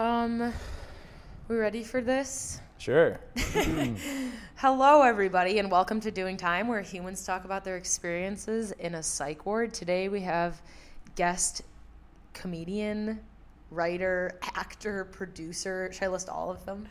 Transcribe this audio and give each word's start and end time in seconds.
Um, 0.00 0.50
we 1.48 1.56
ready 1.56 1.84
for 1.84 2.00
this? 2.00 2.58
Sure. 2.78 3.20
Hello, 4.56 5.02
everybody, 5.02 5.58
and 5.58 5.70
welcome 5.70 6.00
to 6.00 6.10
Doing 6.10 6.38
Time, 6.38 6.68
where 6.68 6.80
humans 6.80 7.22
talk 7.26 7.44
about 7.44 7.64
their 7.66 7.76
experiences 7.76 8.72
in 8.72 8.94
a 8.94 9.02
psych 9.02 9.44
ward. 9.44 9.74
Today 9.74 10.08
we 10.08 10.22
have 10.22 10.62
guest 11.16 11.60
comedian, 12.32 13.20
writer, 13.70 14.38
actor, 14.56 15.04
producer. 15.04 15.90
Should 15.92 16.04
I 16.04 16.08
list 16.08 16.30
all 16.30 16.50
of 16.50 16.64
them? 16.64 16.88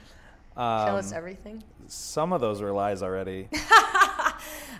Should 0.53 0.59
I 0.61 0.93
list 0.93 1.11
Um, 1.11 1.17
everything? 1.17 1.63
some 1.87 2.31
of 2.31 2.41
those 2.41 2.61
were 2.61 2.71
lies 2.71 3.01
already. 3.01 3.49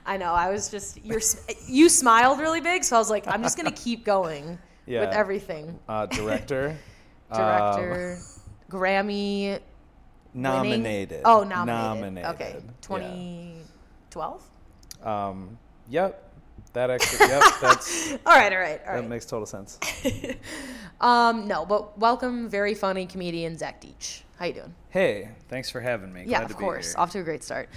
I 0.06 0.18
know. 0.20 0.34
I 0.36 0.52
was 0.52 0.70
just 0.70 1.04
you're 1.04 1.22
you 1.68 1.90
smiled 1.90 2.38
really 2.40 2.62
big, 2.62 2.84
so 2.84 2.96
I 2.96 3.00
was 3.00 3.10
like, 3.10 3.28
I'm 3.28 3.42
just 3.42 3.58
gonna 3.58 3.72
keep 3.72 4.06
going 4.06 4.60
Yeah. 4.86 5.00
with 5.00 5.16
everything. 5.16 5.80
Uh, 5.90 6.06
director. 6.06 6.78
Director, 7.34 8.18
Grammy 8.70 9.56
Um, 9.56 9.62
nominated. 10.34 11.22
Oh, 11.26 11.44
nominated. 11.44 11.68
Nominated. 12.24 12.30
Okay, 12.32 12.56
Yeah. 12.56 12.72
2012. 12.82 14.44
Um, 15.04 15.58
yep. 15.90 16.26
That 16.74 16.90
actually, 16.92 17.28
yep, 17.30 17.42
that's, 17.62 18.12
All 18.26 18.36
right, 18.36 18.54
all 18.54 18.60
right, 18.60 18.80
all 18.86 18.94
that 18.94 19.00
right. 19.02 19.08
makes 19.10 19.26
total 19.26 19.46
sense. 19.46 19.80
Um, 21.02 21.48
no, 21.48 21.66
but 21.66 21.98
welcome, 21.98 22.50
very 22.50 22.74
funny 22.74 23.06
comedian 23.06 23.58
Zach 23.58 23.82
Deach. 23.82 24.24
How 24.38 24.46
you 24.48 24.54
doing? 24.54 24.76
Hey, 24.90 25.30
thanks 25.48 25.70
for 25.70 25.80
having 25.80 26.12
me. 26.12 26.26
yeah, 26.28 26.42
of 26.44 26.54
course. 26.58 26.88
Here. 26.92 27.00
Off 27.02 27.12
to 27.12 27.20
a 27.20 27.24
great 27.24 27.42
start. 27.42 27.70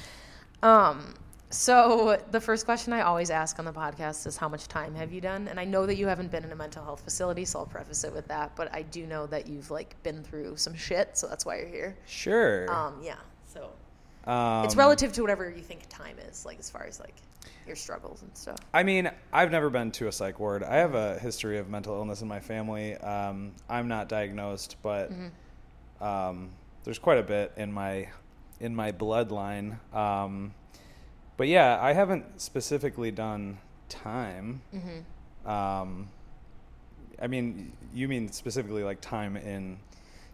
Um, 0.60 1.14
so 1.52 2.20
the 2.30 2.40
first 2.40 2.64
question 2.64 2.92
I 2.92 3.02
always 3.02 3.30
ask 3.30 3.58
on 3.58 3.64
the 3.64 3.72
podcast 3.72 4.26
is 4.26 4.36
how 4.36 4.48
much 4.48 4.66
time 4.68 4.94
have 4.94 5.12
you 5.12 5.20
done? 5.20 5.48
And 5.48 5.60
I 5.60 5.64
know 5.64 5.86
that 5.86 5.96
you 5.96 6.06
haven't 6.06 6.30
been 6.30 6.44
in 6.44 6.50
a 6.52 6.56
mental 6.56 6.82
health 6.82 7.02
facility, 7.02 7.44
so 7.44 7.60
I'll 7.60 7.66
preface 7.66 8.04
it 8.04 8.12
with 8.12 8.26
that. 8.28 8.56
But 8.56 8.74
I 8.74 8.82
do 8.82 9.06
know 9.06 9.26
that 9.28 9.46
you've 9.46 9.70
like 9.70 10.02
been 10.02 10.22
through 10.24 10.56
some 10.56 10.74
shit, 10.74 11.16
so 11.16 11.28
that's 11.28 11.44
why 11.46 11.58
you're 11.58 11.68
here. 11.68 11.96
Sure. 12.06 12.70
Um, 12.72 13.00
yeah. 13.02 13.16
So 13.46 13.70
Um, 14.30 14.64
it's 14.64 14.76
relative 14.76 15.12
to 15.12 15.20
whatever 15.22 15.50
you 15.50 15.62
think 15.62 15.82
time 15.88 16.16
is, 16.28 16.44
like 16.46 16.58
as 16.58 16.70
far 16.70 16.84
as 16.84 16.98
like 17.00 17.14
your 17.66 17.76
struggles 17.76 18.22
and 18.22 18.36
stuff. 18.36 18.58
I 18.72 18.82
mean, 18.82 19.10
I've 19.32 19.50
never 19.50 19.68
been 19.70 19.90
to 19.92 20.08
a 20.08 20.12
psych 20.12 20.40
ward. 20.40 20.62
I 20.64 20.76
have 20.76 20.94
a 20.94 21.18
history 21.18 21.58
of 21.58 21.68
mental 21.68 21.94
illness 21.94 22.22
in 22.22 22.28
my 22.28 22.40
family. 22.40 22.96
Um, 22.96 23.52
I'm 23.68 23.88
not 23.88 24.08
diagnosed, 24.08 24.76
but 24.82 25.10
Mm-hmm. 25.12 26.04
um, 26.04 26.50
there's 26.84 26.98
quite 26.98 27.18
a 27.18 27.22
bit 27.22 27.52
in 27.56 27.72
my 27.72 28.08
in 28.58 28.74
my 28.74 28.90
bloodline. 28.92 29.76
Um, 29.94 30.54
but 31.36 31.48
yeah, 31.48 31.78
I 31.80 31.92
haven't 31.92 32.40
specifically 32.40 33.10
done 33.10 33.58
time. 33.88 34.62
Mm-hmm. 34.74 35.48
Um, 35.48 36.08
I 37.20 37.26
mean, 37.26 37.72
you 37.94 38.08
mean 38.08 38.30
specifically 38.32 38.82
like 38.82 39.00
time 39.00 39.36
in? 39.36 39.78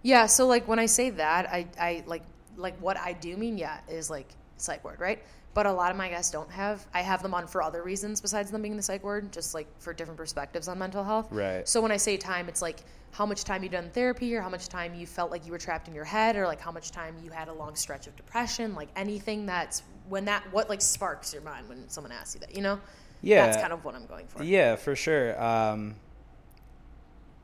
Yeah, 0.02 0.27
so 0.27 0.46
like 0.46 0.66
when 0.68 0.78
I 0.78 0.86
say 0.86 1.10
that, 1.10 1.46
I, 1.48 1.66
I 1.78 2.05
like 2.06 2.22
like 2.56 2.78
what 2.80 2.96
I 2.96 3.12
do 3.12 3.36
mean, 3.36 3.58
yeah, 3.58 3.78
is 3.88 4.10
like 4.10 4.28
psych 4.56 4.84
ward, 4.84 5.00
right? 5.00 5.22
But 5.55 5.66
a 5.66 5.72
lot 5.72 5.90
of 5.90 5.96
my 5.96 6.08
guests 6.08 6.30
don't 6.30 6.50
have. 6.50 6.86
I 6.94 7.00
have 7.02 7.22
them 7.22 7.34
on 7.34 7.46
for 7.46 7.62
other 7.62 7.83
reasons 7.83 8.20
besides 8.20 8.50
them 8.50 8.62
being 8.62 8.77
the 8.77 8.83
psych 8.83 9.02
ward, 9.02 9.33
just 9.33 9.55
like 9.55 9.66
for 9.80 9.92
different 9.92 10.18
perspectives 10.18 10.68
on 10.68 10.78
mental 10.78 11.02
health. 11.02 11.28
Right. 11.30 11.68
So 11.68 11.80
when 11.80 11.90
I 11.90 11.96
say 11.96 12.16
time, 12.16 12.48
it's 12.48 12.62
like 12.62 12.80
how 13.10 13.27
much 13.27 13.44
time 13.44 13.62
you've 13.62 13.72
done 13.72 13.90
therapy, 13.90 14.34
or 14.36 14.40
how 14.40 14.50
much 14.50 14.68
time 14.68 14.94
you 14.94 15.06
felt 15.06 15.30
like 15.30 15.46
you 15.46 15.52
were 15.52 15.58
trapped 15.58 15.88
in 15.88 15.94
your 15.94 16.05
head, 16.05 16.36
or 16.36 16.46
like 16.46 16.60
how 16.60 16.70
much 16.70 16.90
time 16.90 17.16
you 17.24 17.30
had 17.30 17.48
a 17.48 17.52
long 17.52 17.74
stretch 17.74 18.06
of 18.06 18.14
depression, 18.16 18.74
like 18.74 18.88
anything 18.94 19.46
that's 19.46 19.83
when 20.09 20.25
that 20.27 20.45
what 20.53 20.69
like 20.69 20.81
sparks 20.81 21.33
your 21.33 21.42
mind 21.42 21.69
when 21.69 21.89
someone 21.89 22.12
asks 22.12 22.34
you 22.34 22.41
that, 22.41 22.55
you 22.55 22.62
know? 22.62 22.81
Yeah. 23.23 23.47
That's 23.47 23.61
kind 23.61 23.73
of 23.73 23.84
what 23.84 23.95
I'm 23.95 24.06
going 24.06 24.27
for. 24.28 24.42
Yeah, 24.42 24.77
for 24.77 24.95
sure. 24.95 25.41
Um, 25.42 25.97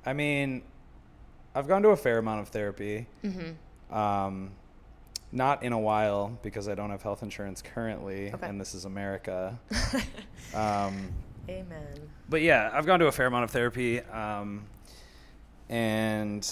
I 0.06 0.12
mean, 0.12 0.62
I've 1.54 1.66
gone 1.68 1.82
to 1.82 1.88
a 1.90 1.96
fair 1.96 2.18
amount 2.18 2.42
of 2.42 2.48
therapy. 2.48 3.06
Mm-hmm. 3.24 3.94
Um, 3.94 4.52
not 5.32 5.64
in 5.64 5.72
a 5.72 5.78
while 5.78 6.38
because 6.42 6.68
I 6.68 6.74
don't 6.74 6.90
have 6.90 7.02
health 7.02 7.22
insurance 7.22 7.60
currently, 7.60 8.32
Okay. 8.32 8.46
and 8.46 8.60
this 8.60 8.74
is 8.74 8.84
America. 8.84 9.58
um, 10.54 11.12
Amen. 11.48 12.08
but 12.28 12.40
yeah, 12.40 12.70
I've 12.72 12.86
gone 12.86 13.00
to 13.00 13.06
a 13.06 13.12
fair 13.12 13.26
amount 13.26 13.44
of 13.44 13.50
therapy, 13.50 14.00
um, 14.00 14.64
and 15.68 16.48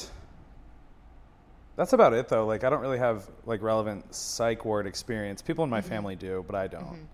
that's 1.77 1.93
about 1.93 2.13
it. 2.13 2.29
Though, 2.29 2.47
like, 2.47 2.65
I 2.65 2.71
don't 2.71 2.81
really 2.81 2.99
have 2.99 3.29
like 3.47 3.63
relevant 3.63 4.15
psych 4.15 4.65
ward 4.65 4.87
experience. 4.87 5.43
People 5.43 5.65
in 5.65 5.71
my 5.71 5.81
family 5.81 6.17
do, 6.17 6.45
but 6.47 6.55
I 6.55 6.67
don't. 6.67 7.09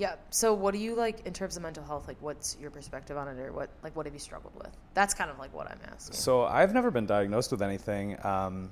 Yeah. 0.00 0.14
So 0.30 0.54
what 0.54 0.72
do 0.72 0.80
you 0.80 0.94
like 0.94 1.26
in 1.26 1.34
terms 1.34 1.58
of 1.58 1.62
mental 1.62 1.84
health? 1.84 2.08
Like 2.08 2.16
what's 2.20 2.56
your 2.58 2.70
perspective 2.70 3.18
on 3.18 3.28
it 3.28 3.38
or 3.38 3.52
what 3.52 3.68
like 3.82 3.94
what 3.94 4.06
have 4.06 4.14
you 4.14 4.18
struggled 4.18 4.54
with? 4.56 4.74
That's 4.94 5.12
kind 5.12 5.30
of 5.30 5.38
like 5.38 5.52
what 5.52 5.70
I'm 5.70 5.78
asking. 5.92 6.14
So 6.14 6.44
I've 6.44 6.72
never 6.72 6.90
been 6.90 7.04
diagnosed 7.04 7.50
with 7.52 7.60
anything, 7.60 8.16
um, 8.24 8.70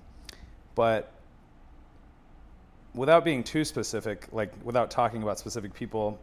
but 0.75 1.13
without 2.95 3.27
being 3.27 3.45
too 3.45 3.63
specific, 3.63 4.27
like 4.33 4.55
without 4.65 4.91
talking 4.91 5.23
about 5.23 5.39
specific 5.39 5.75
people, 5.75 6.19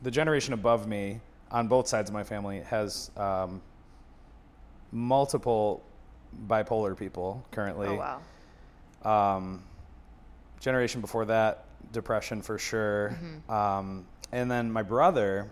the 0.00 0.10
generation 0.10 0.54
above 0.54 0.88
me 0.88 1.20
on 1.50 1.68
both 1.68 1.86
sides 1.86 2.08
of 2.08 2.14
my 2.14 2.24
family 2.24 2.60
has 2.60 3.10
um, 3.18 3.60
multiple 4.90 5.84
bipolar 6.48 6.96
people 6.96 7.44
currently. 7.50 7.88
oh 7.88 7.96
wow. 7.96 8.20
Um, 9.06 9.62
generation 10.60 11.00
before 11.00 11.24
that, 11.26 11.64
depression 11.92 12.42
for 12.42 12.58
sure. 12.58 13.16
Mm-hmm. 13.22 13.50
Um, 13.50 14.06
and 14.32 14.50
then 14.50 14.70
my 14.72 14.82
brother, 14.82 15.50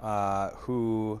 uh, 0.00 0.50
who 0.50 1.20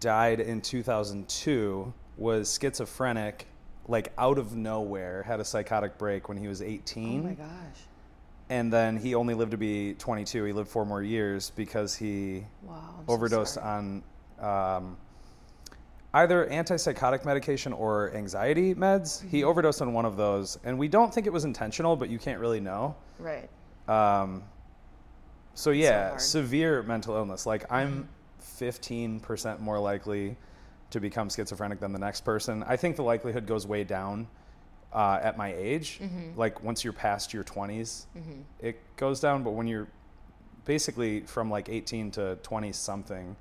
died 0.00 0.40
in 0.40 0.60
2002, 0.60 1.92
was 2.16 2.58
schizophrenic, 2.60 3.46
like 3.88 4.12
out 4.16 4.38
of 4.38 4.56
nowhere, 4.56 5.22
had 5.24 5.40
a 5.40 5.44
psychotic 5.44 5.98
break 5.98 6.28
when 6.28 6.38
he 6.38 6.48
was 6.48 6.62
18 6.62 7.20
Oh 7.20 7.24
my 7.24 7.34
gosh. 7.34 7.48
and 8.48 8.72
then 8.72 8.96
he 8.96 9.14
only 9.14 9.34
lived 9.34 9.50
to 9.50 9.58
be 9.58 9.94
22. 9.94 10.44
He 10.44 10.52
lived 10.52 10.68
four 10.68 10.86
more 10.86 11.02
years 11.02 11.50
because 11.50 11.94
he 11.94 12.44
Wow. 12.62 12.94
I'm 13.00 13.06
so 13.06 13.12
overdosed 13.12 13.58
on 13.58 14.02
um, 14.40 14.96
either 16.14 16.46
antipsychotic 16.46 17.24
medication 17.24 17.72
or 17.72 18.12
anxiety 18.14 18.74
meds. 18.74 19.20
He 19.28 19.40
Mm-hmm. 19.40 19.48
overdosed 19.48 19.82
on 19.82 19.92
one 19.92 20.04
of 20.06 20.16
those, 20.16 20.58
and 20.64 20.78
we 20.78 20.88
don't 20.88 21.12
think 21.12 21.26
it 21.26 21.32
was 21.32 21.44
intentional, 21.44 21.94
but 21.96 22.08
you 22.08 22.18
can't 22.18 22.40
really 22.40 22.60
know. 22.60 22.94
Right. 23.18 23.48
Um, 23.88 24.42
so 25.54 25.70
yeah, 25.70 26.08
hard. 26.10 26.20
severe 26.20 26.82
mental 26.82 27.14
illness. 27.16 27.46
Like 27.46 27.70
I'm 27.70 28.08
15% 28.58 29.60
more 29.60 29.78
likely 29.78 30.36
to 30.90 31.00
become 31.00 31.28
schizophrenic 31.28 31.80
than 31.80 31.92
the 31.92 31.98
next 31.98 32.22
person. 32.22 32.62
I 32.66 32.76
think 32.76 32.96
the 32.96 33.02
likelihood 33.02 33.46
goes 33.46 33.66
way 33.66 33.84
down 33.84 34.26
uh, 34.92 35.18
at 35.22 35.36
my 35.36 35.52
age. 35.54 36.00
Like 36.36 36.62
once 36.62 36.84
you're 36.84 36.92
past 36.92 37.32
your 37.34 37.44
20s, 37.44 38.06
it 38.60 38.80
goes 38.96 39.20
down. 39.20 39.42
But 39.42 39.50
when 39.52 39.66
you're 39.66 39.88
basically 40.64 41.20
from 41.20 41.50
like 41.50 41.68
18 41.68 42.10
to 42.12 42.36
20 42.42 42.72
something, 42.72 43.36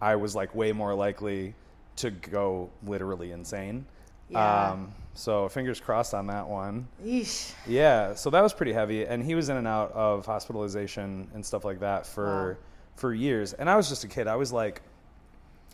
I 0.00 0.16
was 0.16 0.34
like 0.34 0.54
way 0.54 0.72
more 0.72 0.94
likely 0.94 1.54
to 2.00 2.10
go 2.10 2.70
literally 2.84 3.32
insane. 3.32 3.86
Yeah. 4.28 4.70
Um, 4.70 4.92
so 5.14 5.48
fingers 5.48 5.80
crossed 5.80 6.14
on 6.14 6.26
that 6.28 6.46
one. 6.48 6.86
Yeesh. 7.04 7.52
Yeah, 7.66 8.14
so 8.14 8.30
that 8.30 8.40
was 8.42 8.52
pretty 8.52 8.72
heavy, 8.72 9.04
and 9.06 9.22
he 9.24 9.34
was 9.34 9.48
in 9.48 9.56
and 9.56 9.66
out 9.66 9.90
of 9.92 10.24
hospitalization 10.26 11.28
and 11.34 11.44
stuff 11.44 11.64
like 11.64 11.80
that 11.80 12.06
for 12.06 12.52
Wow. 12.52 12.56
for 12.96 13.12
years. 13.14 13.52
And 13.54 13.68
I 13.68 13.76
was 13.76 13.88
just 13.88 14.04
a 14.04 14.08
kid. 14.08 14.28
I 14.28 14.36
was 14.36 14.52
like, 14.52 14.82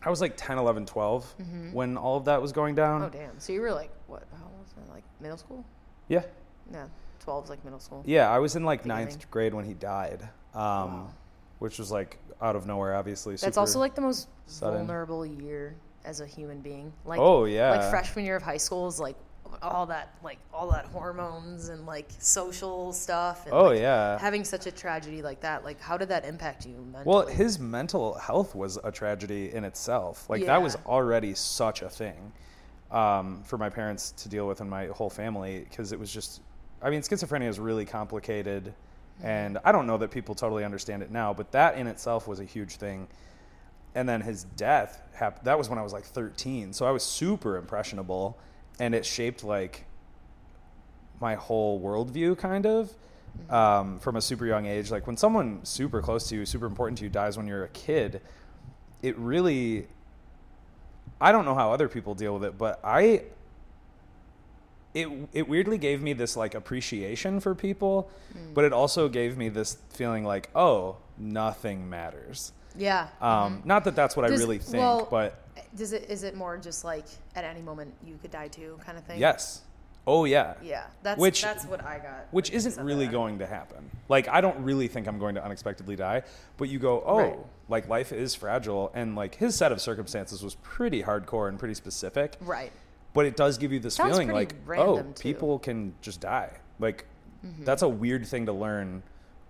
I 0.03 0.11
was 0.11 0.21
like 0.21 0.35
10, 0.37 0.59
11, 0.59 0.87
12 0.87 1.35
when 1.73 1.97
all 1.97 2.17
of 2.17 2.25
that 2.27 2.41
was 2.41 2.53
going 2.53 2.75
down. 2.75 3.03
Oh 3.03 3.09
damn. 3.09 3.39
So 3.39 3.53
you 3.53 3.61
were 3.61 3.73
like 3.73 3.91
what? 4.07 4.23
How 4.39 4.45
old 4.45 4.59
was 4.61 4.73
it? 4.89 4.91
Like 4.93 5.05
middle 5.21 5.37
school? 5.39 5.65
Yeah, 6.09 6.23
Yeah. 6.73 6.87
12 7.21 7.45
is 7.45 7.51
like 7.51 7.65
middle 7.65 7.81
school. 7.81 8.03
yeah. 8.07 8.31
I 8.31 8.39
was 8.39 8.55
in 8.57 8.65
like 8.65 8.83
Beginning. 8.85 9.07
ninth 9.07 9.31
grade 9.31 9.53
when 9.53 9.65
he 9.65 9.75
died, 9.75 10.23
um, 10.55 10.61
Wow. 10.63 11.09
which 11.59 11.79
was 11.79 11.91
like 11.91 12.19
out 12.41 12.55
of 12.57 12.67
nowhere, 12.67 12.95
obviously. 12.95 13.35
That's 13.37 13.57
also 13.57 13.81
like 13.81 13.95
the 13.97 14.01
most 14.03 14.29
sudden. 14.47 14.79
vulnerable 14.87 15.27
year 15.27 15.75
as 16.07 16.21
a 16.21 16.27
human 16.27 16.61
being. 16.61 16.93
Like 17.05 17.19
Oh, 17.21 17.45
yeah. 17.45 17.71
Like 17.73 17.91
freshman 17.91 18.25
year 18.25 18.37
of 18.37 18.43
high 18.43 18.57
school 18.57 18.87
is 18.89 18.99
like 18.99 19.17
all 19.63 19.87
that 19.87 20.15
like 20.23 20.39
all 20.53 20.71
that 20.71 20.85
hormones 20.87 21.69
and 21.69 21.87
like 21.87 22.09
social 22.19 22.93
stuff 22.93 23.47
and 23.47 23.55
Oh, 23.55 23.67
like, 23.67 23.81
yeah. 23.81 24.19
having 24.19 24.45
such 24.45 24.67
a 24.67 24.71
tragedy 24.71 25.23
like 25.23 25.41
that 25.41 25.65
like 25.65 25.81
how 25.81 25.97
did 25.97 26.09
that 26.09 26.25
impact 26.25 26.67
you 26.67 26.75
mentally 26.93 27.05
Well, 27.07 27.27
his 27.27 27.59
mental 27.59 28.15
health 28.15 28.55
was 28.55 28.77
a 28.83 28.91
tragedy 28.91 29.53
in 29.55 29.65
itself. 29.65 30.29
Like 30.29 30.47
that 30.47 30.61
was 30.63 30.77
already 30.87 31.35
such 31.35 31.83
a 31.83 31.89
thing 31.89 32.33
um, 32.91 33.43
for 33.45 33.59
my 33.59 33.69
parents 33.69 34.13
to 34.13 34.29
deal 34.29 34.47
with 34.47 34.61
and 34.61 34.71
my 34.71 34.87
whole 34.87 35.11
family 35.11 35.67
because 35.69 35.93
it 35.93 35.99
was 35.99 36.13
just. 36.13 36.41
I 36.83 36.91
mean, 36.91 37.01
schizophrenia 37.01 37.49
is 37.49 37.59
really 37.59 37.87
complicated, 37.87 38.73
and 39.23 39.59
I 39.65 39.73
don't 39.73 39.87
know 39.87 39.97
that 39.99 40.11
people 40.11 40.35
totally 40.35 40.63
understand 40.63 41.03
it 41.03 41.11
now. 41.11 41.33
But 41.33 41.51
that 41.53 41.79
in 41.79 41.87
itself 41.87 42.29
was 42.29 42.39
a 42.39 42.45
huge 42.45 42.77
thing. 42.77 43.09
And 43.97 44.09
then 44.09 44.21
his 44.21 44.45
death 44.45 45.01
happened. 45.15 45.47
That 45.47 45.57
was 45.59 45.69
when 45.69 45.79
I 45.79 45.83
was 45.83 45.93
like 45.93 46.05
13, 46.05 46.73
so 46.75 46.87
I 46.87 46.91
was 46.93 47.03
super 47.03 47.57
impressionable, 47.57 48.37
and 48.79 48.95
it 48.95 49.05
shaped 49.07 49.43
like 49.43 49.87
my 51.21 51.35
whole 51.35 51.81
worldview 51.81 52.37
kind 52.37 52.67
of 52.67 52.95
um, 53.49 53.99
from 53.99 54.17
a 54.17 54.21
super 54.21 54.45
young 54.47 54.67
age. 54.67 54.91
Like 54.91 55.07
when 55.07 55.17
someone 55.17 55.65
super 55.65 56.03
close 56.03 56.29
to 56.29 56.37
you, 56.37 56.45
super 56.45 56.67
important 56.67 56.99
to 56.99 57.05
you, 57.05 57.11
dies 57.11 57.39
when 57.39 57.47
you're 57.47 57.65
a 57.65 57.69
kid, 57.69 58.21
it 59.03 59.17
really 59.19 59.87
I 61.19 61.33
don't 61.33 61.47
know 61.47 61.55
how 61.55 61.73
other 61.73 61.89
people 61.89 62.15
deal 62.15 62.35
with 62.35 62.45
it, 62.45 62.59
but 62.59 62.79
I 62.85 63.23
it 64.95 65.09
it 65.33 65.49
weirdly 65.49 65.79
gave 65.79 66.03
me 66.03 66.13
this 66.13 66.37
like 66.37 66.55
appreciation 66.55 67.41
for 67.41 67.55
people, 67.55 68.11
Mm. 68.37 68.53
but 68.55 68.65
it 68.65 68.73
also 68.75 69.09
gave 69.09 69.39
me 69.39 69.49
this 69.49 69.79
feeling 69.91 70.25
like, 70.25 70.51
oh, 70.55 70.97
nothing 71.17 71.89
matters. 71.89 72.53
Yeah. 72.79 73.09
Um, 73.21 73.63
Not 73.65 73.85
that 73.85 73.95
that's 73.97 74.17
what 74.17 74.25
I 74.25 74.29
really 74.35 74.59
think, 74.59 74.79
well, 74.83 75.07
but 75.11 75.43
Does 75.77 75.93
it 75.93 76.11
is 76.11 76.23
it 76.23 76.35
more 76.37 76.57
just 76.59 76.85
like 76.85 77.05
at 77.35 77.45
any 77.45 77.63
moment 77.63 77.95
you 78.05 78.19
could 78.21 78.31
die 78.31 78.49
too 78.49 78.79
kind 78.85 78.97
of 78.99 79.05
thing? 79.05 79.19
yes, 79.21 79.63
oh 80.07 80.25
yeah, 80.25 80.55
Yeah. 80.63 80.85
That's 81.03 81.19
Which- 81.21 81.43
that's 81.43 81.65
what 81.67 81.85
I 81.85 81.99
got. 81.99 82.27
which 82.31 82.51
isn't 82.51 82.83
really 82.85 83.07
that. 83.07 83.13
going 83.13 83.39
to 83.41 83.47
happen. 83.47 83.91
Like 84.09 84.29
I 84.29 84.41
don't 84.41 84.59
really 84.63 84.89
think 84.89 85.07
I'm 85.09 85.19
going 85.19 85.35
to 85.37 85.45
unexpectedly 85.45 85.97
die, 85.97 86.23
but 86.59 86.69
you 86.69 86.79
go, 86.79 87.03
oh, 87.05 87.17
Right. 87.19 87.39
like 87.69 87.89
life 87.89 88.13
is 88.13 88.35
fragile, 88.35 88.91
and 88.95 89.17
like 89.17 89.35
his 89.37 89.55
set 89.57 89.73
of 89.73 89.81
circumstances 89.81 90.43
was 90.43 90.55
pretty 90.57 91.03
hardcore 91.03 91.49
and 91.49 91.59
pretty 91.59 91.75
specific. 91.75 92.37
Right. 92.41 92.73
but 93.15 93.25
it 93.27 93.35
does 93.37 93.57
give 93.59 93.73
you 93.73 93.81
this 93.81 93.95
Sounds 93.95 94.11
feeling 94.13 94.29
like 94.31 94.55
oh 94.77 94.97
too. 94.99 95.03
Mm-hmm. 95.03 95.13
people 95.15 95.59
can 95.59 95.95
just 96.03 96.21
die 96.21 96.51
like 96.79 97.07
that's 97.61 97.81
a 97.83 97.89
weird 97.89 98.27
thing 98.27 98.45
to 98.47 98.53
learn 98.53 99.03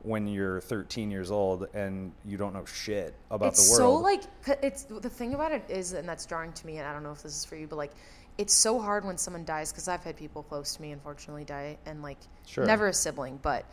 when 0.07 0.29
you're 0.29 0.61
13 0.61 1.11
years 1.11 1.33
old 1.33 1.67
and 1.75 2.13
you 2.25 2.37
don't 2.37 2.55
know 2.55 2.65
shit 2.65 3.13
about 3.33 3.49
it's 3.49 3.59
the 3.69 3.75
so 3.77 3.91
world 3.95 4.03
like 4.05 4.23
'cause 4.45 4.57
it's 4.63 4.85
the 4.85 5.11
thing 5.11 5.35
about 5.35 5.51
it 5.51 5.65
is 5.69 5.95
and 5.95 6.09
that's 6.09 6.25
jarring 6.27 6.53
to 6.53 6.65
me 6.65 6.79
and 6.79 6.87
i 6.87 6.93
don't 6.93 7.03
know 7.03 7.11
if 7.11 7.25
this 7.25 7.37
is 7.37 7.45
for 7.45 7.57
you 7.57 7.67
but 7.67 7.75
like 7.75 7.91
it's 8.39 8.55
so 8.55 8.81
hard 8.81 9.05
when 9.05 9.19
someone 9.19 9.45
dies 9.45 9.73
because 9.73 9.89
i've 9.89 10.05
had 10.05 10.17
people 10.17 10.45
close 10.45 10.77
to 10.77 10.83
me 10.83 10.93
unfortunately 10.93 11.45
die 11.45 11.77
and 11.87 12.03
like 12.03 12.19
Sure. 12.47 12.65
never 12.65 12.87
a 12.87 12.93
sibling 12.93 13.39
but 13.43 13.65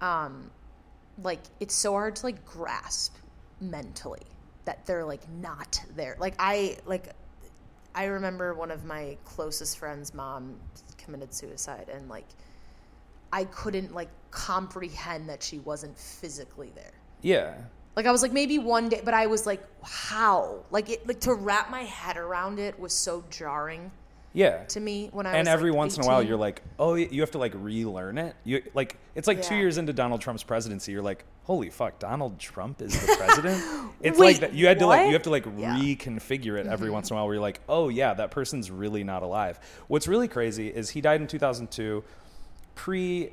um 0.00 0.50
like 1.22 1.40
it's 1.60 1.74
so 1.74 1.92
hard 1.92 2.16
to 2.16 2.24
like 2.24 2.46
grasp 2.46 3.14
mentally 3.60 4.22
that 4.64 4.86
they're 4.86 5.04
like 5.04 5.28
not 5.28 5.78
there 5.96 6.16
like 6.18 6.34
i 6.38 6.78
like 6.86 7.10
i 7.94 8.06
remember 8.06 8.54
one 8.54 8.70
of 8.70 8.86
my 8.86 9.18
closest 9.26 9.76
friends 9.78 10.14
mom 10.14 10.56
committed 10.96 11.34
suicide 11.34 11.90
and 11.92 12.08
like 12.08 12.24
i 13.34 13.44
couldn't 13.44 13.94
like 13.94 14.08
comprehend 14.34 15.28
that 15.28 15.42
she 15.42 15.58
wasn't 15.60 15.96
physically 15.96 16.72
there. 16.74 16.92
Yeah. 17.22 17.54
Like 17.96 18.06
I 18.06 18.12
was 18.12 18.22
like 18.22 18.32
maybe 18.32 18.58
one 18.58 18.88
day, 18.88 19.00
but 19.04 19.14
I 19.14 19.26
was 19.26 19.46
like, 19.46 19.62
how? 19.82 20.64
Like 20.70 20.90
it, 20.90 21.06
like 21.06 21.20
to 21.20 21.34
wrap 21.34 21.70
my 21.70 21.82
head 21.82 22.16
around 22.16 22.58
it 22.58 22.78
was 22.78 22.92
so 22.92 23.24
jarring 23.30 23.92
yeah. 24.32 24.64
to 24.64 24.80
me 24.80 25.08
when 25.12 25.26
I 25.26 25.30
and 25.30 25.46
was 25.46 25.48
every 25.48 25.70
like, 25.70 25.78
once 25.78 25.96
in 25.96 26.02
a 26.02 26.06
while 26.06 26.20
you're 26.20 26.36
like 26.36 26.60
oh 26.80 26.94
you 26.94 27.20
have 27.20 27.30
to 27.30 27.38
like 27.38 27.52
relearn 27.54 28.18
it. 28.18 28.34
You 28.42 28.62
like 28.74 28.98
it's 29.14 29.28
like 29.28 29.40
two 29.42 29.54
years 29.54 29.78
into 29.78 29.92
donald 29.92 30.20
trump's 30.20 30.42
presidency 30.42 30.90
you're 30.90 31.02
like 31.02 31.24
holy 31.44 31.70
fuck 31.70 32.00
donald 32.00 32.40
trump 32.40 32.82
is 32.82 33.00
the 33.00 33.16
president? 33.16 33.62
It's 34.00 34.18
Wait, 34.18 34.26
like 34.32 34.40
that 34.40 34.52
you 34.54 34.66
had 34.66 34.80
to 34.80 34.86
like 34.86 35.06
you 35.06 35.12
have 35.12 35.22
to 35.22 35.30
like 35.30 35.46
Yeah. 35.46 35.76
Mm-hmm. 35.76 36.18
reconfigure 36.18 36.58
it 36.58 36.66
every 36.66 36.90
once 36.90 37.08
in 37.08 37.14
a 37.14 37.16
while 37.16 37.26
where 37.26 37.36
you're 37.36 37.42
like 37.42 37.60
oh 37.68 37.88
yeah 37.88 38.12
that 38.14 38.32
person's 38.32 38.70
really 38.72 39.04
not 39.04 39.22
alive. 39.22 39.60
What's 39.86 40.08
really 40.08 40.28
crazy 40.28 40.68
is 40.68 40.90
he 40.90 41.00
died 41.00 41.20
in 41.20 41.28
2002 41.28 42.02
pre 42.74 43.30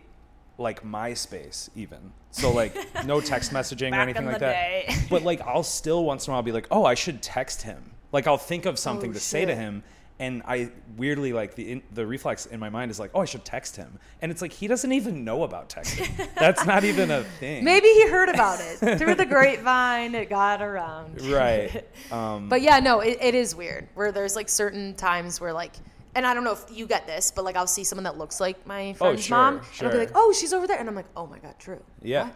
like 0.57 0.83
myspace 0.83 1.69
even 1.75 2.11
so 2.29 2.51
like 2.51 2.75
no 3.05 3.19
text 3.19 3.51
messaging 3.53 3.91
or 3.91 3.99
anything 3.99 4.25
like 4.25 4.39
that 4.39 4.85
but 5.09 5.23
like 5.23 5.41
i'll 5.41 5.63
still 5.63 6.03
once 6.05 6.27
in 6.27 6.31
a 6.31 6.35
while 6.35 6.43
be 6.43 6.51
like 6.51 6.67
oh 6.71 6.85
i 6.85 6.93
should 6.93 7.21
text 7.21 7.63
him 7.63 7.91
like 8.11 8.27
i'll 8.27 8.37
think 8.37 8.65
of 8.65 8.77
something 8.77 9.09
Oh, 9.09 9.13
to 9.13 9.19
say 9.19 9.45
to 9.45 9.55
him 9.55 9.83
and 10.19 10.43
I 10.45 10.69
weirdly 10.97 11.33
like 11.33 11.55
the 11.55 11.71
in, 11.71 11.81
the 11.93 12.05
reflex 12.05 12.45
in 12.45 12.59
my 12.59 12.69
mind 12.69 12.91
is 12.91 12.99
like, 12.99 13.09
oh, 13.15 13.21
I 13.21 13.25
should 13.25 13.43
text 13.43 13.75
him, 13.75 13.97
and 14.21 14.31
it's 14.31 14.39
like 14.39 14.53
he 14.53 14.67
doesn't 14.67 14.91
even 14.91 15.23
know 15.25 15.41
about 15.41 15.67
texting. 15.67 16.07
That's 16.35 16.63
not 16.63 16.83
even 16.83 17.09
a 17.09 17.23
thing. 17.23 17.63
maybe 17.63 17.87
he 17.87 18.07
heard 18.07 18.29
about 18.29 18.59
it 18.61 18.99
through 18.99 19.15
the 19.15 19.25
grapevine. 19.25 20.13
It 20.13 20.29
got 20.29 20.61
around. 20.61 21.19
right? 21.23 21.83
Um, 22.11 22.49
But 22.49 22.61
yeah, 22.61 22.79
no, 22.79 22.99
it, 22.99 23.17
it 23.19 23.33
is 23.33 23.55
weird 23.55 23.87
where 23.95 24.11
there's 24.11 24.35
like 24.35 24.47
certain 24.47 24.93
times 24.93 25.41
where 25.41 25.53
like, 25.53 25.73
and 26.15 26.25
I 26.25 26.33
don't 26.33 26.43
know 26.43 26.51
if 26.53 26.65
you 26.71 26.85
get 26.87 27.07
this, 27.07 27.31
but 27.31 27.45
like 27.45 27.55
I'll 27.55 27.67
see 27.67 27.83
someone 27.83 28.03
that 28.03 28.17
looks 28.17 28.39
like 28.39 28.65
my 28.67 28.93
friend's 28.93 29.21
Oh, 29.21 29.21
sure, 29.21 29.37
mom, 29.37 29.61
and 29.79 29.87
I'll 29.87 29.91
be 29.93 29.97
like, 29.99 30.11
oh, 30.15 30.33
she's 30.37 30.53
over 30.53 30.67
there, 30.67 30.77
and 30.79 30.87
I'm 30.89 30.95
like, 30.95 31.05
oh 31.15 31.27
my 31.27 31.39
god, 31.39 31.55
true. 31.59 31.81
yeah, 32.01 32.23
What? 32.25 32.35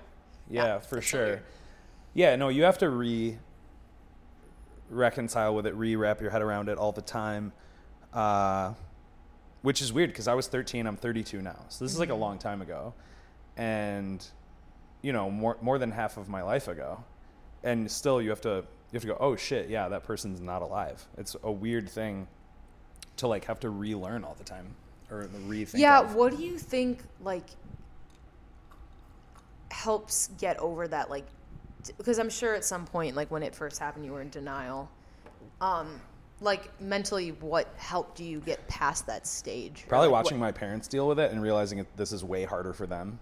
yeah, 0.49 0.63
Yeah, 0.65 0.79
for 0.79 1.01
sure. 1.01 1.25
weird. 1.25 1.43
yeah, 2.13 2.35
no, 2.35 2.49
you 2.49 2.63
have 2.63 2.77
to 2.79 2.89
re 2.89 3.37
reconcile 4.89 5.55
with 5.55 5.65
it, 5.67 5.75
re 5.75 5.95
wrap 5.95 6.21
your 6.21 6.29
head 6.29 6.41
around 6.41 6.69
it 6.69 6.77
all 6.77 6.91
the 6.91 7.01
time. 7.01 7.51
Uh, 8.13 8.73
which 9.61 9.81
is 9.81 9.91
weird 9.91 10.11
because 10.11 10.27
I 10.27 10.35
was 10.35 10.47
13, 10.47 10.85
I'm 10.85 10.95
32 10.95 11.41
now, 11.41 11.65
so 11.69 11.83
this 11.83 11.91
is 11.91 11.99
like 11.99 12.09
a 12.09 12.11
Mm-hmm. 12.11 12.21
long 12.21 12.37
time 12.37 12.61
ago, 12.61 12.93
and 13.57 14.25
you 15.01 15.11
know 15.11 15.29
more 15.29 15.57
more 15.61 15.77
than 15.79 15.91
half 15.91 16.17
of 16.17 16.29
my 16.29 16.41
life 16.43 16.67
ago, 16.67 17.03
and 17.63 17.89
still 17.91 18.21
you 18.21 18.29
have 18.29 18.41
to 18.41 18.49
you 18.91 18.93
have 18.93 19.01
to 19.01 19.07
go, 19.07 19.17
oh 19.19 19.35
shit, 19.35 19.67
yeah, 19.69 19.89
that 19.89 20.03
person's 20.03 20.39
not 20.39 20.61
alive. 20.61 21.03
It's 21.17 21.35
a 21.43 21.51
weird 21.51 21.89
thing 21.89 22.27
to 23.17 23.27
like 23.27 23.45
have 23.45 23.59
to 23.61 23.69
relearn 23.69 24.23
all 24.23 24.35
the 24.37 24.43
time 24.43 24.75
or 25.09 25.27
rethink. 25.47 25.79
yeah, 25.79 26.01
of. 26.01 26.15
what 26.15 26.35
do 26.35 26.43
you 26.43 26.57
think 26.57 27.01
like 27.21 27.45
helps 29.71 30.29
get 30.39 30.57
over 30.59 30.87
that 30.87 31.09
like 31.09 31.25
because 31.97 32.17
I'm 32.17 32.29
sure 32.29 32.55
at 32.55 32.63
some 32.63 32.85
point 32.85 33.15
like 33.15 33.29
when 33.29 33.43
it 33.43 33.53
first 33.53 33.79
happened 33.79 34.05
you 34.05 34.11
were 34.11 34.21
in 34.21 34.29
denial. 34.29 34.89
Um 35.61 35.99
like 36.41 36.79
mentally 36.81 37.31
what 37.31 37.67
helped 37.77 38.19
you 38.19 38.39
get 38.41 38.65
past 38.67 39.05
that 39.07 39.25
stage? 39.27 39.85
Probably 39.87 40.07
like, 40.07 40.23
watching 40.23 40.39
what- 40.39 40.47
my 40.47 40.51
parents 40.51 40.87
deal 40.87 41.07
with 41.07 41.19
it 41.19 41.31
and 41.31 41.41
realizing 41.41 41.79
it, 41.79 41.87
this 41.95 42.11
is 42.11 42.23
way 42.23 42.43
harder 42.45 42.73
for 42.73 42.85
them. 42.87 43.19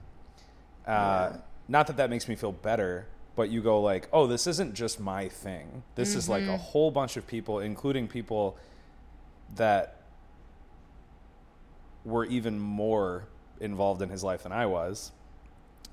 Uh, 0.88 1.30
Yeah. 1.31 1.38
Not 1.69 1.88
that 1.88 1.98
that 1.98 2.10
makes 2.10 2.28
me 2.28 2.36
feel 2.36 2.51
better, 2.51 3.07
but 3.38 3.50
you 3.50 3.62
go 3.62 3.81
like, 3.81 4.10
oh, 4.12 4.28
this 4.28 4.48
isn't 4.48 4.74
just 4.74 5.00
my 5.00 5.30
thing. 5.30 5.84
This 5.96 6.13
is 6.13 6.28
like 6.28 6.44
a 6.44 6.57
whole 6.57 6.92
bunch 6.92 7.16
of 7.16 7.25
people, 7.25 7.60
including 7.60 8.07
people 8.07 8.57
that 9.56 9.98
were 12.06 12.26
even 12.26 12.60
more 12.60 13.28
involved 13.60 14.02
in 14.02 14.10
his 14.10 14.24
life 14.24 14.44
than 14.44 14.52
I 14.52 14.66
was, 14.66 15.12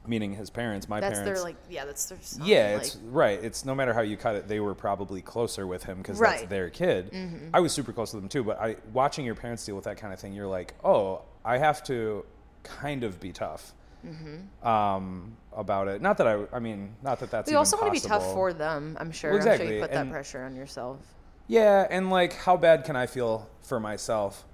meaning 0.07 0.35
his 0.35 0.51
parents, 0.51 0.89
my 0.89 0.99
that's 1.01 1.19
parents. 1.21 1.39
their 1.41 1.45
like 1.45 1.57
yeah, 1.69 1.85
that's 1.85 2.07
their 2.07 2.19
son, 2.21 2.47
Yeah, 2.47 2.73
like- 2.75 2.83
it's 2.87 2.97
right. 2.97 3.43
It's 3.45 3.65
no 3.65 3.75
matter 3.75 3.93
how 3.93 4.01
you 4.01 4.17
cut 4.17 4.35
it, 4.35 4.49
they 4.49 4.59
were 4.61 4.75
probably 4.75 5.23
closer 5.23 5.67
with 5.67 5.85
him 5.85 5.99
because 5.99 6.19
Right. 6.19 6.39
that's 6.41 6.51
their 6.51 6.71
kid. 6.71 7.15
I 7.55 7.61
was 7.61 7.73
super 7.73 7.93
close 7.93 8.11
to 8.11 8.17
them 8.17 8.29
too, 8.29 8.43
but 8.43 8.59
I 8.61 8.77
watching 8.93 9.25
your 9.25 9.35
parents 9.37 9.65
deal 9.65 9.77
with 9.77 9.85
that 9.85 9.99
kind 9.99 10.13
of 10.13 10.19
thing, 10.19 10.33
you're 10.33 10.47
like, 10.49 10.75
oh, 10.83 11.23
I 11.45 11.59
have 11.59 11.83
to 11.85 12.25
kind 12.63 13.05
of 13.05 13.21
be 13.21 13.33
tough 13.33 13.73
um, 14.63 15.37
about 15.53 15.89
it. 15.89 16.01
Not 16.03 16.17
that 16.19 16.27
I, 16.27 16.45
I 16.53 16.59
mean, 16.59 16.95
not 17.03 17.21
that 17.21 17.31
that's. 17.31 17.51
you 17.51 17.57
also 17.57 17.77
want 17.77 17.95
to 17.95 18.01
be 18.01 18.07
tough 18.07 18.25
for 18.33 18.53
them, 18.53 18.97
I'm 18.99 19.13
sure. 19.13 19.31
Well, 19.33 19.39
I'm 19.39 19.45
sure 19.45 19.53
exactly, 19.53 19.77
you 19.77 19.83
put 19.83 19.93
that 19.93 20.11
pressure 20.11 20.43
on 20.43 20.57
yourself. 20.57 20.99
Yeah, 21.51 21.85
and 21.91 22.11
like, 22.11 22.33
how 22.33 22.57
bad 22.57 22.85
can 22.85 22.95
I 22.95 23.07
feel 23.07 23.51
for 23.63 23.81
myself 23.81 24.45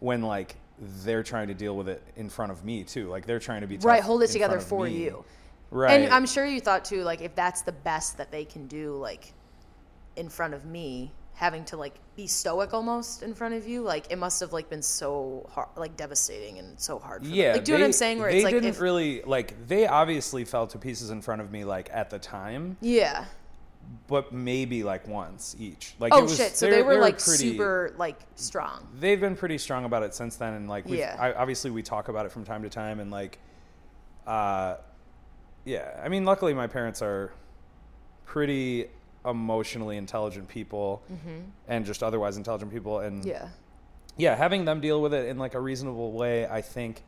when 0.00 0.20
like 0.22 0.56
they're 0.78 1.22
trying 1.22 1.46
to 1.46 1.54
deal 1.54 1.76
with 1.76 1.88
it 1.88 2.02
in 2.16 2.28
front 2.28 2.50
of 2.50 2.64
me 2.64 2.82
too? 2.82 3.08
Like 3.08 3.24
they're 3.24 3.38
trying 3.38 3.60
to 3.60 3.68
be 3.68 3.76
Right, 3.76 4.02
hold 4.02 4.20
it 4.24 4.30
together 4.30 4.58
for 4.58 4.86
me. 4.86 4.96
you. 4.96 5.24
Right. 5.70 5.92
And 6.00 6.12
I'm 6.12 6.26
sure 6.26 6.44
you 6.44 6.60
thought 6.60 6.84
too, 6.84 7.04
like 7.04 7.20
if 7.20 7.36
that's 7.36 7.62
the 7.62 7.70
best 7.70 8.16
that 8.18 8.32
they 8.32 8.44
can 8.44 8.66
do, 8.66 8.96
like 8.96 9.32
in 10.16 10.28
front 10.28 10.54
of 10.54 10.64
me, 10.64 11.12
having 11.34 11.64
to 11.66 11.76
like 11.76 11.94
be 12.16 12.26
stoic 12.26 12.74
almost 12.74 13.22
in 13.22 13.32
front 13.32 13.54
of 13.54 13.68
you, 13.68 13.82
like 13.82 14.10
it 14.10 14.18
must 14.18 14.40
have 14.40 14.52
like 14.52 14.68
been 14.68 14.82
so 14.82 15.48
hard, 15.52 15.68
like 15.76 15.96
devastating 15.96 16.58
and 16.58 16.80
so 16.80 16.98
hard. 16.98 17.22
For 17.22 17.28
them. 17.28 17.36
Yeah, 17.36 17.52
like 17.52 17.64
do 17.64 17.70
you 17.70 17.78
know 17.78 17.84
what 17.84 17.86
I'm 17.86 17.92
saying? 17.92 18.18
Where 18.18 18.32
they 18.32 18.38
it's 18.38 18.44
like 18.44 18.54
didn't 18.54 18.70
if 18.70 18.80
really 18.80 19.22
like 19.22 19.68
they 19.68 19.86
obviously 19.86 20.44
fell 20.44 20.66
to 20.66 20.78
pieces 20.78 21.10
in 21.10 21.22
front 21.22 21.42
of 21.42 21.52
me 21.52 21.62
like 21.62 21.90
at 21.92 22.10
the 22.10 22.18
time, 22.18 22.76
yeah. 22.80 23.26
But 24.06 24.32
maybe 24.32 24.82
like 24.82 25.06
once 25.08 25.56
each. 25.58 25.94
Like 25.98 26.12
Oh 26.14 26.18
it 26.18 26.22
was, 26.22 26.36
shit! 26.36 26.56
So 26.56 26.68
they 26.70 26.82
were 26.82 26.98
like 26.98 27.18
pretty, 27.18 27.50
super 27.52 27.94
like 27.96 28.18
strong. 28.34 28.86
They've 29.00 29.20
been 29.20 29.36
pretty 29.36 29.58
strong 29.58 29.84
about 29.84 30.02
it 30.02 30.14
since 30.14 30.36
then, 30.36 30.54
and 30.54 30.68
like 30.68 30.84
we've, 30.86 30.98
Yeah. 30.98 31.16
I, 31.18 31.32
obviously 31.32 31.70
we 31.70 31.82
talk 31.82 32.08
about 32.08 32.26
it 32.26 32.32
from 32.32 32.44
time 32.44 32.62
to 32.62 32.68
time, 32.68 33.00
and 33.00 33.10
like, 33.10 33.38
uh, 34.26 34.76
yeah. 35.64 36.00
I 36.04 36.08
mean, 36.08 36.24
luckily 36.24 36.54
my 36.54 36.66
parents 36.66 37.00
are 37.02 37.32
pretty 38.26 38.88
emotionally 39.24 39.96
intelligent 39.96 40.48
people, 40.48 41.02
and 41.68 41.86
just 41.86 42.02
otherwise 42.02 42.36
intelligent 42.36 42.70
people, 42.72 43.00
and 43.00 43.20
Mm-hmm. 43.22 43.28
Yeah. 43.30 43.48
yeah, 44.16 44.34
having 44.34 44.64
them 44.66 44.80
deal 44.80 45.00
with 45.00 45.14
it 45.14 45.28
in 45.28 45.38
like 45.38 45.54
a 45.54 45.60
reasonable 45.60 46.12
way, 46.12 46.46
I 46.46 46.60
think 46.60 47.02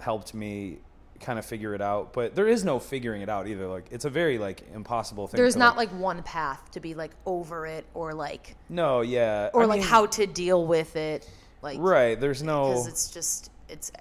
helped 0.00 0.32
me 0.32 0.78
kind 1.20 1.38
of 1.38 1.44
figure 1.44 1.74
it 1.74 1.80
out. 1.80 2.12
But 2.12 2.34
there 2.34 2.48
is 2.48 2.64
no 2.64 2.78
figuring 2.78 3.22
it 3.22 3.28
out 3.28 3.46
either. 3.48 3.66
Like 3.66 3.86
it's 3.90 4.04
a 4.04 4.10
very 4.10 4.38
like 4.38 4.62
impossible 4.74 5.26
thing. 5.28 5.38
There's 5.38 5.54
to, 5.54 5.58
not 5.58 5.76
like 5.76 5.90
one 5.90 6.22
path 6.22 6.70
to 6.72 6.80
be 6.80 6.94
like 6.94 7.12
over 7.26 7.66
it 7.66 7.86
or 7.94 8.12
like 8.14 8.56
no, 8.68 9.00
yeah, 9.00 9.50
or 9.52 9.62
I 9.62 9.66
like 9.66 9.80
mean, 9.80 9.88
how 9.88 10.06
to 10.06 10.26
deal 10.26 10.66
with 10.66 10.96
it. 10.96 11.28
Like 11.62 11.78
right. 11.80 12.18
There's 12.18 12.42
no 12.42 12.68
because 12.68 12.86
it's 12.86 13.10
just 13.10 13.50
it's 13.68 13.92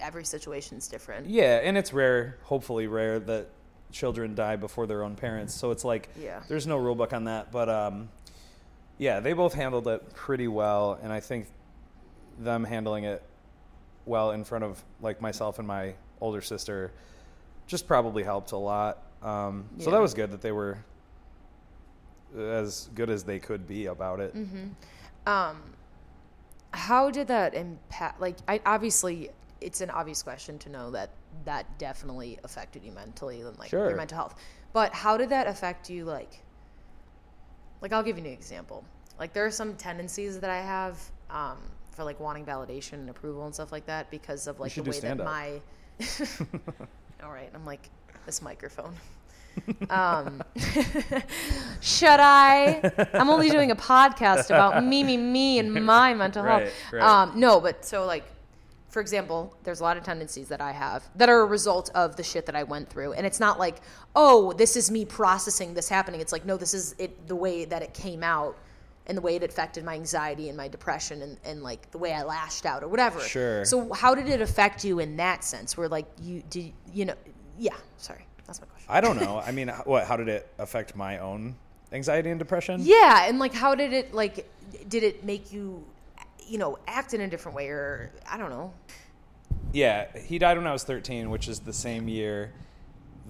every 0.00 0.24
situation's 0.24 0.88
different. 0.88 1.26
yeah, 1.26 1.56
and 1.62 1.76
it's 1.76 1.92
rare, 1.92 2.38
hopefully 2.42 2.86
rare 2.86 3.18
that 3.18 3.48
children 3.92 4.34
die 4.34 4.56
before 4.56 4.86
their 4.86 5.02
own 5.02 5.16
parents. 5.16 5.52
So 5.54 5.72
it's 5.72 5.84
like 5.84 6.08
Yeah. 6.18 6.40
there's 6.48 6.66
no 6.66 6.76
rule 6.78 6.94
book 6.94 7.12
on 7.12 7.24
that. 7.24 7.50
But 7.52 7.68
um, 7.68 8.08
yeah, 8.98 9.20
they 9.20 9.32
both 9.32 9.52
handled 9.54 9.88
it 9.88 10.14
pretty 10.14 10.48
well, 10.48 10.98
and 11.02 11.12
I 11.12 11.20
think 11.20 11.48
them 12.38 12.64
handling 12.64 13.04
it 13.04 13.22
well 14.06 14.30
in 14.30 14.44
front 14.44 14.64
of 14.64 14.82
like 15.02 15.20
myself 15.20 15.58
and 15.58 15.68
my 15.68 15.94
older 16.20 16.40
sister 16.40 16.92
just 17.66 17.86
probably 17.86 18.22
helped 18.22 18.52
a 18.52 18.56
lot. 18.56 19.02
Um, 19.22 19.64
So 19.78 19.90
that 19.90 20.00
was 20.00 20.14
good 20.14 20.30
that 20.32 20.40
they 20.40 20.52
were 20.52 20.78
as 22.36 22.88
good 22.94 23.10
as 23.10 23.24
they 23.24 23.38
could 23.38 23.66
be 23.66 23.86
about 23.86 24.20
it. 24.20 24.34
Um, 25.26 25.62
how 26.72 27.10
did 27.10 27.28
that 27.28 27.54
impact? 27.54 28.20
Like, 28.20 28.36
I 28.48 28.60
obviously, 28.64 29.30
it's 29.60 29.80
an 29.80 29.90
obvious 29.90 30.22
question 30.22 30.58
to 30.60 30.68
know 30.68 30.90
that 30.92 31.10
that 31.44 31.78
definitely 31.78 32.38
affected 32.44 32.82
you 32.84 32.92
mentally 32.92 33.40
and 33.40 33.58
like 33.58 33.70
Sure. 33.70 33.88
your 33.88 33.96
mental 33.96 34.16
health. 34.16 34.34
But 34.72 34.94
how 34.94 35.16
did 35.16 35.28
that 35.30 35.46
affect 35.46 35.90
you? 35.90 36.04
Like, 36.04 36.40
like 37.80 37.92
I'll 37.92 38.02
give 38.02 38.18
you 38.18 38.24
an 38.24 38.30
example. 38.32 38.84
Like, 39.18 39.32
there 39.32 39.44
are 39.44 39.50
some 39.50 39.74
tendencies 39.74 40.40
that 40.40 40.50
I 40.50 40.60
have 40.60 40.98
um, 41.30 41.58
for 41.92 42.04
like 42.04 42.18
wanting 42.20 42.44
validation 42.44 42.94
and 42.94 43.10
approval 43.10 43.44
and 43.44 43.54
stuff 43.54 43.72
like 43.72 43.86
that 43.86 44.10
because 44.10 44.46
of 44.46 44.58
like 44.60 44.72
the 44.74 44.82
way 44.82 44.90
that 44.90 44.94
stand-up. 44.94 45.26
my. 45.26 45.60
All 47.22 47.30
right, 47.30 47.50
I'm 47.54 47.66
like 47.66 47.88
this 48.26 48.42
microphone. 48.42 48.94
Um, 49.88 50.42
should 51.80 52.20
I? 52.20 52.80
I'm 53.12 53.28
only 53.28 53.50
doing 53.50 53.70
a 53.70 53.76
podcast 53.76 54.46
about 54.46 54.84
me, 54.84 55.02
me, 55.02 55.16
me, 55.16 55.58
and 55.58 55.72
my 55.84 56.14
mental 56.14 56.42
health. 56.42 56.72
Right, 56.92 57.00
right. 57.00 57.22
Um, 57.22 57.38
no, 57.38 57.60
but 57.60 57.84
so 57.84 58.04
like, 58.06 58.24
for 58.88 59.00
example, 59.00 59.56
there's 59.62 59.80
a 59.80 59.82
lot 59.82 59.96
of 59.96 60.02
tendencies 60.02 60.48
that 60.48 60.60
I 60.60 60.72
have 60.72 61.08
that 61.16 61.28
are 61.28 61.40
a 61.40 61.46
result 61.46 61.90
of 61.94 62.16
the 62.16 62.22
shit 62.22 62.46
that 62.46 62.56
I 62.56 62.62
went 62.62 62.88
through, 62.88 63.12
and 63.12 63.26
it's 63.26 63.40
not 63.40 63.58
like, 63.58 63.76
oh, 64.16 64.52
this 64.52 64.76
is 64.76 64.90
me 64.90 65.04
processing 65.04 65.74
this 65.74 65.88
happening. 65.88 66.20
It's 66.20 66.32
like, 66.32 66.44
no, 66.44 66.56
this 66.56 66.74
is 66.74 66.94
it. 66.98 67.28
The 67.28 67.36
way 67.36 67.64
that 67.64 67.82
it 67.82 67.94
came 67.94 68.22
out. 68.22 68.56
And 69.10 69.18
the 69.18 69.22
way 69.22 69.34
it 69.34 69.42
affected 69.42 69.84
my 69.84 69.94
anxiety 69.94 70.48
and 70.48 70.56
my 70.56 70.68
depression 70.68 71.20
and, 71.22 71.36
and 71.44 71.64
like 71.64 71.90
the 71.90 71.98
way 71.98 72.12
I 72.12 72.22
lashed 72.22 72.64
out 72.64 72.84
or 72.84 72.88
whatever. 72.88 73.18
Sure. 73.18 73.64
So 73.64 73.92
how 73.92 74.14
did 74.14 74.28
it 74.28 74.40
affect 74.40 74.84
you 74.84 75.00
in 75.00 75.16
that 75.16 75.42
sense? 75.42 75.76
Where 75.76 75.88
like 75.88 76.06
you 76.22 76.44
did 76.48 76.72
you 76.94 77.06
know 77.06 77.14
yeah, 77.58 77.74
sorry. 77.96 78.24
That's 78.46 78.60
my 78.60 78.68
question. 78.68 78.86
I 78.88 79.00
don't 79.00 79.20
know. 79.20 79.38
I 79.46 79.50
mean, 79.50 79.68
what? 79.84 80.06
How 80.06 80.16
did 80.16 80.28
it 80.28 80.48
affect 80.60 80.94
my 80.94 81.18
own 81.18 81.56
anxiety 81.92 82.30
and 82.30 82.38
depression? 82.38 82.80
Yeah, 82.84 83.26
and 83.28 83.40
like 83.40 83.52
how 83.52 83.74
did 83.74 83.92
it 83.92 84.14
like 84.14 84.48
did 84.88 85.02
it 85.02 85.24
make 85.24 85.52
you 85.52 85.84
you 86.46 86.58
know 86.58 86.78
act 86.86 87.12
in 87.12 87.20
a 87.20 87.28
different 87.28 87.56
way 87.56 87.68
or 87.68 88.12
I 88.30 88.38
don't 88.38 88.50
know. 88.50 88.72
Yeah, 89.72 90.06
he 90.16 90.38
died 90.38 90.56
when 90.56 90.68
I 90.68 90.72
was 90.72 90.84
13, 90.84 91.30
which 91.30 91.48
is 91.48 91.58
the 91.60 91.72
same 91.72 92.06
year 92.08 92.52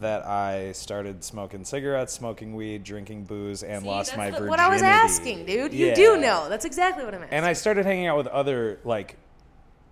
that 0.00 0.26
I 0.26 0.72
started 0.72 1.22
smoking 1.24 1.64
cigarettes, 1.64 2.12
smoking 2.12 2.54
weed, 2.54 2.84
drinking 2.84 3.24
booze, 3.24 3.62
and 3.62 3.84
lost 3.84 4.16
my 4.16 4.26
virginity. 4.30 4.50
what 4.50 4.60
I 4.60 4.68
was 4.68 4.82
asking, 4.82 5.46
dude. 5.46 5.72
You 5.72 5.88
Yeah. 5.88 5.94
do 5.94 6.16
know. 6.16 6.48
That's 6.48 6.64
exactly 6.64 7.04
what 7.04 7.14
I'm 7.14 7.22
asking. 7.22 7.36
And 7.36 7.46
I 7.46 7.52
started 7.52 7.84
hanging 7.86 8.06
out 8.06 8.16
with 8.16 8.26
other 8.26 8.80
like 8.84 9.16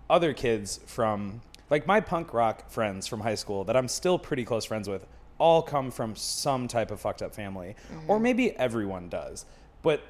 other 0.09 0.33
kids 0.33 0.79
from 0.87 1.41
like 1.69 1.85
my 1.87 1.99
punk 2.01 2.33
rock 2.33 2.69
friends 2.69 3.05
from 3.07 3.21
high 3.21 3.35
school 3.35 3.63
that 3.65 3.77
I'm 3.77 3.87
still 3.87 4.17
pretty 4.19 4.43
close 4.45 4.65
friends 4.65 4.89
with. 4.89 5.05
All 5.37 5.61
come 5.61 5.89
from 5.91 6.15
some 6.15 6.67
type 6.67 6.91
of 6.91 6.99
fucked 6.99 7.21
up 7.21 7.33
family, 7.33 7.75
Mm-hmm. 7.93 8.09
or 8.11 8.19
maybe 8.19 8.51
everyone 8.57 9.07
does. 9.09 9.45
But 9.81 10.01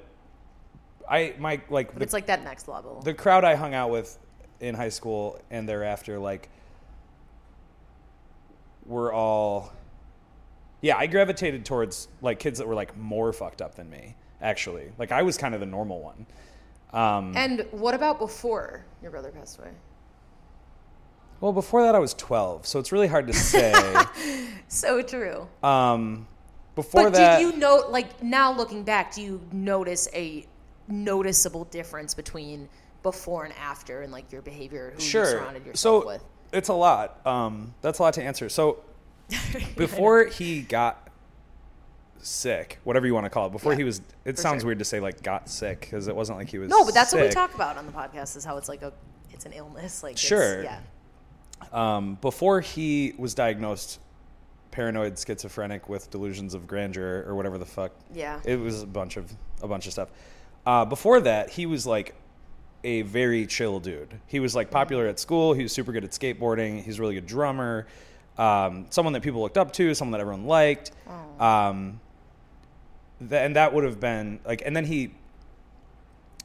I 1.07 1.35
my 1.37 1.61
like 1.69 1.93
the 1.95 2.01
it's 2.03 2.13
like 2.13 2.27
that 2.27 2.43
next 2.43 2.67
level. 2.67 3.01
the 3.01 3.13
crowd 3.13 3.43
I 3.43 3.55
hung 3.55 3.73
out 3.73 3.91
with 3.91 4.17
in 4.59 4.75
high 4.75 4.89
school 4.89 5.39
and 5.51 5.67
thereafter, 5.69 6.17
like, 6.19 6.49
we're 8.85 9.13
all, 9.13 9.71
yeah, 10.81 10.97
I 10.97 11.07
gravitated 11.07 11.65
towards 11.65 12.07
like 12.21 12.39
kids 12.39 12.59
that 12.59 12.67
were 12.67 12.75
like 12.75 12.95
more 12.97 13.31
fucked 13.33 13.61
up 13.61 13.75
than 13.75 13.89
me. 13.89 14.15
Actually, 14.41 14.91
like 14.97 15.11
I 15.11 15.21
was 15.23 15.37
kind 15.37 15.53
of 15.53 15.59
the 15.59 15.65
normal 15.65 16.01
one. 16.01 16.25
Um, 16.93 17.33
and 17.35 17.67
what 17.71 17.93
about 17.93 18.17
before 18.19 18.85
your 19.01 19.11
brother 19.11 19.29
passed 19.31 19.59
away? 19.59 19.71
well, 21.41 21.53
before 21.53 21.83
that, 21.83 21.95
I 21.95 21.99
was 21.99 22.13
twelve, 22.13 22.65
so 22.65 22.79
it's 22.79 22.91
really 22.91 23.07
hard 23.07 23.27
to 23.27 23.33
say. 23.33 23.73
So 24.71 25.01
true. 25.01 25.47
um, 25.63 26.27
before 26.75 27.05
But 27.05 27.13
that, 27.13 27.39
did 27.39 27.45
you 27.53 27.57
note 27.59 27.89
like 27.89 28.21
now 28.21 28.53
looking 28.53 28.83
back, 28.83 29.15
do 29.15 29.21
you 29.23 29.41
notice 29.51 30.07
a 30.13 30.45
noticeable 30.87 31.65
difference 31.65 32.13
between 32.13 32.69
before 33.01 33.45
and 33.45 33.53
after 33.55 34.01
and 34.03 34.11
like 34.11 34.31
your 34.31 34.41
behavior 34.43 34.91
who 34.95 35.01
you 35.01 35.09
sure. 35.09 35.25
surrounded 35.25 35.65
yourself 35.65 36.03
So 36.03 36.07
with? 36.07 36.23
it's 36.53 36.69
a 36.69 36.73
lot. 36.73 37.25
Um, 37.25 37.73
that's 37.81 37.97
a 37.99 38.03
lot 38.03 38.13
to 38.15 38.23
answer. 38.23 38.47
So 38.49 38.79
before 39.75 40.25
he 40.25 40.61
got 40.61 41.09
sick, 42.21 42.79
whatever 42.83 43.07
you 43.07 43.13
want 43.13 43.25
to 43.25 43.29
call 43.29 43.47
it, 43.47 43.51
before 43.51 43.73
Yeah, 43.73 43.79
he 43.79 43.83
was, 43.83 44.01
it 44.25 44.37
sounds 44.37 44.61
sure. 44.61 44.67
weird 44.67 44.79
to 44.79 44.85
say 44.85 44.99
like 44.99 45.21
got 45.23 45.49
sick 45.49 45.81
because 45.81 46.07
it 46.07 46.15
wasn't 46.15 46.37
like 46.37 46.49
he 46.49 46.57
was. 46.57 46.69
No, 46.69 46.83
but 46.85 46.93
that's 46.93 47.13
what 47.13 47.21
we 47.21 47.29
talk 47.29 47.53
about 47.55 47.77
on 47.77 47.85
the 47.85 47.91
podcast 47.91 48.35
is 48.35 48.43
how 48.45 48.57
it's 48.57 48.69
like 48.69 48.81
a 48.81 48.93
it's 49.31 49.45
an 49.45 49.53
illness. 49.53 50.03
Like 50.03 50.17
Sure. 50.17 50.63
yeah. 50.63 50.79
Um, 51.71 52.15
before 52.21 52.61
he 52.61 53.13
was 53.17 53.33
diagnosed 53.33 53.99
paranoid 54.71 55.17
schizophrenic 55.17 55.89
with 55.89 56.09
delusions 56.09 56.53
of 56.53 56.67
grandeur 56.67 57.25
or 57.27 57.35
whatever 57.35 57.57
the 57.57 57.65
fuck. 57.65 57.91
Yeah. 58.13 58.39
It 58.45 58.57
was 58.59 58.83
a 58.83 58.87
bunch 58.87 59.17
of 59.17 59.31
a 59.61 59.67
bunch 59.67 59.85
of 59.87 59.93
stuff. 59.93 60.09
Uh, 60.65 60.85
before 60.85 61.21
that, 61.21 61.49
he 61.49 61.65
was 61.65 61.85
like 61.85 62.15
a 62.83 63.01
very 63.03 63.45
chill 63.45 63.79
dude. 63.79 64.19
He 64.27 64.39
was 64.39 64.55
like 64.55 64.71
popular 64.71 65.07
at 65.07 65.19
school. 65.19 65.53
He 65.53 65.63
was 65.63 65.71
super 65.71 65.91
good 65.91 66.03
at 66.03 66.11
skateboarding. 66.11 66.83
He's 66.83 66.99
a 66.99 67.01
really 67.01 67.15
good 67.15 67.25
drummer. 67.25 67.87
Um, 68.39 68.85
someone 68.89 69.13
that 69.13 69.21
people 69.21 69.41
looked 69.41 69.57
up 69.57 69.71
to. 69.73 69.93
Someone 69.93 70.13
that 70.13 70.21
everyone 70.21 70.45
liked. 70.45 70.91
Um, 71.39 71.99
th- 73.19 73.33
and 73.33 73.55
that 73.55 73.73
would 73.73 73.83
have 73.83 73.99
been 73.99 74.39
like. 74.45 74.63
And 74.65 74.75
then 74.75 74.85
he 74.85 75.11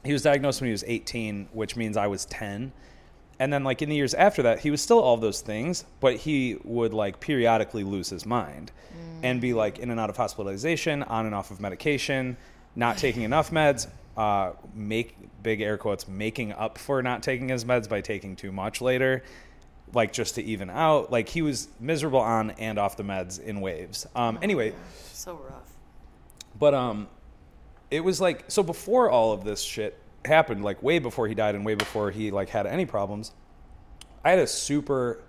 he 0.03 0.13
was 0.13 0.21
diagnosed 0.21 0.61
when 0.61 0.67
he 0.67 0.71
was 0.71 0.83
18, 0.85 1.49
which 1.51 1.75
means 1.75 1.97
I 1.97 2.07
was 2.07 2.25
10. 2.25 2.71
And 3.39 3.51
then 3.51 3.63
like 3.63 3.81
in 3.81 3.89
the 3.89 3.95
years 3.95 4.13
after 4.13 4.43
that, 4.43 4.59
he 4.59 4.69
was 4.71 4.81
still 4.81 4.99
all 4.99 5.17
those 5.17 5.41
things, 5.41 5.83
but 5.99 6.15
he 6.15 6.57
would 6.63 6.93
like 6.93 7.19
periodically 7.19 7.83
lose 7.83 8.09
his 8.09 8.25
mind 8.25 8.71
and 9.23 9.41
be 9.41 9.53
like 9.53 9.79
in 9.79 9.89
and 9.89 9.99
out 9.99 10.09
of 10.09 10.15
hospitalization, 10.15 11.03
on 11.03 11.25
and 11.25 11.35
off 11.35 11.51
of 11.51 11.59
medication, 11.59 12.37
not 12.75 12.97
taking 12.97 13.23
enough 13.23 13.51
meds, 13.51 13.87
uh, 14.15 14.51
make 14.73 15.17
big 15.43 15.59
air 15.59 15.77
quotes, 15.77 16.07
making 16.07 16.53
up 16.53 16.77
for 16.77 17.01
not 17.01 17.23
taking 17.23 17.49
his 17.49 17.65
meds 17.65 17.89
by 17.89 17.99
taking 17.99 18.35
too 18.35 18.51
much 18.51 18.79
later, 18.81 19.23
like 19.95 20.11
just 20.13 20.35
to 20.35 20.43
even 20.43 20.69
out. 20.69 21.11
Like 21.11 21.29
he 21.29 21.41
was 21.41 21.69
miserable 21.79 22.19
on 22.19 22.51
and 22.51 22.77
off 22.77 22.97
the 22.97 23.03
meds 23.03 23.39
in 23.41 23.61
waves. 23.61 24.05
Um, 24.15 24.37
anyway, 24.41 24.73
So 25.13 25.35
rough. 25.49 25.71
but 26.59 26.73
um, 26.75 27.07
it 27.89 28.01
was 28.01 28.19
like 28.21 28.43
so 28.49 28.61
before 28.61 29.09
all 29.09 29.31
of 29.31 29.43
this 29.43 29.61
shit 29.61 29.97
happened, 30.25 30.63
like 30.63 30.83
way 30.83 30.99
before 30.99 31.27
he 31.27 31.33
died 31.33 31.55
and 31.55 31.65
way 31.65 31.75
before 31.75 32.11
he 32.11 32.29
like 32.29 32.49
had 32.49 32.67
any 32.67 32.85
problems. 32.85 33.31
I 34.23 34.31
had 34.31 34.39
a 34.39 34.47
super, 34.47 35.21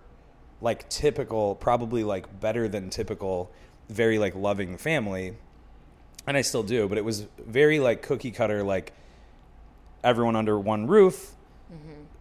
like 0.61 0.89
typical, 0.89 1.55
probably 1.55 2.03
like 2.03 2.41
better 2.41 2.67
than 2.67 2.91
typical, 2.91 3.51
very 3.89 4.19
like 4.19 4.35
loving 4.35 4.79
family, 4.79 5.37
and 6.27 6.37
I 6.37 6.41
still 6.41 6.63
do. 6.65 6.89
But 6.89 6.99
it 6.99 7.05
was 7.05 7.27
very 7.47 7.79
like 7.79 8.03
cookie 8.03 8.31
cutter, 8.33 8.63
like 8.65 8.93
everyone 10.03 10.35
under 10.35 10.59
one 10.59 10.87
roof, 10.87 11.35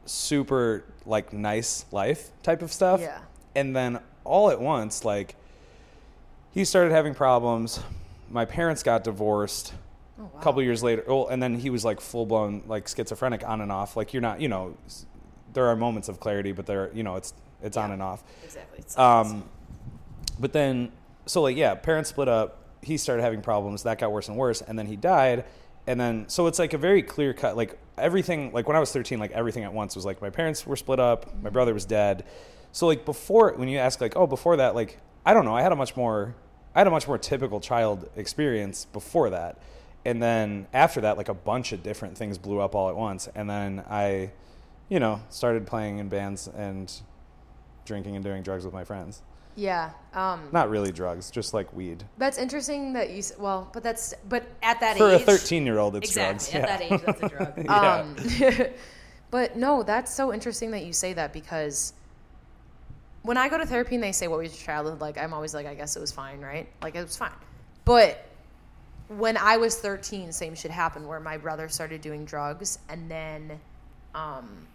super 0.05 0.83
like 1.05 1.33
nice 1.33 1.85
life 1.91 2.29
type 2.43 2.61
of 2.61 2.71
stuff. 2.71 3.01
Yeah. 3.01 3.19
And 3.55 3.75
then 3.75 3.99
all 4.23 4.49
at 4.49 4.59
once, 4.59 5.05
like 5.05 5.35
he 6.51 6.65
started 6.65 6.91
having 6.91 7.13
problems. 7.13 7.79
My 8.29 8.45
parents 8.45 8.83
got 8.83 9.03
divorced 9.03 9.73
Oh, 10.17 10.23
wow. 10.23 10.39
a 10.39 10.41
couple 10.41 10.63
years 10.63 10.81
later. 10.81 11.03
Well, 11.05 11.27
and 11.27 11.43
then 11.43 11.55
he 11.59 11.69
was 11.69 11.83
like 11.83 11.99
full 11.99 12.25
blown 12.25 12.63
like 12.67 12.87
schizophrenic 12.87 13.45
on 13.45 13.59
and 13.59 13.69
off. 13.69 13.97
Like 13.97 14.13
you're 14.13 14.21
not, 14.21 14.39
you 14.39 14.47
know, 14.47 14.77
there 15.53 15.65
are 15.67 15.75
moments 15.75 16.07
of 16.07 16.21
clarity, 16.21 16.53
but 16.53 16.65
there, 16.65 16.89
you 16.93 17.03
know, 17.03 17.17
it's 17.17 17.33
it's 17.61 17.75
on 17.75 17.91
and 17.91 18.01
off. 18.01 18.23
Exactly. 18.43 18.85
Um, 18.95 19.43
but 20.39 20.53
then, 20.53 20.91
so 21.25 21.41
like, 21.41 21.57
yeah, 21.57 21.75
parents 21.75 22.09
split 22.11 22.29
up. 22.29 22.61
He 22.81 22.95
started 22.97 23.23
having 23.23 23.41
problems. 23.41 23.83
That 23.83 23.99
got 23.99 24.11
worse 24.11 24.29
and 24.29 24.37
worse. 24.37 24.61
And 24.61 24.79
then 24.79 24.85
he 24.85 24.95
died. 24.95 25.43
And 25.87 25.99
then, 25.99 26.29
so 26.29 26.47
it's 26.47 26.59
like 26.59 26.73
a 26.73 26.77
very 26.77 27.01
clear 27.03 27.33
cut, 27.33 27.57
like 27.57 27.77
everything, 27.97 28.51
like 28.51 28.67
when 28.67 28.75
I 28.75 28.79
was 28.79 28.91
13, 28.91 29.19
like 29.19 29.31
everything 29.31 29.63
at 29.63 29.73
once 29.73 29.95
was 29.95 30.05
like 30.05 30.21
my 30.21 30.29
parents 30.29 30.65
were 30.65 30.75
split 30.75 30.99
up, 30.99 31.33
my 31.41 31.49
brother 31.49 31.73
was 31.73 31.85
dead. 31.85 32.25
So 32.71 32.87
like 32.87 33.05
before, 33.05 33.53
when 33.53 33.67
you 33.67 33.77
ask 33.77 34.01
like, 34.01 34.15
oh, 34.15 34.27
before 34.27 34.57
that, 34.57 34.75
like, 34.75 34.99
I 35.25 35.33
don't 35.33 35.45
know, 35.45 35.55
I 35.55 35.61
had 35.61 35.71
a 35.71 35.75
much 35.75 35.95
more, 35.95 36.35
I 36.73 36.79
had 36.79 36.87
a 36.87 36.91
much 36.91 37.07
more 37.07 37.17
typical 37.17 37.59
child 37.59 38.09
experience 38.15 38.85
before 38.85 39.29
that. 39.29 39.57
And 40.03 40.21
then 40.21 40.67
after 40.73 41.01
that, 41.01 41.17
like 41.17 41.29
a 41.29 41.33
bunch 41.33 41.71
of 41.71 41.81
different 41.81 42.17
things 42.17 42.37
blew 42.37 42.59
up 42.59 42.75
all 42.75 42.89
at 42.89 42.95
once. 42.95 43.27
And 43.33 43.49
then 43.49 43.83
I, 43.89 44.31
you 44.87 44.99
know, 44.99 45.21
started 45.29 45.65
playing 45.65 45.97
in 45.97 46.09
bands 46.09 46.47
and 46.47 46.91
drinking 47.85 48.15
and 48.15 48.23
doing 48.23 48.43
drugs 48.43 48.65
with 48.65 48.73
my 48.73 48.83
friends. 48.83 49.21
Yeah. 49.55 49.91
Um, 50.13 50.49
Not 50.51 50.69
really 50.69 50.91
drugs, 50.91 51.29
just 51.31 51.53
like 51.53 51.71
weed. 51.73 52.03
that's 52.17 52.37
interesting 52.37 52.93
that 52.93 53.09
you. 53.11 53.19
s- 53.19 53.33
Well, 53.37 53.69
but 53.73 53.83
that's 53.83 54.13
but 54.29 54.45
at 54.63 54.79
that 54.81 54.97
For 54.97 55.09
age. 55.11 55.21
a 55.21 55.25
13 55.25 55.65
year 55.65 55.79
old, 55.79 55.95
it's 55.95 56.09
exactly 56.09 56.51
drugs. 56.59 56.69
at 56.71 56.79
that 56.79 56.91
age, 56.91 57.01
that's 57.05 57.21
a 57.23 57.29
drug. 57.29 57.53
Yeah. 57.65 58.61
um, 58.63 58.67
but 59.31 59.55
no, 59.57 59.83
that's 59.83 60.13
so 60.13 60.33
interesting 60.33 60.71
that 60.71 60.85
you 60.85 60.93
say 60.93 61.13
that 61.13 61.33
because 61.33 61.93
when 63.23 63.37
I 63.37 63.49
go 63.49 63.57
to 63.57 63.65
therapy 63.65 63.95
and 63.95 64.03
they 64.03 64.11
say 64.11 64.27
what 64.27 64.39
was 64.39 64.55
your 64.57 64.65
childhood 64.65 65.01
like, 65.01 65.17
I'm 65.17 65.33
always 65.33 65.53
like, 65.53 65.65
I 65.65 65.73
guess 65.73 65.95
it 65.95 65.99
was 65.99 66.11
fine, 66.11 66.41
right? 66.41 66.67
Like 66.81 66.95
it 66.95 67.01
was 67.01 67.17
fine. 67.17 67.31
But 67.83 68.23
when 69.07 69.35
I 69.37 69.57
was 69.57 69.75
13, 69.77 70.31
same 70.31 70.55
shit 70.55 70.71
happened 70.71 71.07
where 71.07 71.19
my 71.19 71.37
brother 71.37 71.67
started 71.69 72.01
doing 72.01 72.23
drugs 72.25 72.79
and 72.89 73.09
then 73.09 73.59
um, 74.13 74.67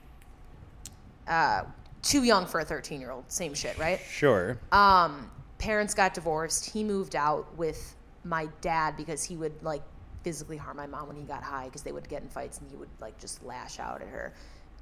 uh, 1.28 1.62
too 2.02 2.22
young 2.24 2.46
for 2.46 2.60
a 2.60 2.64
13 2.64 3.00
year 3.00 3.10
old, 3.10 3.24
same 3.30 3.54
shit, 3.54 3.78
right? 3.78 4.00
Sure. 4.08 4.58
um, 4.72 5.30
parents 5.58 5.92
got 5.92 6.14
divorced. 6.14 6.70
He 6.70 6.82
moved 6.82 7.14
out 7.14 7.54
with 7.56 7.94
my 8.24 8.48
dad 8.62 8.96
because 8.96 9.22
he 9.22 9.36
would 9.36 9.62
like 9.62 9.82
physically 10.22 10.56
harm 10.56 10.76
my 10.76 10.86
mom 10.86 11.06
when 11.08 11.16
he 11.16 11.22
got 11.22 11.42
high 11.42 11.66
because 11.66 11.82
they 11.82 11.92
would 11.92 12.08
get 12.08 12.22
in 12.22 12.28
fights 12.28 12.58
and 12.60 12.70
he 12.70 12.76
would 12.76 12.88
like 13.00 13.18
just 13.18 13.42
lash 13.44 13.78
out 13.78 14.00
at 14.00 14.08
her. 14.08 14.32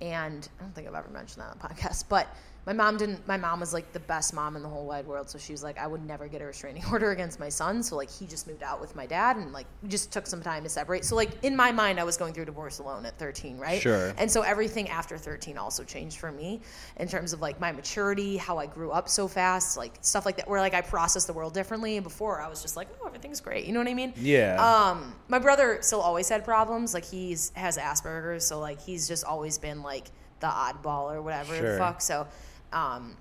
And 0.00 0.48
I 0.60 0.62
don't 0.62 0.74
think 0.74 0.86
I've 0.86 0.94
ever 0.94 1.08
mentioned 1.10 1.42
that 1.44 1.50
on 1.50 1.58
the 1.60 1.68
podcast, 1.74 2.04
but 2.08 2.28
my 2.68 2.74
mom 2.74 2.98
didn't 2.98 3.26
my 3.26 3.38
mom 3.38 3.60
was 3.60 3.72
like 3.72 3.90
the 3.94 4.00
best 4.00 4.34
mom 4.34 4.54
in 4.54 4.62
the 4.62 4.68
whole 4.68 4.84
wide 4.84 5.06
world 5.06 5.30
so 5.30 5.38
she 5.38 5.52
was 5.52 5.62
like 5.62 5.78
i 5.78 5.86
would 5.86 6.04
never 6.04 6.28
get 6.28 6.42
a 6.42 6.44
restraining 6.44 6.82
order 6.92 7.12
against 7.12 7.40
my 7.40 7.48
son 7.48 7.82
so 7.82 7.96
like 7.96 8.10
he 8.10 8.26
just 8.26 8.46
moved 8.46 8.62
out 8.62 8.78
with 8.78 8.94
my 8.94 9.06
dad 9.06 9.38
and 9.38 9.54
like 9.54 9.66
we 9.82 9.88
just 9.88 10.12
took 10.12 10.26
some 10.26 10.42
time 10.42 10.62
to 10.62 10.68
separate. 10.68 11.02
So 11.04 11.16
like 11.16 11.30
in 11.42 11.56
my 11.56 11.72
mind 11.72 11.98
i 11.98 12.04
was 12.04 12.18
going 12.18 12.34
through 12.34 12.44
divorce 12.44 12.78
alone 12.78 13.06
at 13.06 13.18
13 13.18 13.56
right? 13.56 13.80
Sure. 13.80 14.12
and 14.18 14.30
so 14.30 14.42
everything 14.42 14.90
after 14.90 15.16
13 15.16 15.56
also 15.56 15.82
changed 15.82 16.18
for 16.18 16.30
me 16.30 16.60
in 16.98 17.08
terms 17.08 17.32
of 17.32 17.40
like 17.40 17.58
my 17.58 17.72
maturity 17.72 18.36
how 18.36 18.58
i 18.58 18.66
grew 18.66 18.90
up 18.90 19.08
so 19.08 19.26
fast 19.26 19.78
like 19.78 19.94
stuff 20.02 20.26
like 20.26 20.36
that 20.36 20.46
where 20.46 20.60
like 20.60 20.74
i 20.74 20.82
process 20.82 21.24
the 21.24 21.32
world 21.32 21.54
differently. 21.54 21.96
And 21.96 22.04
before 22.04 22.42
i 22.42 22.48
was 22.48 22.60
just 22.60 22.76
like 22.76 22.88
oh 23.00 23.06
everything's 23.06 23.40
great 23.40 23.64
you 23.64 23.72
know 23.72 23.80
what 23.80 23.88
i 23.88 23.94
mean? 23.94 24.12
Yeah. 24.18 24.56
um 24.60 25.14
my 25.28 25.38
brother 25.38 25.78
still 25.80 26.02
always 26.02 26.28
had 26.28 26.44
problems 26.44 26.92
like 26.92 27.06
he's 27.06 27.50
has 27.54 27.78
asperger's 27.78 28.44
so 28.44 28.60
like 28.60 28.78
he's 28.78 29.08
just 29.08 29.24
always 29.24 29.56
been 29.56 29.82
like 29.82 30.08
the 30.40 30.46
oddball 30.46 31.12
or 31.12 31.22
whatever 31.22 31.56
the 31.56 31.78
fuck 31.78 32.00
so 32.00 32.26
um 32.72 33.16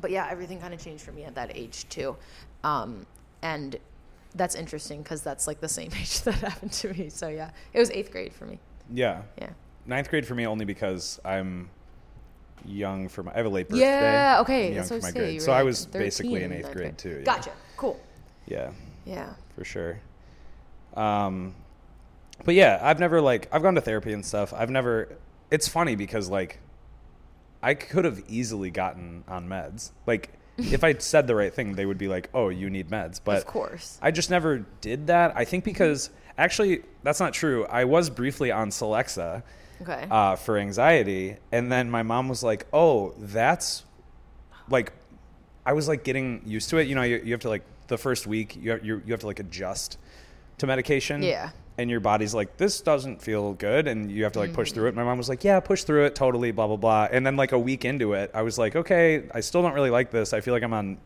but 0.00 0.10
yeah 0.10 0.28
everything 0.30 0.60
kind 0.60 0.74
of 0.74 0.82
changed 0.82 1.02
for 1.02 1.12
me 1.12 1.24
at 1.24 1.34
that 1.34 1.56
age 1.56 1.88
too 1.88 2.16
um 2.64 3.06
and 3.42 3.76
that's 4.34 4.54
interesting 4.54 5.02
because 5.02 5.22
that's 5.22 5.46
like 5.46 5.60
the 5.60 5.68
same 5.68 5.90
age 6.00 6.20
that 6.22 6.34
happened 6.34 6.72
to 6.72 6.92
me 6.94 7.08
so 7.08 7.28
yeah 7.28 7.50
it 7.72 7.78
was 7.78 7.90
eighth 7.90 8.10
grade 8.10 8.32
for 8.32 8.46
me 8.46 8.58
yeah. 8.92 9.22
yeah 9.38 9.50
Ninth 9.86 10.10
grade 10.10 10.26
for 10.26 10.34
me 10.34 10.46
only 10.46 10.66
because 10.66 11.18
I'm 11.24 11.70
young 12.66 13.08
for 13.08 13.22
my. 13.22 13.32
I 13.32 13.36
have 13.38 13.46
a 13.46 13.48
late 13.48 13.68
birthday. 13.68 13.84
yeah 13.84 14.38
okay 14.40 14.74
young 14.74 14.86
for 14.86 14.98
my 14.98 15.10
grade. 15.10 15.40
So 15.40 15.52
I 15.52 15.62
was 15.62 15.86
basically 15.86 16.42
in 16.42 16.52
eighth 16.52 16.72
grade 16.72 16.98
too. 16.98 17.18
Yeah. 17.18 17.24
gotcha 17.24 17.52
cool 17.76 17.98
Yeah, 18.46 18.70
yeah 19.06 19.30
for 19.54 19.64
sure. 19.64 20.00
Um, 20.94 21.54
but 22.44 22.54
yeah, 22.54 22.78
I've 22.82 23.00
never 23.00 23.20
like 23.20 23.48
I've 23.52 23.62
gone 23.62 23.74
to 23.76 23.80
therapy 23.80 24.12
and 24.12 24.24
stuff. 24.24 24.52
I've 24.52 24.70
never. 24.70 25.16
It's 25.50 25.66
funny 25.66 25.94
because 25.94 26.28
like, 26.28 26.58
I 27.62 27.74
could 27.74 28.04
have 28.04 28.22
easily 28.28 28.70
gotten 28.70 29.24
on 29.28 29.48
meds. 29.48 29.90
Like, 30.06 30.30
if 30.58 30.82
I 30.84 30.94
said 30.94 31.26
the 31.26 31.34
right 31.34 31.52
thing, 31.52 31.74
they 31.74 31.86
would 31.86 31.98
be 31.98 32.08
like, 32.08 32.30
"Oh, 32.34 32.48
you 32.48 32.70
need 32.70 32.88
meds." 32.88 33.20
But 33.22 33.38
of 33.38 33.46
course 33.46 33.98
I 34.02 34.10
just 34.10 34.30
never 34.30 34.64
did 34.80 35.06
that. 35.08 35.32
I 35.36 35.44
think 35.44 35.64
because 35.64 36.10
actually 36.36 36.82
that's 37.02 37.20
not 37.20 37.32
true. 37.32 37.64
I 37.66 37.84
was 37.84 38.10
briefly 38.10 38.50
on 38.50 38.70
Celexa 38.70 39.42
okay 39.82 40.06
uh, 40.10 40.36
for 40.36 40.58
anxiety, 40.58 41.36
and 41.52 41.70
then 41.70 41.90
my 41.90 42.02
mom 42.02 42.28
was 42.28 42.42
like, 42.42 42.66
"Oh, 42.72 43.14
that's 43.18 43.84
like," 44.68 44.92
I 45.64 45.72
was 45.72 45.88
like 45.88 46.04
getting 46.04 46.42
used 46.44 46.70
to 46.70 46.78
it. 46.78 46.88
You 46.88 46.94
know, 46.94 47.02
you, 47.02 47.20
you 47.24 47.32
have 47.32 47.40
to 47.42 47.48
like 47.48 47.62
the 47.86 47.98
first 47.98 48.26
week, 48.26 48.56
you 48.56 48.72
have, 48.72 48.84
you 48.84 49.02
you 49.04 49.12
have 49.12 49.20
to 49.20 49.26
like 49.26 49.40
adjust 49.40 49.98
to 50.58 50.66
medication. 50.66 51.22
Yeah. 51.22 51.50
And 51.78 51.88
your 51.88 52.00
body's 52.00 52.34
like, 52.34 52.56
this 52.56 52.80
doesn't 52.80 53.22
feel 53.22 53.54
good, 53.54 53.86
and 53.86 54.10
you 54.10 54.24
have 54.24 54.32
to 54.32 54.40
like 54.40 54.48
Mm-hmm. 54.50 54.56
push 54.56 54.72
through 54.72 54.88
it. 54.88 54.94
My 54.96 55.04
mom 55.04 55.16
was 55.16 55.28
like, 55.28 55.44
yeah, 55.44 55.60
push 55.60 55.84
through 55.84 56.06
it, 56.06 56.14
totally, 56.16 56.50
blah 56.50 56.66
blah 56.66 56.76
blah. 56.76 57.08
And 57.10 57.24
then 57.24 57.36
like 57.36 57.52
a 57.52 57.58
week 57.58 57.84
into 57.84 58.14
it, 58.14 58.30
I 58.34 58.42
was 58.42 58.58
like, 58.58 58.74
okay, 58.76 59.24
I 59.32 59.40
still 59.40 59.62
don't 59.62 59.74
really 59.74 59.90
like 59.90 60.10
this. 60.10 60.32
I 60.32 60.40
feel 60.40 60.52
like 60.54 60.64
I'm 60.64 60.72
on 60.74 60.98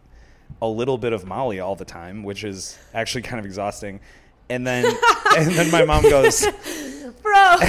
a 0.62 0.66
little 0.68 0.96
bit 0.98 1.12
of 1.12 1.26
Molly 1.26 1.60
all 1.60 1.76
the 1.76 1.84
time, 1.84 2.22
which 2.22 2.42
is 2.42 2.78
actually 2.94 3.22
kind 3.30 3.38
of 3.38 3.44
exhausting. 3.44 4.00
And 4.52 4.66
then 4.66 4.84
and 5.36 5.50
then 5.52 5.70
my 5.70 5.84
mom 5.84 6.02
goes, 6.02 6.46
bro 7.22 7.56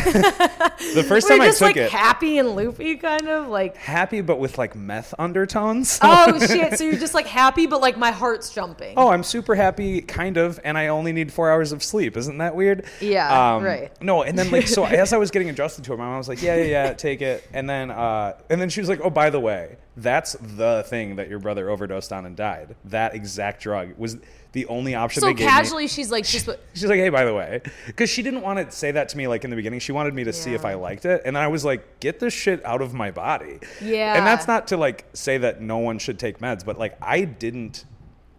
the 0.96 1.06
first 1.08 1.28
time 1.28 1.40
I 1.40 1.46
just 1.48 1.60
took 1.60 1.68
like 1.68 1.78
it, 1.78 1.92
happy 1.92 2.40
and 2.40 2.56
loopy 2.56 2.96
kind 2.96 3.28
of 3.28 3.50
like 3.50 3.78
happy 3.78 4.22
but 4.22 4.40
with 4.40 4.58
like 4.58 4.76
meth 4.76 5.14
undertones. 5.20 6.00
oh 6.02 6.40
shit 6.48 6.78
so 6.78 6.84
you're 6.84 7.00
just 7.00 7.14
like 7.14 7.28
happy 7.28 7.68
but 7.68 7.80
like 7.80 7.96
my 7.96 8.12
heart's 8.12 8.54
jumping 8.54 8.94
Oh, 8.98 9.10
I'm 9.10 9.24
super 9.24 9.56
happy, 9.56 10.02
kind 10.02 10.38
of, 10.38 10.60
and 10.64 10.78
I 10.78 10.88
only 10.88 11.14
need 11.14 11.32
four 11.32 11.52
hours 11.52 11.72
of 11.72 11.84
sleep. 11.84 12.18
Isn't 12.18 12.38
that 12.40 12.56
weird? 12.56 12.86
Yeah, 13.00 13.62
right. 13.62 13.92
No, 14.02 14.24
and 14.24 14.38
then 14.38 14.52
like 14.52 14.68
so 14.68 14.86
as 14.86 15.14
I 15.14 15.18
was 15.18 15.32
getting 15.32 15.50
adjusted 15.50 15.84
to 15.86 15.94
it, 15.94 15.98
my 15.98 16.06
mom 16.06 16.18
was 16.18 16.30
like, 16.30 16.42
"Yeah, 16.42 16.56
yeah, 16.58 16.64
yeah, 16.64 16.94
take 16.94 17.22
it." 17.22 17.48
And 17.54 17.70
then 17.70 17.92
uh, 17.92 18.38
and 18.50 18.62
then 18.62 18.70
she 18.70 18.80
was 18.82 18.90
like, 18.90 19.00
"Oh, 19.04 19.10
by 19.10 19.30
the 19.30 19.40
way, 19.40 19.78
that's 19.98 20.34
the 20.34 20.84
thing 20.88 21.16
that 21.18 21.30
your 21.30 21.40
brother 21.40 21.70
overdosed 21.70 22.12
on 22.12 22.26
and 22.26 22.36
died. 22.36 22.76
That 22.86 23.16
exact 23.16 23.62
drug 23.62 23.98
was 23.98 24.18
the 24.54 24.66
only 24.68 24.96
option 24.96 25.22
so 25.22 25.28
they 25.28 25.34
gave 25.34 25.46
me." 25.46 25.52
casually 25.52 25.88
she's 25.88 26.10
like 26.10 26.26
what 26.46 26.60
She's 26.74 26.86
like, 26.86 27.00
"Hey, 27.00 27.10
by 27.10 27.26
the 27.26 27.34
way," 27.34 27.62
because 27.88 28.10
she 28.10 28.22
didn't 28.22 28.42
want 28.42 28.60
to 28.60 28.76
say 28.76 28.92
that 28.92 29.10
to 29.10 29.18
me 29.18 29.28
like 29.28 29.44
in 29.44 29.50
the 29.50 29.56
beginning. 29.56 29.80
She 29.80 29.92
wanted 29.92 30.14
me 30.14 30.24
to 30.24 30.34
see 30.34 30.54
if 30.54 30.64
I 30.64 30.76
liked 30.76 31.06
it, 31.06 31.22
and 31.26 31.36
then 31.36 31.44
I 31.44 31.48
was 31.48 31.66
like, 31.66 32.00
"Get 32.00 32.20
this 32.20 32.34
shit 32.34 32.66
out 32.66 32.82
of 32.82 32.94
my 32.94 33.12
body." 33.12 33.60
Yeah. 33.82 34.16
And 34.16 34.26
that's 34.26 34.48
not 34.48 34.68
to 34.70 34.78
like 34.78 35.06
say 35.14 35.38
that 35.40 35.62
no 35.62 35.80
one 35.80 36.00
should 36.00 36.18
take 36.18 36.40
meds, 36.40 36.66
but 36.66 36.78
like 36.78 36.98
I 37.02 37.26
didn't. 37.26 37.86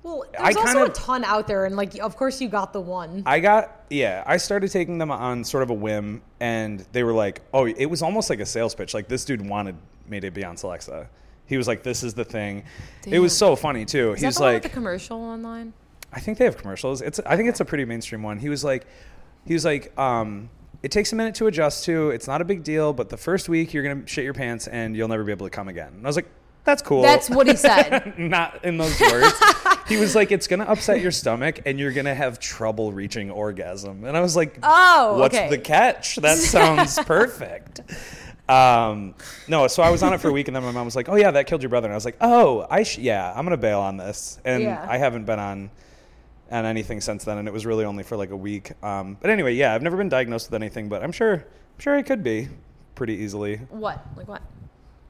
well 0.02 0.24
I 0.38 0.52
there's 0.52 0.56
also 0.56 0.78
kind 0.78 0.90
a 0.90 0.92
ton 0.92 1.24
out 1.24 1.46
there 1.46 1.64
and 1.64 1.76
like 1.76 1.98
of 1.98 2.16
course 2.16 2.40
you 2.40 2.48
got 2.48 2.72
the 2.72 2.80
one 2.80 3.22
I 3.26 3.40
got 3.40 3.84
yeah, 3.90 4.22
I 4.26 4.36
started 4.38 4.70
taking 4.70 4.98
them 4.98 5.10
on 5.10 5.44
sort 5.44 5.62
of 5.62 5.70
a 5.70 5.74
whim, 5.74 6.22
and 6.40 6.84
they 6.92 7.04
were 7.04 7.12
like, 7.12 7.42
"Oh, 7.52 7.66
it 7.66 7.86
was 7.86 8.02
almost 8.02 8.30
like 8.30 8.40
a 8.40 8.46
sales 8.46 8.74
pitch. 8.74 8.94
Like 8.94 9.08
this 9.08 9.24
dude 9.24 9.46
wanted 9.46 9.76
me 10.08 10.20
to 10.20 10.30
be 10.30 10.44
on 10.44 10.56
Celexa. 10.56 11.06
He 11.46 11.56
was 11.56 11.68
like, 11.68 11.82
"This 11.82 12.02
is 12.02 12.14
the 12.14 12.24
thing." 12.24 12.64
It 13.06 13.18
was 13.18 13.36
so 13.36 13.56
funny 13.56 13.84
too. 13.84 14.12
Is 14.12 14.20
He's 14.22 14.34
that 14.34 14.38
the 14.38 14.44
one 14.44 14.54
like, 14.54 14.62
the 14.62 14.68
commercial 14.68 15.18
online 15.18 15.72
I 16.14 16.20
think 16.20 16.38
they 16.38 16.44
have 16.44 16.56
commercials. 16.56 17.02
It's 17.02 17.20
I 17.26 17.36
think 17.36 17.48
it's 17.48 17.60
a 17.60 17.64
pretty 17.64 17.84
mainstream 17.84 18.22
one. 18.22 18.38
He 18.38 18.48
was 18.48 18.62
like, 18.64 18.86
he 19.46 19.52
was 19.52 19.64
like, 19.64 19.96
um, 19.98 20.48
it 20.82 20.90
takes 20.90 21.12
a 21.12 21.16
minute 21.16 21.34
to 21.36 21.46
adjust 21.48 21.84
to. 21.86 22.10
It's 22.10 22.26
not 22.28 22.40
a 22.40 22.44
big 22.44 22.62
deal, 22.62 22.92
but 22.92 23.08
the 23.08 23.16
first 23.16 23.48
week 23.48 23.74
you're 23.74 23.82
gonna 23.82 24.06
shit 24.06 24.24
your 24.24 24.34
pants 24.34 24.66
and 24.68 24.96
you'll 24.96 25.08
never 25.08 25.24
be 25.24 25.32
able 25.32 25.46
to 25.46 25.50
come 25.50 25.68
again. 25.68 25.92
And 25.96 26.06
I 26.06 26.08
was 26.08 26.16
like, 26.16 26.28
that's 26.64 26.80
cool. 26.82 27.02
that's 27.02 27.28
what 27.28 27.46
he 27.46 27.56
said 27.56 28.14
not 28.18 28.64
in 28.64 28.78
those 28.78 28.98
words. 29.00 29.34
he 29.88 29.96
was 29.98 30.14
like, 30.14 30.30
it's 30.32 30.46
gonna 30.46 30.64
upset 30.64 31.00
your 31.00 31.10
stomach 31.10 31.60
and 31.66 31.78
you're 31.78 31.92
gonna 31.92 32.14
have 32.14 32.38
trouble 32.38 32.92
reaching 32.92 33.30
orgasm. 33.30 34.04
And 34.04 34.16
I 34.16 34.20
was 34.20 34.36
like, 34.36 34.58
Oh, 34.62 35.18
what's 35.18 35.34
okay. 35.36 35.50
the 35.50 35.58
catch? 35.58 36.16
That 36.16 36.38
sounds 36.54 36.98
perfect. 37.04 37.80
Um, 38.48 39.14
no, 39.48 39.66
so 39.68 39.82
I 39.82 39.90
was 39.90 40.02
on 40.02 40.12
it 40.12 40.20
for 40.20 40.28
a 40.28 40.32
week, 40.32 40.48
and 40.48 40.54
then 40.56 40.62
my 40.62 40.70
mom 40.70 40.84
was 40.84 40.94
like, 40.94 41.08
"Oh 41.08 41.14
yeah, 41.16 41.30
that 41.30 41.46
killed 41.46 41.62
your 41.62 41.70
brother," 41.70 41.86
and 41.86 41.94
I 41.94 41.96
was 41.96 42.04
like, 42.04 42.18
"Oh, 42.20 42.66
I 42.70 42.82
sh- 42.82 42.98
yeah, 42.98 43.32
I'm 43.34 43.46
gonna 43.46 43.56
bail 43.56 43.80
on 43.80 43.96
this," 43.96 44.38
and 44.44 44.62
Yeah. 44.62 44.84
I 44.86 44.98
haven't 44.98 45.24
been 45.24 45.38
on 45.38 45.70
on 46.50 46.64
anything 46.66 47.00
since 47.00 47.24
then, 47.24 47.38
and 47.38 47.48
it 47.48 47.52
was 47.54 47.64
really 47.66 47.84
only 47.84 48.02
for 48.02 48.16
like 48.16 48.30
a 48.30 48.36
week. 48.36 48.72
Um, 48.82 49.16
but 49.20 49.30
anyway, 49.30 49.54
yeah, 49.54 49.74
I've 49.74 49.82
never 49.82 49.96
been 49.96 50.08
diagnosed 50.08 50.50
with 50.50 50.54
anything, 50.60 50.88
but 50.88 51.02
I'm 51.02 51.12
sure, 51.12 51.34
I'm 51.34 51.78
sure 51.78 51.96
I 51.96 52.02
could 52.02 52.22
be 52.22 52.48
pretty 52.94 53.14
easily. 53.14 53.56
what 53.70 54.04
like 54.16 54.28
what 54.28 54.42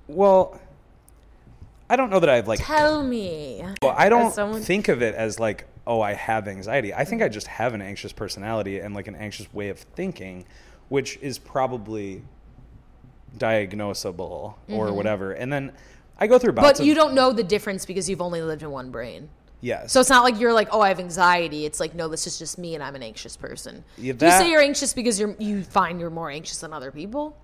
Well, 0.08 0.58
I 1.90 1.96
don't 1.96 2.08
know 2.10 2.20
that 2.20 2.30
I've 2.30 2.48
like 2.48 2.60
tell 2.64 3.02
me 3.02 3.62
well, 3.82 3.94
I 3.96 4.08
don't 4.08 4.32
someone- 4.32 4.62
think 4.62 4.88
of 4.88 5.02
it 5.02 5.14
as 5.14 5.38
like, 5.38 5.66
oh, 5.86 6.00
I 6.00 6.14
have 6.14 6.48
anxiety. 6.48 6.94
I 6.94 7.04
think 7.04 7.20
I 7.22 7.28
just 7.28 7.46
have 7.46 7.74
an 7.74 7.82
anxious 7.82 8.12
personality 8.12 8.78
and 8.80 8.94
like 8.94 9.06
an 9.08 9.14
anxious 9.16 9.52
way 9.52 9.68
of 9.68 9.78
thinking, 9.78 10.46
which 10.88 11.18
is 11.20 11.38
probably 11.38 12.22
diagnosable 13.36 14.54
or 14.68 14.92
whatever. 14.92 15.32
And 15.32 15.52
then 15.52 15.72
I 16.18 16.26
go 16.26 16.38
through 16.38 16.52
bouts 16.52 16.64
Mm-hmm. 16.66 16.72
but 16.76 16.80
of, 16.80 16.86
you 16.86 16.94
don't 16.94 17.14
know 17.14 17.32
the 17.32 17.42
difference 17.44 17.84
because 17.84 18.08
you've 18.08 18.22
only 18.22 18.40
lived 18.42 18.62
in 18.62 18.70
one 18.70 18.90
brain 18.90 19.28
yes. 19.64 19.92
So 19.92 20.00
it's 20.00 20.10
not 20.10 20.22
like 20.24 20.38
you're 20.38 20.52
like, 20.52 20.68
oh, 20.72 20.80
I 20.80 20.88
have 20.88 21.00
anxiety. 21.00 21.64
It's 21.66 21.80
like, 21.80 21.94
no, 21.94 22.06
this 22.08 22.26
is 22.26 22.38
just 22.38 22.58
me, 22.58 22.74
and 22.74 22.82
I'm 22.84 22.94
an 22.94 23.02
anxious 23.02 23.36
person. 23.36 23.82
Yeah, 23.96 24.12
Do 24.12 24.26
you 24.26 24.32
say 24.32 24.50
you're 24.50 24.60
anxious 24.62 24.92
because 24.94 25.18
you're 25.18 25.34
you 25.38 25.62
find 25.64 25.98
you're 26.00 26.10
more 26.10 26.30
anxious 26.30 26.58
than 26.60 26.72
other 26.72 26.90
people? 26.90 27.36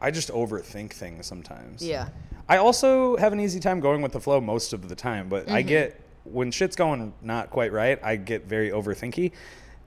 I 0.00 0.10
just 0.10 0.30
overthink 0.30 0.92
things 0.92 1.26
sometimes. 1.26 1.82
Yeah. 1.82 2.08
I 2.48 2.58
also 2.58 3.16
have 3.16 3.32
an 3.32 3.40
easy 3.40 3.58
time 3.60 3.80
going 3.80 4.02
with 4.02 4.12
the 4.12 4.20
flow 4.20 4.40
most 4.40 4.72
of 4.72 4.88
the 4.88 4.94
time, 4.94 5.28
but 5.28 5.46
Mm-hmm. 5.46 5.54
I 5.54 5.62
get 5.62 6.00
when 6.24 6.50
shit's 6.50 6.76
going 6.76 7.12
not 7.22 7.50
quite 7.50 7.72
right, 7.72 7.98
I 8.04 8.16
get 8.16 8.46
very 8.46 8.70
overthinky. 8.70 9.32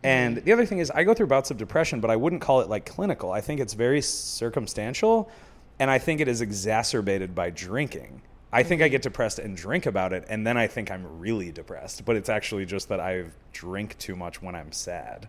And 0.03 0.37
Mm-hmm. 0.37 0.45
the 0.45 0.53
other 0.53 0.65
thing 0.65 0.79
is 0.79 0.89
I 0.91 1.03
go 1.03 1.13
through 1.13 1.27
bouts 1.27 1.51
of 1.51 1.57
depression, 1.57 1.99
but 1.99 2.09
I 2.09 2.15
wouldn't 2.15 2.41
call 2.41 2.61
it 2.61 2.69
like 2.69 2.85
clinical. 2.85 3.31
I 3.31 3.41
think 3.41 3.59
it's 3.59 3.73
very 3.75 4.01
circumstantial 4.01 5.29
and 5.79 5.89
I 5.91 5.99
think 5.99 6.19
it 6.21 6.27
is 6.27 6.41
exacerbated 6.41 7.33
by 7.35 7.49
drinking. 7.51 8.21
I 8.51 8.63
think 8.63 8.81
I 8.81 8.85
Mm-hmm. 8.85 8.91
get 8.91 9.01
depressed 9.03 9.39
and 9.39 9.55
drink 9.55 9.85
about 9.85 10.11
it 10.13 10.25
and 10.27 10.45
then 10.45 10.57
I 10.57 10.67
think 10.67 10.89
I'm 10.91 11.19
really 11.19 11.51
depressed, 11.51 12.03
but 12.05 12.15
it's 12.15 12.29
actually 12.29 12.65
just 12.65 12.89
that 12.89 12.99
I 12.99 13.25
drink 13.53 13.97
too 13.99 14.15
much 14.15 14.41
when 14.41 14.55
I'm 14.55 14.71
sad. 14.71 15.27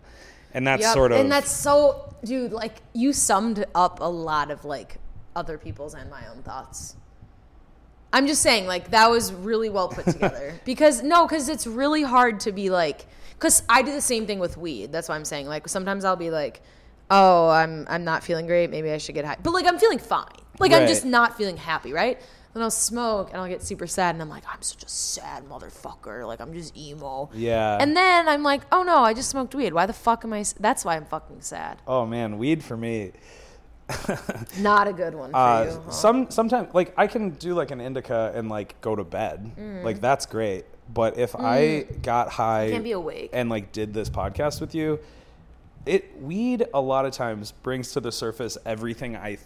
And 0.53 0.65
that's 0.67 0.81
Yep. 0.81 0.93
sort 0.93 1.11
of 1.11 1.19
and 1.19 1.31
that's 1.31 1.51
so, 1.51 2.13
dude. 2.23 2.51
Like 2.51 2.81
you 2.93 3.13
summed 3.13 3.63
up 3.75 3.99
a 4.01 4.09
lot 4.09 4.51
of 4.51 4.65
like 4.65 4.97
other 5.35 5.57
people's 5.57 5.93
and 5.93 6.09
my 6.09 6.27
own 6.27 6.41
thoughts. 6.43 6.95
I'm 8.13 8.27
just 8.27 8.41
saying, 8.41 8.67
like 8.67 8.91
that 8.91 9.09
was 9.09 9.31
really 9.31 9.69
well 9.69 9.87
put 9.87 10.05
together. 10.07 10.59
because 10.65 11.01
no, 11.03 11.25
because 11.27 11.47
it's 11.47 11.65
really 11.65 12.03
hard 12.03 12.41
to 12.41 12.51
be 12.51 12.69
like, 12.69 13.05
because 13.33 13.63
I 13.69 13.81
do 13.83 13.91
the 13.93 14.01
same 14.01 14.27
thing 14.27 14.39
with 14.39 14.57
weed. 14.57 14.91
That's 14.91 15.07
why 15.07 15.15
I'm 15.15 15.23
saying, 15.25 15.47
like 15.47 15.69
sometimes 15.69 16.03
I'll 16.03 16.17
be 16.17 16.31
like, 16.31 16.61
oh, 17.09 17.47
I'm 17.49 17.85
I'm 17.89 18.03
not 18.03 18.23
feeling 18.23 18.47
great. 18.47 18.69
Maybe 18.69 18.91
I 18.91 18.97
should 18.97 19.15
get 19.15 19.23
high. 19.23 19.37
But 19.41 19.51
like 19.53 19.65
I'm 19.65 19.77
feeling 19.79 19.99
fine. 19.99 20.25
Like 20.59 20.73
I'm 20.73 20.87
just 20.87 21.05
not 21.05 21.37
feeling 21.37 21.55
happy, 21.57 21.93
right? 21.93 22.19
Then 22.53 22.63
I'll 22.63 22.69
smoke 22.71 23.29
and 23.31 23.37
I'll 23.41 23.47
get 23.47 23.61
super 23.63 23.87
sad 23.87 24.15
and 24.15 24.21
I'm 24.21 24.29
like, 24.29 24.43
I'm 24.51 24.61
such 24.61 24.83
a 24.83 24.89
sad 24.89 25.45
motherfucker. 25.47 26.27
Like 26.27 26.41
I'm 26.41 26.53
just 26.53 26.75
emo. 26.77 27.29
Yeah. 27.33 27.77
And 27.79 27.95
then 27.95 28.27
I'm 28.27 28.43
like, 28.43 28.61
oh 28.71 28.83
no, 28.83 28.97
I 28.99 29.13
just 29.13 29.29
smoked 29.29 29.55
weed. 29.55 29.73
Why 29.73 29.85
the 29.85 29.93
fuck 29.93 30.25
am 30.25 30.33
I? 30.33 30.41
s- 30.41 30.53
That's 30.59 30.83
why 30.83 30.95
I'm 30.97 31.05
fucking 31.05 31.41
sad. 31.41 31.77
oh 31.87 32.05
man, 32.05 32.37
weed 32.37 32.63
for 32.63 32.75
me 32.77 33.11
Not 34.59 34.87
a 34.87 34.93
good 34.93 35.13
one 35.15 35.31
for 35.31 35.37
Uh, 35.37 35.63
you. 35.65 35.81
huh? 35.85 35.91
Some 35.91 36.31
sometimes 36.31 36.73
like 36.73 36.93
I 36.97 37.07
can 37.07 37.31
do 37.31 37.53
like 37.53 37.71
an 37.71 37.81
indica 37.81 38.31
and 38.35 38.47
like 38.49 38.79
go 38.81 38.95
to 38.95 39.03
bed. 39.03 39.51
Like 39.83 39.99
that's 40.01 40.25
great. 40.25 40.65
But 40.93 41.17
if 41.17 41.35
I 41.35 41.85
got 42.01 42.29
high 42.29 42.67
Mm. 42.67 42.71
Can't 42.71 42.83
be 42.83 42.91
awake. 42.91 43.29
and 43.33 43.49
like 43.49 43.71
did 43.71 43.93
this 43.93 44.09
podcast 44.09 44.59
with 44.61 44.75
you, 44.75 44.99
it 45.85 46.21
weed 46.21 46.65
a 46.73 46.81
lot 46.81 47.05
of 47.05 47.11
times 47.13 47.51
brings 47.51 47.91
to 47.93 47.99
the 47.99 48.11
surface 48.11 48.57
everything 48.65 49.15
I 49.15 49.37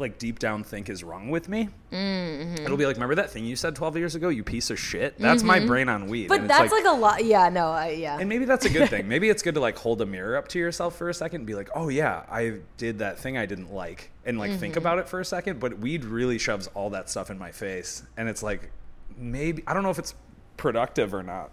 like 0.00 0.18
deep 0.18 0.38
down 0.38 0.64
think 0.64 0.88
is 0.88 1.04
wrong 1.04 1.28
with 1.30 1.48
me. 1.48 1.68
Mm-hmm. 1.92 2.64
It'll 2.64 2.76
be 2.76 2.86
like, 2.86 2.96
remember 2.96 3.14
that 3.16 3.30
thing 3.30 3.44
you 3.44 3.56
said 3.56 3.76
12 3.76 3.96
years 3.96 4.14
ago, 4.14 4.28
you 4.28 4.42
piece 4.42 4.70
of 4.70 4.78
shit? 4.78 5.18
That's 5.18 5.42
my 5.42 5.60
brain 5.60 5.88
on 5.88 6.06
weed. 6.08 6.30
Mm-hmm. 6.30 6.46
But 6.46 6.48
that's 6.48 6.72
like, 6.72 6.84
a 6.84 6.92
lot. 6.92 7.24
Yeah, 7.24 7.48
no, 7.48 7.70
I, 7.70 7.90
yeah. 7.90 8.18
and 8.18 8.28
maybe 8.28 8.44
that's 8.44 8.64
a 8.64 8.70
good 8.70 8.88
thing. 8.88 9.06
Maybe 9.08 9.28
it's 9.28 9.42
good 9.42 9.54
to 9.54 9.60
like 9.60 9.76
hold 9.78 10.00
a 10.00 10.06
mirror 10.06 10.36
up 10.36 10.48
to 10.48 10.58
yourself 10.58 10.96
for 10.96 11.08
a 11.08 11.14
second 11.14 11.40
and 11.42 11.46
be 11.46 11.54
like, 11.54 11.68
oh 11.74 11.88
yeah, 11.88 12.24
I 12.30 12.60
did 12.76 12.98
that 13.00 13.18
thing 13.18 13.36
I 13.38 13.46
didn't 13.46 13.72
like 13.72 14.10
and 14.24 14.38
like 14.38 14.52
think 14.58 14.72
Mm-hmm. 14.74 14.78
about 14.78 14.98
it 14.98 15.08
for 15.08 15.20
a 15.20 15.24
second. 15.24 15.60
But 15.60 15.78
weed 15.78 16.04
really 16.04 16.38
shoves 16.38 16.66
all 16.74 16.90
that 16.90 17.08
stuff 17.10 17.30
in 17.30 17.38
my 17.38 17.52
face. 17.52 18.02
And 18.16 18.28
it's 18.28 18.42
like, 18.42 18.70
maybe, 19.16 19.62
I 19.66 19.74
don't 19.74 19.82
know 19.82 19.90
if 19.90 19.98
it's 19.98 20.14
productive 20.56 21.12
or 21.14 21.22
not. 21.22 21.50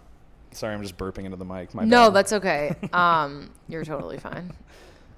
Sorry, 0.52 0.72
I'm 0.74 0.82
just 0.82 0.96
burping 0.96 1.24
into 1.24 1.36
the 1.36 1.44
mic. 1.44 1.74
My 1.74 1.84
No, 1.84 2.06
bad. 2.06 2.14
that's 2.14 2.32
okay. 2.34 2.74
Um, 2.92 3.50
you're 3.68 3.84
totally 3.84 4.18
fine. 4.18 4.52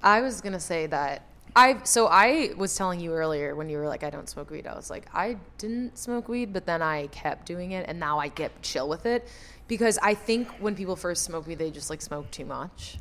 I 0.03 0.21
was 0.21 0.41
gonna 0.41 0.59
say 0.59 0.87
that 0.87 1.25
I 1.55 1.81
so 1.83 2.07
I 2.07 2.51
was 2.55 2.75
telling 2.75 2.99
you 2.99 3.13
earlier 3.13 3.55
when 3.55 3.69
you 3.69 3.77
were 3.77 3.87
like 3.87 4.03
I 4.03 4.09
don't 4.09 4.29
smoke 4.29 4.49
weed. 4.51 4.67
I 4.67 4.75
was 4.75 4.89
like 4.89 5.07
I 5.13 5.37
didn't 5.57 5.97
smoke 5.97 6.29
weed, 6.29 6.53
but 6.53 6.65
then 6.65 6.81
I 6.81 7.07
kept 7.07 7.45
doing 7.45 7.71
it, 7.71 7.85
and 7.87 7.99
now 7.99 8.19
I 8.19 8.29
get 8.29 8.61
chill 8.61 8.87
with 8.87 9.05
it 9.05 9.27
because 9.67 9.97
I 10.01 10.13
think 10.13 10.47
when 10.59 10.75
people 10.75 10.95
first 10.95 11.23
smoke 11.23 11.47
weed, 11.47 11.59
they 11.59 11.71
just 11.71 11.89
like 11.89 12.01
smoke 12.01 12.29
too 12.31 12.45
much. 12.45 12.97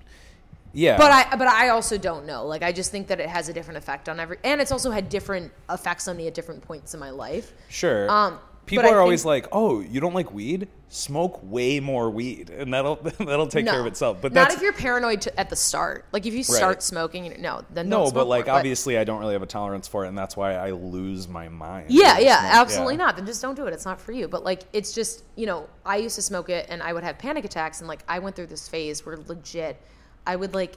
yeah. 0.72 0.96
But 0.96 1.10
I 1.12 1.36
but 1.36 1.48
I 1.48 1.68
also 1.68 1.96
don't 1.96 2.26
know. 2.26 2.44
Like 2.46 2.62
I 2.62 2.72
just 2.72 2.90
think 2.90 3.06
that 3.08 3.20
it 3.20 3.28
has 3.28 3.48
a 3.48 3.52
different 3.52 3.78
effect 3.78 4.08
on 4.08 4.18
every, 4.18 4.38
and 4.42 4.60
it's 4.60 4.72
also 4.72 4.90
had 4.90 5.08
different 5.08 5.52
effects 5.68 6.08
on 6.08 6.16
me 6.16 6.26
at 6.26 6.34
different 6.34 6.62
points 6.62 6.92
in 6.94 7.00
my 7.00 7.10
life. 7.10 7.52
Sure. 7.68 8.10
Um, 8.10 8.38
People 8.70 8.84
but 8.84 8.92
are 8.92 9.00
always 9.00 9.24
like, 9.24 9.48
"Oh, 9.50 9.80
you 9.80 9.98
don't 9.98 10.14
like 10.14 10.32
weed? 10.32 10.68
Smoke 10.90 11.40
way 11.42 11.80
more 11.80 12.08
weed, 12.08 12.50
and 12.50 12.72
that'll 12.72 12.94
that'll 13.18 13.48
take 13.48 13.66
care 13.66 13.80
of 13.80 13.86
itself." 13.86 14.18
But 14.22 14.32
not 14.32 14.52
if 14.52 14.62
you're 14.62 14.72
paranoid 14.72 15.22
to, 15.22 15.40
at 15.40 15.50
the 15.50 15.56
start. 15.56 16.04
Like 16.12 16.24
if 16.24 16.34
you 16.34 16.44
start 16.44 16.76
Right. 16.76 16.82
smoking, 16.82 17.24
you 17.24 17.36
no, 17.36 17.64
then 17.70 17.88
no, 17.88 18.12
but 18.12 18.28
like 18.28 18.46
more. 18.46 18.54
obviously, 18.54 18.96
I 18.96 19.02
don't 19.02 19.18
really 19.18 19.32
have 19.32 19.42
a 19.42 19.46
tolerance 19.46 19.88
for 19.88 20.04
it, 20.04 20.08
and 20.08 20.16
that's 20.16 20.36
why 20.36 20.54
I 20.54 20.70
lose 20.70 21.26
my 21.26 21.48
mind. 21.48 21.86
Yeah, 21.90 22.20
yeah, 22.20 22.38
smoke. 22.38 22.52
absolutely 22.62 22.96
not. 22.96 23.16
Then 23.16 23.26
just 23.26 23.42
don't 23.42 23.56
do 23.56 23.66
it. 23.66 23.72
It's 23.72 23.84
not 23.84 24.00
for 24.00 24.12
you. 24.12 24.28
But 24.28 24.44
like, 24.44 24.62
it's 24.72 24.92
just 24.92 25.24
you 25.34 25.46
know, 25.46 25.68
I 25.84 25.96
used 25.96 26.14
to 26.14 26.22
smoke 26.22 26.48
it, 26.48 26.66
and 26.68 26.80
I 26.80 26.92
would 26.92 27.02
have 27.02 27.18
panic 27.18 27.44
attacks, 27.44 27.80
and 27.80 27.88
like, 27.88 28.04
I 28.06 28.20
went 28.20 28.36
through 28.36 28.46
this 28.46 28.68
phase 28.68 29.04
where 29.04 29.16
legit, 29.16 29.82
I 30.28 30.36
would 30.36 30.54
like, 30.54 30.76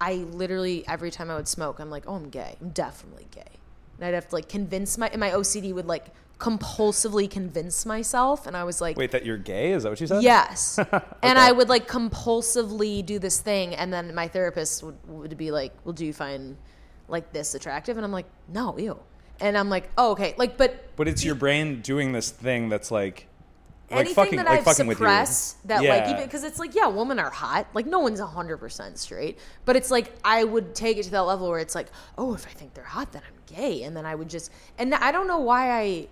I 0.00 0.14
literally 0.14 0.88
every 0.88 1.10
time 1.10 1.30
I 1.30 1.36
would 1.36 1.48
smoke, 1.48 1.80
I'm 1.80 1.90
like, 1.90 2.04
oh, 2.06 2.14
I'm 2.14 2.30
gay. 2.30 2.56
I'm 2.62 2.70
definitely 2.70 3.26
gay, 3.30 3.42
and 3.98 4.06
I'd 4.06 4.14
have 4.14 4.28
to 4.30 4.34
like 4.36 4.48
convince 4.48 4.96
my, 4.96 5.08
and 5.08 5.20
my 5.20 5.32
OCD 5.32 5.74
would 5.74 5.86
like 5.86 6.06
compulsively 6.38 7.30
convince 7.30 7.86
myself, 7.86 8.46
and 8.46 8.56
I 8.56 8.64
was 8.64 8.80
like, 8.80 8.96
Wait, 8.96 9.12
that 9.12 9.24
you're 9.24 9.38
gay? 9.38 9.72
Is 9.72 9.84
that 9.84 9.90
what 9.90 10.00
you 10.00 10.06
said? 10.06 10.22
Yes. 10.22 10.78
And 11.22 11.38
I 11.38 11.52
would 11.52 11.68
like 11.68 11.88
compulsively 11.88 13.04
do 13.04 13.18
this 13.18 13.40
thing, 13.40 13.74
and 13.74 13.92
then 13.92 14.14
my 14.14 14.28
therapist 14.28 14.82
would, 14.82 14.96
would 15.06 15.36
be 15.38 15.50
like, 15.50 15.72
"Well, 15.84 15.92
do 15.92 16.04
you 16.04 16.12
find 16.12 16.56
like 17.08 17.32
this 17.32 17.54
attractive?" 17.54 17.96
And 17.96 18.04
I'm 18.04 18.12
like, 18.12 18.26
"No, 18.48 18.76
ew." 18.78 18.98
And 19.40 19.56
I'm 19.56 19.70
like, 19.70 19.90
"Oh, 19.96 20.12
okay." 20.12 20.34
Like, 20.36 20.56
but 20.58 20.96
But 20.96 21.08
it's 21.08 21.24
your 21.24 21.34
brain 21.34 21.80
doing 21.80 22.12
this 22.12 22.30
thing 22.30 22.68
that's 22.68 22.90
like, 22.90 23.26
like 23.90 24.00
anything 24.00 24.14
fucking, 24.14 24.36
that 24.36 24.46
like 24.46 24.58
I've 24.58 24.64
fucking 24.64 24.86
with 24.86 24.98
you. 24.98 25.04
suppressed 25.04 25.66
that 25.68 25.82
like 25.82 26.08
even 26.08 26.24
because 26.24 26.44
it's 26.44 26.58
like 26.58 26.74
yeah, 26.74 26.88
women 26.88 27.18
are 27.18 27.30
hot. 27.30 27.66
Like 27.74 27.86
no 27.86 28.00
one's 28.00 28.20
hundred 28.20 28.58
percent 28.58 28.98
straight, 28.98 29.38
but 29.64 29.76
it's 29.76 29.90
like 29.90 30.12
I 30.24 30.44
would 30.44 30.74
take 30.74 30.98
it 30.98 31.04
to 31.04 31.10
that 31.12 31.22
level 31.22 31.48
where 31.48 31.58
it's 31.60 31.74
like, 31.74 31.88
oh, 32.18 32.34
if 32.34 32.46
I 32.46 32.50
think 32.50 32.74
they're 32.74 32.84
hot, 32.84 33.12
then 33.12 33.22
I'm 33.26 33.56
gay, 33.56 33.82
and 33.84 33.96
then 33.96 34.04
I 34.04 34.14
would 34.14 34.28
just 34.28 34.50
and 34.78 34.94
I 34.94 35.10
don't 35.10 35.26
know 35.26 35.38
why 35.40 35.70
I 35.70 36.08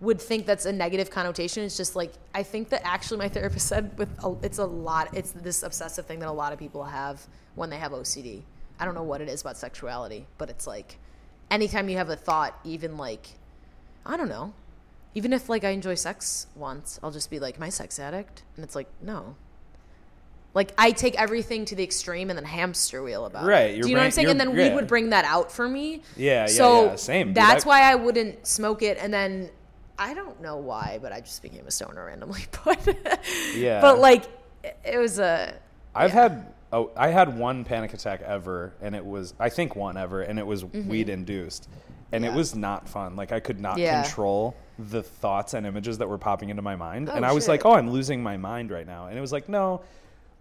would 0.00 0.20
think 0.20 0.46
that's 0.46 0.64
a 0.64 0.72
negative 0.72 1.10
connotation. 1.10 1.64
It's 1.64 1.76
just 1.76 1.96
like 1.96 2.12
I 2.34 2.42
think 2.42 2.68
that 2.70 2.82
actually 2.84 3.18
my 3.18 3.28
therapist 3.28 3.66
said 3.66 3.96
with 3.98 4.08
a, 4.24 4.36
it's 4.42 4.58
a 4.58 4.64
lot. 4.64 5.08
It's 5.16 5.32
this 5.32 5.62
obsessive 5.62 6.06
thing 6.06 6.20
that 6.20 6.28
a 6.28 6.32
lot 6.32 6.52
of 6.52 6.58
people 6.58 6.84
have 6.84 7.26
when 7.54 7.70
they 7.70 7.78
have 7.78 7.92
OCD. 7.92 8.42
I 8.78 8.84
don't 8.84 8.94
know 8.94 9.02
what 9.02 9.20
it 9.20 9.28
is 9.28 9.40
about 9.40 9.56
sexuality, 9.56 10.26
but 10.38 10.50
it's 10.50 10.66
like 10.66 10.98
anytime 11.50 11.88
you 11.88 11.96
have 11.96 12.10
a 12.10 12.16
thought, 12.16 12.58
even 12.64 12.96
like 12.96 13.28
I 14.06 14.16
don't 14.16 14.28
know, 14.28 14.52
even 15.14 15.32
if 15.32 15.48
like 15.48 15.64
I 15.64 15.70
enjoy 15.70 15.96
sex 15.96 16.46
once, 16.54 17.00
I'll 17.02 17.10
just 17.10 17.30
be 17.30 17.40
like, 17.40 17.58
my 17.58 17.68
sex 17.68 17.98
addict?" 17.98 18.42
And 18.56 18.64
it's 18.64 18.76
like, 18.76 18.88
no. 19.02 19.34
Like 20.54 20.72
I 20.78 20.92
take 20.92 21.20
everything 21.20 21.66
to 21.66 21.76
the 21.76 21.84
extreme 21.84 22.30
and 22.30 22.38
then 22.38 22.44
hamster 22.44 23.02
wheel 23.02 23.26
about 23.26 23.44
Right, 23.44 23.74
it. 23.74 23.82
Do 23.82 23.88
you 23.88 23.94
know 23.94 24.00
what 24.00 24.06
I'm 24.06 24.10
saying? 24.12 24.28
And 24.28 24.40
then 24.40 24.56
weed 24.56 24.68
yeah. 24.68 24.74
would 24.74 24.86
bring 24.86 25.10
that 25.10 25.24
out 25.24 25.52
for 25.52 25.68
me. 25.68 26.02
Yeah, 26.16 26.32
yeah, 26.42 26.46
so 26.46 26.84
yeah, 26.86 26.96
same, 26.96 27.26
dude. 27.28 27.34
That's 27.36 27.66
I- 27.66 27.68
why 27.68 27.82
I 27.82 27.94
wouldn't 27.96 28.46
smoke 28.46 28.82
it. 28.82 28.96
And 28.98 29.12
then 29.12 29.50
I 29.98 30.14
don't 30.14 30.40
know 30.40 30.56
why, 30.56 30.98
but 31.02 31.12
I 31.12 31.20
just 31.20 31.42
became 31.42 31.66
a 31.66 31.70
stoner 31.70 32.06
randomly. 32.06 32.42
But 32.64 32.96
Yeah. 33.56 33.80
but 33.80 33.98
like 33.98 34.24
it- 34.62 34.76
it 34.84 34.98
was 34.98 35.18
a 35.18 35.54
I've 35.94 36.10
yeah. 36.14 36.22
had 36.22 36.52
oh, 36.72 36.90
I 36.96 37.08
had 37.08 37.36
one 37.38 37.64
panic 37.64 37.94
attack 37.94 38.22
ever, 38.22 38.72
and 38.80 38.94
it 38.94 39.04
was 39.04 39.34
I 39.40 39.48
think 39.48 39.74
one 39.76 39.96
ever, 39.96 40.22
and 40.22 40.38
it 40.38 40.46
was 40.46 40.64
weed 40.64 41.08
induced, 41.08 41.68
and 42.12 42.24
it 42.24 42.28
Mm-hmm. 42.28 42.36
Was 42.36 42.54
not 42.54 42.88
fun. 42.88 43.16
Like 43.16 43.32
I 43.32 43.40
could 43.40 43.60
not 43.60 43.78
Yeah. 43.78 44.02
control 44.02 44.54
the 44.78 45.02
thoughts 45.02 45.54
and 45.54 45.66
images 45.66 45.98
that 45.98 46.08
were 46.08 46.18
popping 46.18 46.50
into 46.50 46.62
my 46.62 46.76
mind, 46.76 47.08
and 47.08 47.24
Oh, 47.24 47.28
I 47.28 47.32
was 47.32 47.48
like, 47.48 47.64
oh, 47.66 47.72
I'm 47.72 47.90
losing 47.90 48.22
my 48.22 48.36
mind 48.36 48.70
right 48.70 48.86
now, 48.86 49.06
and 49.06 49.18
it 49.18 49.20
was 49.20 49.32
like, 49.32 49.48
no. 49.48 49.82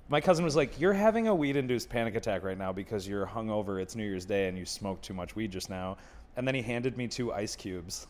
My 0.09 0.21
cousin 0.21 0.45
was 0.45 0.55
like, 0.55 0.79
"You're 0.79 0.93
having 0.93 1.27
a 1.27 1.35
weed-induced 1.35 1.89
panic 1.89 2.15
attack 2.15 2.41
right 2.41 2.57
now 2.57 2.71
because 2.71 3.05
you're 3.05 3.25
hungover. 3.25 3.81
It's 3.81 3.93
New 3.93 4.05
Year's 4.05 4.23
Day 4.25 4.47
and 4.47 4.57
you 4.57 4.63
smoked 4.65 5.03
too 5.03 5.13
much 5.13 5.35
weed 5.35 5.51
just 5.51 5.69
now." 5.69 5.97
And 6.37 6.47
then 6.47 6.55
he 6.55 6.61
handed 6.61 6.95
me 6.95 7.09
two 7.09 7.33
ice 7.33 7.57
cubes. 7.57 8.07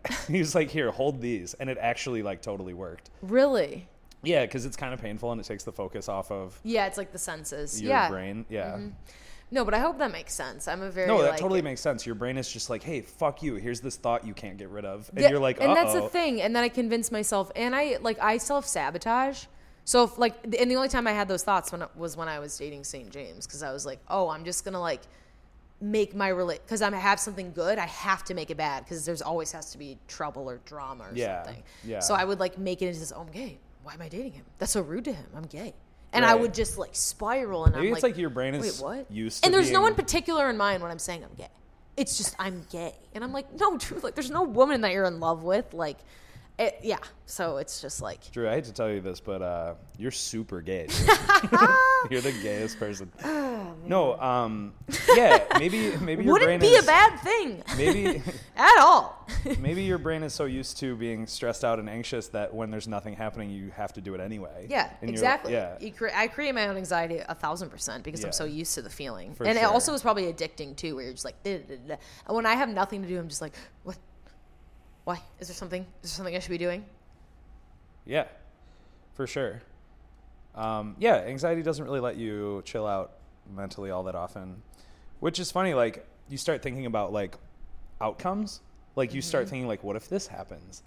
he 0.28 0.38
was 0.38 0.54
like, 0.54 0.70
"Here, 0.70 0.90
hold 0.90 1.20
these," 1.20 1.54
and 1.54 1.68
it 1.70 1.78
actually 1.80 2.22
like 2.22 2.42
totally 2.42 2.74
worked. 2.74 3.10
really 3.20 3.88
Yeah, 4.22 4.44
because 4.44 4.66
it's 4.66 4.76
kind 4.76 4.94
of 4.94 5.00
painful 5.00 5.32
and 5.32 5.40
it 5.40 5.44
takes 5.44 5.64
the 5.64 5.72
focus 5.72 6.08
off 6.08 6.30
of 6.30 6.58
yeah. 6.62 6.86
It's 6.86 6.98
like 6.98 7.12
the 7.12 7.18
senses. 7.18 7.80
your 7.80 7.90
yeah. 7.90 8.08
brain. 8.08 8.46
Yeah. 8.48 8.72
Mm-hmm. 8.72 8.88
No, 9.52 9.66
but 9.66 9.74
I 9.74 9.80
hope 9.80 9.98
that 9.98 10.10
makes 10.10 10.32
sense. 10.32 10.66
I'm 10.66 10.80
a 10.80 10.90
very 10.90 11.06
No, 11.06 11.20
that 11.20 11.32
like, 11.32 11.38
totally 11.38 11.60
makes 11.60 11.82
sense. 11.82 12.06
Your 12.06 12.14
brain 12.14 12.38
is 12.38 12.50
just 12.50 12.70
like, 12.70 12.82
hey, 12.82 13.02
fuck 13.02 13.42
you. 13.42 13.56
Here's 13.56 13.82
this 13.82 13.96
thought 13.96 14.26
you 14.26 14.32
can't 14.32 14.56
get 14.56 14.70
rid 14.70 14.86
of, 14.86 15.10
and 15.10 15.20
Yeah, 15.20 15.28
you're 15.28 15.40
like, 15.40 15.60
and 15.60 15.76
that's 15.76 15.92
the 15.92 16.08
thing. 16.08 16.40
And 16.40 16.56
then 16.56 16.64
I 16.64 16.70
convince 16.70 17.12
myself, 17.12 17.52
and 17.54 17.76
I 17.76 17.98
like 18.00 18.18
I 18.18 18.38
self 18.38 18.66
sabotage. 18.66 19.44
So 19.84 20.04
if, 20.04 20.16
like, 20.16 20.42
and 20.58 20.70
the 20.70 20.76
only 20.76 20.88
time 20.88 21.06
I 21.06 21.12
had 21.12 21.28
those 21.28 21.42
thoughts 21.42 21.70
when 21.70 21.84
was 21.96 22.16
when 22.16 22.28
I 22.28 22.38
was 22.38 22.56
dating 22.56 22.84
St. 22.84 23.10
James 23.10 23.46
because 23.46 23.62
I 23.62 23.72
was 23.72 23.84
like, 23.84 23.98
oh, 24.08 24.30
I'm 24.30 24.44
just 24.44 24.64
gonna 24.64 24.80
like 24.80 25.02
make 25.82 26.14
my 26.14 26.28
relate 26.28 26.60
because 26.64 26.80
I 26.80 26.94
have 26.94 27.18
something 27.18 27.52
good, 27.52 27.78
I 27.78 27.86
have 27.86 28.22
to 28.24 28.34
make 28.34 28.50
it 28.50 28.56
bad 28.56 28.84
because 28.84 29.04
there's 29.04 29.20
always 29.20 29.50
has 29.52 29.72
to 29.72 29.78
be 29.78 29.98
trouble 30.06 30.48
or 30.48 30.58
drama 30.64 31.04
or 31.04 31.10
Yeah, 31.14 31.42
something. 31.44 31.62
yeah. 31.84 31.98
So 31.98 32.14
I 32.14 32.24
would 32.24 32.38
like 32.40 32.56
make 32.56 32.80
it 32.82 32.86
into 32.86 33.00
this. 33.00 33.12
Oh, 33.14 33.20
I'm 33.22 33.26
gay. 33.32 33.58
Why 33.82 33.94
am 33.94 34.00
I 34.02 34.08
dating 34.08 34.32
him? 34.32 34.44
That's 34.58 34.72
so 34.72 34.80
rude 34.80 35.04
to 35.06 35.12
him. 35.12 35.26
I'm 35.36 35.42
gay. 35.42 35.74
And 36.14 36.24
I 36.24 36.34
would 36.34 36.52
just 36.54 36.76
like 36.78 36.90
spiral, 36.94 37.64
and 37.64 37.74
Maybe 37.74 37.88
I'm 37.88 37.94
it's 37.94 38.02
like, 38.02 38.12
like 38.12 38.20
your 38.20 38.30
brain 38.30 38.52
wait, 38.52 38.66
is 38.66 38.80
what? 38.80 39.10
used 39.10 39.42
to 39.42 39.46
and 39.46 39.54
there's 39.54 39.70
no 39.70 39.80
one 39.80 39.94
particular 39.94 40.48
in 40.50 40.56
mind 40.58 40.82
when 40.82 40.90
I'm 40.92 40.98
saying 40.98 41.24
I'm 41.24 41.34
gay. 41.34 41.48
It's 41.96 42.16
just 42.18 42.36
I'm 42.38 42.64
gay, 42.70 42.94
and 43.14 43.24
I'm 43.24 43.32
like, 43.32 43.46
no, 43.58 43.76
dude. 43.78 44.02
Like, 44.02 44.14
there's 44.14 44.30
no 44.30 44.42
woman 44.44 44.82
that 44.82 44.92
you're 44.92 45.04
in 45.06 45.20
love 45.20 45.42
with. 45.42 45.72
Like, 45.74 45.98
it, 46.58 46.78
yeah. 46.82 46.98
So 47.26 47.56
it's 47.56 47.80
just 47.80 48.02
like, 48.02 48.30
Drew, 48.30 48.48
I 48.48 48.52
hate 48.54 48.64
to 48.64 48.72
tell 48.72 48.90
you 48.90 49.00
this, 49.00 49.18
but 49.20 49.40
uh, 49.42 49.74
you're 49.98 50.10
super 50.10 50.60
gay. 50.60 50.86
you're 52.10 52.20
the 52.20 52.34
gayest 52.42 52.78
person. 52.78 53.10
no, 53.86 54.20
um, 54.20 54.74
yeah, 55.16 55.44
maybe 55.58 55.96
maybe 55.96 56.24
your 56.24 56.36
brain 56.36 56.60
wouldn't 56.60 56.60
be 56.60 56.68
is 56.68 56.84
a 56.84 56.86
bad 56.86 57.16
thing 57.20 57.62
maybe 57.76 58.22
at 58.56 58.78
all. 58.80 59.26
maybe 59.58 59.82
your 59.82 59.96
brain 59.98 60.22
is 60.22 60.34
so 60.34 60.44
used 60.44 60.76
to 60.78 60.94
being 60.96 61.26
stressed 61.26 61.64
out 61.64 61.78
and 61.78 61.88
anxious 61.88 62.28
that 62.28 62.52
when 62.54 62.70
there's 62.70 62.86
nothing 62.88 63.14
happening, 63.16 63.48
you 63.50 63.70
have 63.70 63.92
to 63.94 64.00
do 64.02 64.14
it 64.14 64.20
anyway. 64.20 64.66
yeah, 64.68 64.90
And 65.00 65.08
exactly. 65.08 65.52
Yeah, 65.52 65.78
You 65.80 65.90
cre- 65.92 66.08
I 66.14 66.28
create 66.28 66.54
my 66.54 66.68
own 66.68 66.76
anxiety 66.76 67.18
a 67.26 67.34
thousand 67.34 67.70
percent 67.70 68.04
because 68.04 68.20
Yeah. 68.20 68.26
I'm 68.26 68.32
so 68.32 68.44
used 68.44 68.74
to 68.74 68.82
the 68.82 68.90
feeling, 68.90 69.34
For 69.34 69.46
and 69.46 69.56
it 69.56 69.64
also 69.64 69.94
is 69.94 70.02
probably 70.02 70.30
addicting 70.32 70.76
too, 70.76 70.96
where 70.96 71.04
you're 71.04 71.14
just 71.14 71.24
like, 71.24 71.36
when 72.26 72.46
I 72.46 72.54
have 72.54 72.68
nothing 72.68 73.00
to 73.02 73.08
do, 73.08 73.18
I'm 73.18 73.28
just 73.28 73.40
like, 73.42 73.54
what? 73.84 73.96
Why 75.04 75.20
is 75.40 75.48
there 75.48 75.54
something? 75.54 75.82
Is 76.02 76.10
there 76.10 76.16
something 76.16 76.36
I 76.36 76.38
should 76.38 76.50
be 76.50 76.58
doing? 76.58 76.84
Yeah, 78.04 78.24
for 79.14 79.26
sure. 79.26 79.62
Um, 80.54 80.96
yeah, 80.98 81.16
anxiety 81.16 81.62
doesn't 81.62 81.84
really 81.84 82.00
let 82.00 82.16
you 82.16 82.62
chill 82.64 82.86
out 82.86 83.12
mentally 83.54 83.90
all 83.90 84.04
that 84.04 84.14
often, 84.14 84.62
which 85.20 85.38
is 85.38 85.50
funny. 85.50 85.74
Like 85.74 86.06
you 86.28 86.36
start 86.36 86.62
thinking 86.62 86.86
about 86.86 87.12
like 87.12 87.36
outcomes. 88.00 88.60
Like 88.94 89.14
you 89.14 89.22
start 89.22 89.48
thinking 89.48 89.66
like, 89.66 89.82
what 89.82 89.96
if 89.96 90.08
this 90.08 90.26
happens? 90.26 90.82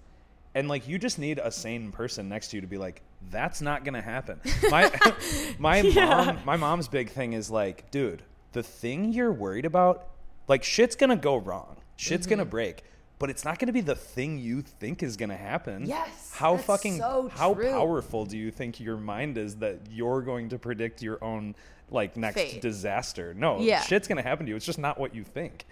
And 0.54 0.68
like 0.68 0.86
you 0.88 0.98
just 0.98 1.18
need 1.18 1.38
a 1.38 1.50
sane 1.50 1.90
person 1.90 2.28
next 2.28 2.48
to 2.48 2.56
you 2.56 2.60
to 2.60 2.66
be 2.66 2.78
like, 2.78 3.02
that's 3.30 3.60
not 3.60 3.84
gonna 3.84 4.00
happen. 4.00 4.40
My 4.70 4.90
my 5.58 5.82
mom 5.82 6.38
my 6.44 6.56
mom's 6.56 6.88
big 6.88 7.10
thing 7.10 7.32
is 7.32 7.50
like, 7.50 7.90
dude, 7.90 8.22
the 8.52 8.62
thing 8.62 9.12
you're 9.12 9.32
worried 9.32 9.64
about, 9.66 10.08
like 10.48 10.62
shit's 10.62 10.96
gonna 10.96 11.16
go 11.16 11.36
wrong. 11.36 11.76
Shit's 11.96 12.26
gonna 12.26 12.44
break. 12.44 12.84
But 13.18 13.30
it's 13.30 13.44
not 13.44 13.58
going 13.58 13.68
to 13.68 13.72
be 13.72 13.80
the 13.80 13.94
thing 13.94 14.38
you 14.38 14.60
think 14.62 15.02
is 15.02 15.16
going 15.16 15.30
to 15.30 15.36
happen. 15.36 15.86
Yes, 15.86 16.32
How 16.34 16.58
fucking 16.58 16.98
so 16.98 17.30
how 17.32 17.54
powerful 17.54 18.26
do 18.26 18.36
you 18.36 18.50
think 18.50 18.78
your 18.78 18.98
mind 18.98 19.38
is 19.38 19.56
that 19.56 19.80
you're 19.90 20.20
going 20.20 20.50
to 20.50 20.58
predict 20.58 21.00
your 21.00 21.22
own 21.24 21.54
like 21.90 22.16
next 22.16 22.36
Fate. 22.36 22.60
disaster? 22.60 23.32
No, 23.32 23.60
Yeah. 23.60 23.80
shit's 23.80 24.06
going 24.06 24.22
to 24.22 24.22
happen 24.28 24.44
to 24.46 24.50
you. 24.50 24.56
It's 24.56 24.66
just 24.66 24.78
not 24.78 24.98
what 25.00 25.14
you 25.14 25.24
think. 25.24 25.64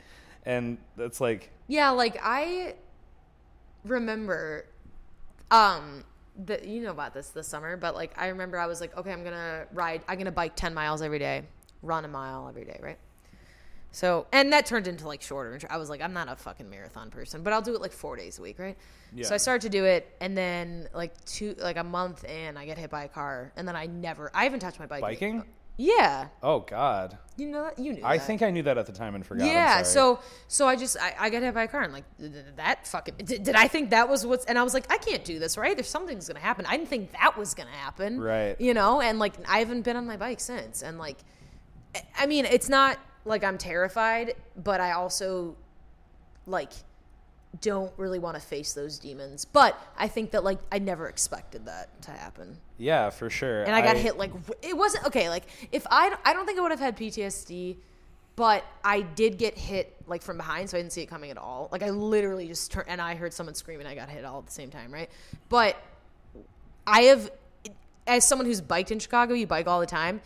And 0.47 0.79
that's 0.97 1.21
like 1.21 1.51
Yeah, 1.69 1.91
like 1.91 2.19
I 2.23 2.75
remember 3.85 4.67
um 5.51 6.05
the, 6.47 6.61
you 6.67 6.81
know 6.81 6.91
about 6.91 7.15
this 7.15 7.29
this 7.29 7.47
summer, 7.47 7.77
but 7.77 7.95
like 7.95 8.13
I 8.17 8.29
remember 8.29 8.59
I 8.59 8.67
was 8.67 8.81
like, 8.81 8.97
okay, 8.97 9.13
I'm 9.13 9.23
gonna 9.23 9.67
ride, 9.73 10.03
I'm 10.09 10.19
gonna 10.19 10.33
bike 10.33 10.57
10 10.57 10.75
miles 10.75 11.01
every 11.01 11.19
day, 11.19 11.45
run 11.83 12.05
a 12.05 12.09
mile 12.09 12.49
every 12.49 12.65
day, 12.65 12.79
right? 12.83 12.99
So, 13.95 14.27
and 14.33 14.53
that 14.53 14.67
turned 14.67 14.89
into 14.89 15.07
like 15.07 15.23
shorter. 15.23 15.57
I 15.71 15.77
was 15.77 15.89
like, 15.89 16.03
I'm 16.03 16.13
not 16.13 16.29
a 16.29 16.35
fucking 16.35 16.69
marathon 16.69 17.11
person, 17.11 17.45
but 17.45 17.53
I'll 17.53 17.63
do 17.63 17.77
it 17.77 17.81
like 17.81 17.93
four 17.93 18.17
days 18.17 18.41
a 18.41 18.43
week, 18.43 18.59
right? 18.59 18.77
Yeah. 19.15 19.25
So 19.25 19.35
I 19.37 19.39
started 19.39 19.63
to 19.63 19.79
do 19.79 19.85
it, 19.85 20.13
and 20.21 20.37
then 20.37 20.89
like 20.93 21.13
two, 21.25 21.55
like 21.59 21.77
a 21.77 21.85
month 21.85 22.25
in, 22.25 22.57
I 22.57 22.67
get 22.67 22.77
hit 22.77 22.91
by 22.91 23.05
a 23.05 23.09
car, 23.09 23.53
and 23.57 23.69
then 23.69 23.77
I 23.77 23.87
never, 23.87 24.33
I 24.35 24.43
haven't 24.43 24.59
touched 24.59 24.81
my 24.81 24.87
bike. 24.87 25.01
Biking? 25.01 25.41
Uh, 25.43 25.45
yeah, 25.77 26.27
Oh 26.43 26.61
God. 26.61 27.19
you 27.37 27.49
know 27.49 27.63
that 27.65 27.79
you 27.79 27.93
knew. 27.93 28.03
I 28.05 28.17
that. 28.19 28.27
think 28.27 28.43
I 28.43 28.51
knew 28.51 28.63
that 28.65 28.79
at 28.79 28.87
the 28.87 28.93
time 28.93 29.15
and 29.15 29.25
forgot. 29.25 29.45
I'm 29.45 29.51
Yeah, 29.53 29.83
so 29.83 30.19
so 30.49 30.67
I 30.69 30.75
just 30.77 30.97
I, 31.01 31.15
I 31.19 31.31
got 31.31 31.43
hit 31.43 31.53
by 31.55 31.65
a 31.65 31.69
car 31.69 31.83
and 31.83 31.93
like 31.93 32.05
th- 32.19 32.33
th- 32.33 32.45
that 32.57 32.87
fucking 32.87 33.15
did, 33.25 33.43
did 33.43 33.55
I 33.57 33.67
think 33.69 33.91
that 33.91 34.09
was 34.09 34.25
what's 34.25 34.45
and 34.45 34.57
I 34.57 34.63
was 34.63 34.73
like 34.73 34.87
I 34.93 34.99
can't 34.99 35.25
do 35.25 35.41
this 35.41 35.59
right 35.59 35.75
there's 35.77 35.89
something's 35.89 36.29
gonna 36.29 36.39
happen 36.39 36.65
I 36.67 36.77
didn't 36.77 36.91
think 36.91 37.11
that 37.13 37.37
was 37.37 37.55
gonna 37.55 37.71
happen 37.73 38.21
Right. 38.21 38.55
you 38.61 38.73
know 38.73 39.01
and 39.01 39.19
like 39.19 39.35
I 39.49 39.59
haven't 39.59 39.83
been 39.83 39.97
on 39.97 40.07
my 40.07 40.17
bike 40.17 40.39
since 40.39 40.83
and 40.83 40.97
like 40.97 41.17
I 42.17 42.27
mean 42.27 42.45
it's 42.45 42.69
not 42.69 42.99
like 43.25 43.45
I'm 43.45 43.59
terrified 43.59 44.35
but 44.57 44.81
I 44.81 44.93
also 44.93 45.57
like 46.47 46.73
don't 47.61 47.93
really 47.97 48.19
want 48.19 48.35
to 48.35 48.41
face 48.41 48.73
those 48.73 48.99
demons 48.99 49.45
but 49.45 49.79
I 49.97 50.09
think 50.09 50.33
that 50.33 50.45
like 50.45 50.59
I 50.73 50.79
never 50.79 51.09
expected 51.09 51.67
that 51.67 52.03
to 52.03 52.11
happen 52.11 52.59
yeah, 52.79 53.11
for 53.11 53.31
sure. 53.31 53.63
and 53.63 53.75
I 53.75 53.83
got 53.83 53.97
hit 53.97 54.19
like 54.19 54.33
it 54.63 54.77
wasn't 54.77 55.07
okay. 55.07 55.29
Like 55.29 55.45
if 55.71 55.87
I 55.91 56.15
I 56.25 56.33
don't 56.33 56.47
think 56.47 56.59
I 56.59 56.63
would 56.63 56.73
have 56.73 56.81
had 56.81 56.97
PTSD, 56.97 57.77
but 58.37 58.65
I 58.85 59.03
did 59.03 59.39
get 59.39 59.57
hit 59.57 59.95
like 60.07 60.23
from 60.23 60.37
behind, 60.37 60.71
so 60.71 60.77
I 60.77 60.81
didn't 60.81 60.93
see 60.93 61.03
it 61.03 61.07
coming 61.07 61.31
at 61.31 61.39
all. 61.39 61.69
Like 61.71 61.83
I 61.83 61.91
literally 61.91 62.49
just 62.49 62.73
turned 62.73 62.89
and 62.89 63.01
I 63.01 63.15
heard 63.15 63.33
someone 63.33 63.55
scream 63.55 63.79
and 63.81 63.89
I 63.89 63.95
got 63.95 64.09
hit 64.09 64.25
all 64.25 64.41
at 64.41 64.47
the 64.47 64.53
same 64.53 64.71
time, 64.71 64.93
right? 64.93 65.09
But 65.49 65.77
I 66.87 67.03
have, 67.03 67.31
as 68.07 68.27
someone 68.27 68.47
who's 68.47 68.61
biked 68.61 68.91
in 68.91 68.99
Chicago, 68.99 69.35
you 69.35 69.47
bike 69.47 69.69
all 69.69 69.81
the 69.81 69.87
time. 69.87 70.21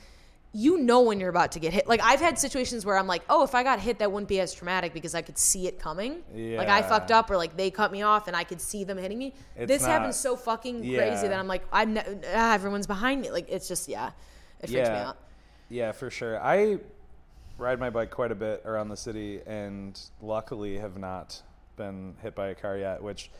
You 0.52 0.78
know 0.78 1.02
when 1.02 1.20
you're 1.20 1.28
about 1.28 1.52
to 1.52 1.58
get 1.60 1.72
hit. 1.74 1.86
Like 1.86 2.00
I've 2.02 2.20
had 2.20 2.38
situations 2.38 2.86
where 2.86 2.96
I'm 2.98 3.06
like, 3.06 3.22
oh, 3.28 3.44
if 3.44 3.54
I 3.54 3.62
got 3.62 3.80
hit, 3.80 3.98
that 3.98 4.10
wouldn't 4.10 4.28
be 4.28 4.40
as 4.40 4.54
traumatic 4.54 4.94
because 4.94 5.14
I 5.14 5.20
could 5.22 5.36
see 5.38 5.66
it 5.68 5.78
coming. 5.78 6.22
Like 6.34 6.68
I 6.68 6.82
fucked 6.82 7.10
up, 7.10 7.30
or 7.30 7.36
like 7.36 7.56
they 7.56 7.70
cut 7.70 7.92
me 7.92 8.02
off 8.02 8.28
and 8.28 8.36
I 8.36 8.44
could 8.44 8.60
see 8.60 8.82
them 8.84 8.96
hitting 8.98 9.18
me. 9.18 9.34
It's 9.56 9.68
this 9.68 9.82
not- 9.82 9.90
happens 9.90 10.16
so 10.16 10.36
fucking 10.36 10.84
Yeah. 10.84 10.98
crazy 10.98 11.28
that 11.28 11.38
I'm 11.38 11.48
like, 11.48 11.64
I'm 11.72 11.94
ne- 11.94 12.20
ah, 12.34 12.54
everyone's 12.54 12.86
behind 12.86 13.20
me. 13.20 13.30
Like 13.30 13.46
it's 13.50 13.68
just 13.68 13.88
yeah, 13.88 14.10
it 14.60 14.70
freaks 14.70 14.88
me 14.88 14.94
out. 14.94 15.18
yeah, 15.68 15.92
for 15.92 16.08
sure. 16.10 16.40
I 16.42 16.78
ride 17.58 17.78
my 17.78 17.90
bike 17.90 18.10
quite 18.10 18.32
a 18.32 18.36
bit 18.36 18.62
around 18.64 18.88
the 18.88 18.96
city, 18.96 19.40
and 19.46 20.00
luckily 20.22 20.78
have 20.78 20.96
not 20.96 21.42
been 21.76 22.14
hit 22.22 22.34
by 22.34 22.48
a 22.48 22.54
car 22.54 22.76
yet. 22.78 23.02
Which 23.02 23.30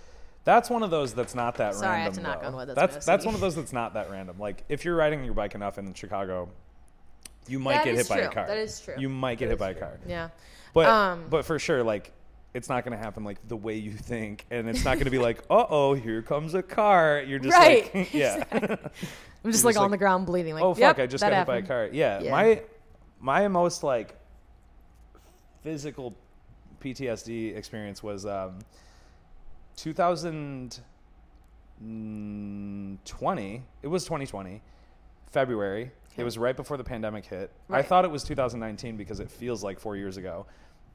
that's 0.44 0.68
one 0.68 0.82
of 0.82 0.90
those 0.90 1.14
that's 1.14 1.34
not 1.34 1.56
that 1.56 1.74
Sorry, 1.74 1.88
I 1.88 2.04
random. 2.04 2.24
have 2.24 2.34
to 2.34 2.40
knock 2.42 2.46
on 2.46 2.54
wood, 2.56 2.68
that's 2.68 2.94
That's 2.96 3.08
I 3.08 3.12
that's 3.12 3.24
one 3.24 3.34
of 3.34 3.40
those 3.40 3.56
that's 3.56 3.72
not 3.72 3.94
that 3.94 4.10
random. 4.10 4.38
Like 4.38 4.62
if 4.68 4.84
you're 4.84 4.94
riding 4.96 5.24
your 5.24 5.34
bike 5.34 5.54
enough 5.54 5.78
in 5.78 5.94
Chicago, 5.94 6.50
you 7.48 7.58
might 7.58 7.78
That 7.78 7.84
get 7.86 7.94
is 7.94 8.00
hit 8.00 8.08
by 8.08 8.18
a 8.18 8.24
true. 8.26 8.34
car. 8.34 8.46
That 8.46 8.58
is 8.58 8.80
true. 8.80 8.94
You 8.98 9.08
might 9.08 9.38
get 9.38 9.48
hit 9.50 9.58
by 9.58 9.70
a 9.70 9.74
car. 9.74 9.98
Yeah. 10.06 10.28
But 10.74 10.86
Um, 10.86 11.24
but 11.30 11.44
for 11.44 11.58
sure, 11.58 11.82
like 11.82 12.12
it's 12.54 12.68
not 12.68 12.84
going 12.84 12.96
to 12.96 13.02
happen 13.02 13.24
like 13.24 13.36
the 13.46 13.56
way 13.56 13.74
you 13.76 13.92
think, 13.92 14.46
and 14.50 14.68
it's 14.68 14.84
not 14.84 14.94
going 14.94 15.04
to 15.04 15.10
be 15.10 15.18
like, 15.18 15.38
uh 15.50 15.66
oh, 15.68 15.94
here 15.94 16.22
comes 16.22 16.54
a 16.54 16.62
car. 16.62 17.22
You're 17.26 17.38
just 17.38 17.56
Right. 17.56 17.94
like, 17.94 18.12
yeah. 18.14 18.44
I'm 18.52 19.52
just 19.52 19.64
like 19.64 19.74
just 19.74 19.78
on 19.78 19.82
like, 19.84 19.90
the 19.92 19.96
ground 19.98 20.26
bleeding. 20.26 20.54
Like, 20.54 20.62
oh 20.64 20.74
fuck, 20.74 20.80
yep, 20.80 20.98
I 20.98 21.06
just 21.06 21.22
got 21.22 21.32
hit 21.32 21.46
by 21.46 21.58
a 21.58 21.62
car. 21.62 21.88
Yeah, 21.92 22.20
Yeah. 22.20 22.30
my 22.30 22.62
my 23.20 23.48
most 23.48 23.82
like 23.82 24.16
physical 25.62 26.14
PTSD 26.80 27.56
experience 27.56 28.02
was 28.02 28.24
um, 28.26 28.58
2020. 31.80 33.62
It 33.82 33.88
was 33.88 34.04
2020, 34.04 34.60
February. 35.30 35.90
Okay. 36.12 36.22
It 36.22 36.24
was 36.24 36.38
right 36.38 36.56
before 36.56 36.76
the 36.76 36.84
pandemic 36.84 37.24
hit. 37.26 37.52
I 37.70 37.82
thought 37.82 38.04
it 38.04 38.10
was 38.10 38.24
2019 38.24 38.96
because 38.96 39.20
it 39.20 39.30
feels 39.30 39.62
like 39.62 39.78
four 39.78 39.96
years 39.96 40.16
ago. 40.16 40.46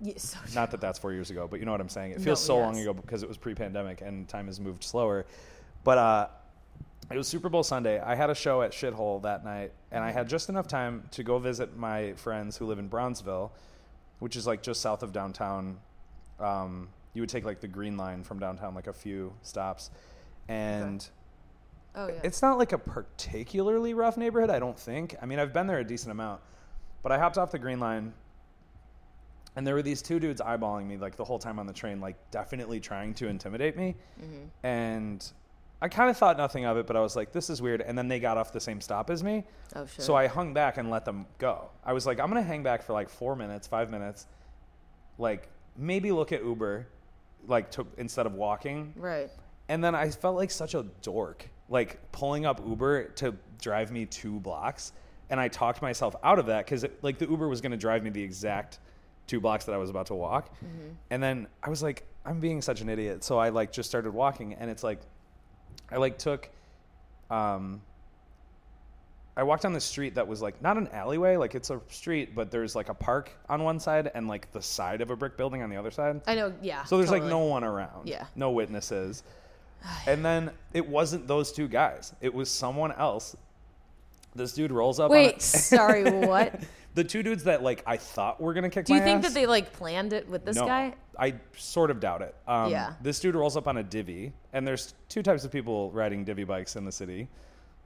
Yeah, 0.01 0.13
so- 0.17 0.37
Not 0.53 0.71
that 0.71 0.81
that's 0.81 0.99
four 0.99 1.13
years 1.13 1.29
ago, 1.31 1.47
but 1.49 1.59
you 1.59 1.65
know 1.65 1.71
what 1.71 1.81
I'm 1.81 1.89
saying. 1.89 2.11
It 2.11 2.17
No, 2.19 2.23
feels 2.23 2.43
so 2.43 2.57
long 2.57 2.77
ago 2.77 2.93
because 2.93 3.23
it 3.23 3.29
was 3.29 3.37
pre-pandemic 3.37 4.01
and 4.01 4.27
time 4.27 4.47
has 4.47 4.59
moved 4.59 4.83
slower. 4.83 5.25
But 5.83 5.97
uh, 5.97 6.27
it 7.11 7.17
was 7.17 7.27
Super 7.27 7.49
Bowl 7.49 7.63
Sunday. 7.63 7.99
I 7.99 8.15
had 8.15 8.29
a 8.29 8.35
show 8.35 8.61
at 8.61 8.71
Shithole 8.71 9.21
that 9.23 9.43
night, 9.45 9.71
and 9.91 10.03
I 10.03 10.11
had 10.11 10.27
just 10.29 10.49
enough 10.49 10.67
time 10.67 11.03
to 11.11 11.23
go 11.23 11.37
visit 11.37 11.77
my 11.77 12.13
friends 12.13 12.57
who 12.57 12.65
live 12.65 12.79
in 12.79 12.89
Bronzeville, 12.89 13.51
which 14.19 14.35
is 14.35 14.47
like 14.47 14.63
just 14.63 14.81
south 14.81 15.03
of 15.03 15.11
downtown. 15.13 15.77
Um, 16.39 16.89
you 17.13 17.21
would 17.21 17.29
take 17.29 17.45
like 17.45 17.59
the 17.61 17.67
Green 17.67 17.95
Line 17.97 18.23
from 18.23 18.39
downtown, 18.39 18.73
like 18.73 18.87
a 18.87 18.93
few 18.93 19.33
stops, 19.43 19.91
and 20.47 21.07
oh 21.95 22.07
yeah. 22.07 22.13
it's 22.23 22.41
not 22.41 22.57
like 22.57 22.71
a 22.71 22.77
particularly 22.77 23.93
rough 23.93 24.17
neighborhood. 24.17 24.49
I 24.49 24.59
don't 24.59 24.77
think. 24.79 25.15
I 25.21 25.25
mean, 25.25 25.39
I've 25.39 25.53
been 25.53 25.67
there 25.67 25.79
a 25.79 25.83
decent 25.83 26.11
amount, 26.11 26.41
but 27.01 27.11
I 27.11 27.17
hopped 27.19 27.37
off 27.37 27.51
the 27.51 27.59
Green 27.59 27.79
Line, 27.79 28.13
and 29.55 29.65
there 29.67 29.75
were 29.75 29.81
these 29.81 30.01
two 30.01 30.19
dudes 30.19 30.41
eyeballing 30.41 30.85
me 30.87 30.97
like 30.97 31.15
the 31.15 31.23
whole 31.23 31.39
time 31.39 31.59
on 31.59 31.67
the 31.67 31.73
train, 31.73 31.99
like 32.01 32.15
definitely 32.31 32.79
trying 32.79 33.13
to 33.15 33.27
intimidate 33.27 33.77
me, 33.77 33.95
Mm-hmm. 34.21 34.65
and. 34.65 35.31
I 35.81 35.89
kind 35.89 36.09
of 36.09 36.15
thought 36.15 36.37
nothing 36.37 36.63
of 36.63 36.77
it, 36.77 36.87
but 36.87 36.95
I 36.95 37.01
was 37.01 37.17
like, 37.17 37.33
"This 37.33 37.49
is 37.49 37.61
weird." 37.61 37.81
And 37.81 37.97
then 37.97 38.07
they 38.07 38.17
got 38.17 38.37
off 38.37 38.53
the 38.53 38.59
same 38.61 38.79
stop 38.79 39.09
as 39.09 39.21
me, 39.21 39.43
oh 39.75 39.85
shit. 39.85 40.01
so 40.01 40.15
I 40.15 40.27
hung 40.27 40.53
back 40.53 40.77
and 40.77 40.89
let 40.89 41.03
them 41.03 41.25
go. 41.39 41.71
I 41.83 41.91
was 41.91 42.05
like, 42.05 42.21
I'm 42.21 42.29
gonna 42.29 42.41
hang 42.41 42.63
back 42.63 42.83
for 42.83 42.93
like 42.93 43.09
four 43.09 43.35
minutes, 43.35 43.67
five 43.67 43.91
minutes, 43.91 44.27
like 45.17 45.49
maybe 45.75 46.13
look 46.13 46.31
at 46.31 46.41
Uber, 46.41 46.87
like 47.49 47.69
to, 47.71 47.85
instead 47.97 48.25
of 48.25 48.33
walking. 48.33 48.93
right. 48.95 49.29
And 49.67 49.83
then 49.83 49.93
I 49.93 50.09
felt 50.09 50.37
like 50.37 50.51
such 50.51 50.73
a 50.73 50.83
dork, 51.01 51.49
like 51.69 51.99
pulling 52.11 52.45
up 52.45 52.61
Uber 52.65 53.05
to 53.15 53.35
drive 53.61 53.91
me 53.91 54.05
two 54.05 54.39
blocks. 54.39 54.91
And 55.29 55.39
I 55.39 55.47
talked 55.47 55.81
myself 55.81 56.15
out 56.23 56.37
of 56.37 56.47
that 56.47 56.65
because 56.65 56.85
like 57.01 57.17
the 57.17 57.27
Uber 57.27 57.47
was 57.47 57.61
gonna 57.61 57.77
drive 57.77 58.03
me 58.03 58.09
the 58.09 58.21
exact 58.21 58.79
two 59.25 59.39
blocks 59.39 59.65
that 59.65 59.73
I 59.73 59.77
was 59.77 59.89
about 59.89 60.07
to 60.07 60.15
walk. 60.15 60.53
And 61.09 61.23
then 61.23 61.47
I 61.63 61.69
was 61.69 61.81
like, 61.81 62.05
I'm 62.25 62.39
being 62.39 62.61
such 62.61 62.81
an 62.81 62.89
idiot. 62.89 63.23
So 63.23 63.37
I 63.37 63.49
like 63.49 63.71
just 63.71 63.89
started 63.89 64.13
walking, 64.13 64.53
and 64.53 64.69
it's 64.69 64.83
like, 64.83 64.99
I 65.91 65.97
like 65.97 66.17
took, 66.17 66.49
um, 67.29 67.81
I 69.35 69.43
walked 69.43 69.63
down 69.63 69.73
the 69.73 69.81
street 69.81 70.15
that 70.15 70.27
was 70.27 70.41
like 70.41 70.61
not 70.61 70.77
an 70.77 70.87
alleyway, 70.89 71.37
like 71.37 71.55
it's 71.55 71.69
a 71.69 71.81
street, 71.89 72.35
but 72.35 72.51
there's 72.51 72.75
like 72.75 72.89
a 72.89 72.93
park 72.93 73.31
on 73.49 73.63
one 73.63 73.79
side 73.79 74.11
and 74.13 74.27
like 74.27 74.51
the 74.51 74.61
side 74.61 75.01
of 75.01 75.09
a 75.09 75.15
brick 75.15 75.37
building 75.37 75.63
on 75.63 75.69
the 75.69 75.75
other 75.75 75.89
side. 75.89 76.21
I 76.27 76.35
know. 76.35 76.53
Yeah. 76.61 76.83
So 76.83 76.97
there's 76.97 77.09
like 77.09 77.23
no 77.23 77.39
one 77.39 77.63
around. 77.63 78.07
Yeah. 78.07 78.25
No 78.35 78.51
witnesses. 78.51 79.23
And 80.07 80.23
then 80.23 80.51
it 80.73 80.87
wasn't 80.87 81.27
those 81.27 81.51
two 81.51 81.67
guys. 81.67 82.13
It 82.21 82.33
was 82.33 82.49
someone 82.49 82.91
else. 82.91 83.35
This 84.35 84.53
dude 84.53 84.71
rolls 84.71 84.99
up. 84.99 85.05
on 85.05 85.11
Wait. 85.11 85.41
sorry. 85.41 86.03
What? 86.09 86.59
the 86.95 87.03
two 87.03 87.23
dudes 87.23 87.43
that 87.45 87.63
like 87.63 87.83
I 87.85 87.97
thought 87.97 88.39
were 88.39 88.53
gonna 88.53 88.69
kick 88.69 88.85
Do 88.85 88.93
you 88.93 88.99
think 89.01 89.17
ass. 89.17 89.25
that 89.25 89.33
they 89.33 89.45
like 89.45 89.73
planned 89.73 90.13
it 90.13 90.27
with 90.29 90.45
this 90.45 90.55
no, 90.55 90.65
guy? 90.65 90.93
I 91.17 91.35
sort 91.55 91.91
of 91.91 91.99
doubt 91.99 92.21
it. 92.21 92.35
Um, 92.47 92.71
Yeah. 92.71 92.93
This 93.01 93.19
dude 93.19 93.35
rolls 93.35 93.57
up 93.57 93.67
on 93.67 93.77
a 93.77 93.83
divvy, 93.83 94.33
and 94.53 94.67
there's 94.67 94.93
two 95.09 95.23
types 95.23 95.43
of 95.43 95.51
people 95.51 95.91
riding 95.91 96.23
divvy 96.23 96.43
bikes 96.43 96.75
in 96.75 96.85
the 96.85 96.91
city. 96.91 97.27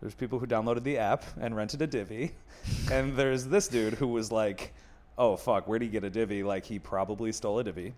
There's 0.01 0.13
people 0.13 0.39
who 0.39 0.45
downloaded 0.45 0.83
the 0.83 0.97
app 0.97 1.25
and 1.39 1.55
rented 1.55 1.81
a 1.81 1.87
divvy, 1.87 2.33
and 2.91 3.15
there's 3.15 3.45
this 3.45 3.67
dude 3.67 3.93
who 3.93 4.07
was 4.07 4.31
like, 4.31 4.73
"Oh 5.17 5.35
fuck, 5.35 5.67
where'd 5.67 5.81
he 5.81 5.87
get 5.87 6.03
a 6.03 6.09
divvy? 6.09 6.43
Like 6.43 6.65
he 6.65 6.79
probably 6.79 7.31
stole 7.31 7.59
a 7.59 7.63
divvy." 7.63 7.93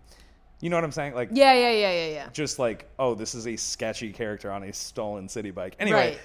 You 0.62 0.70
know 0.70 0.78
what 0.78 0.84
I'm 0.84 0.92
saying? 0.92 1.14
Like 1.14 1.30
Yeah. 1.32 1.54
Yeah. 1.54 1.72
Yeah. 1.72 1.92
Yeah. 1.92 2.08
Yeah. 2.10 2.30
just 2.34 2.60
like, 2.60 2.86
oh, 3.00 3.16
this 3.16 3.34
is 3.36 3.48
a 3.48 3.56
sketchy 3.56 4.12
character 4.12 4.52
on 4.52 4.64
a 4.64 4.74
stolen 4.74 5.30
city 5.30 5.52
bike. 5.52 5.76
Anyway, 5.80 6.18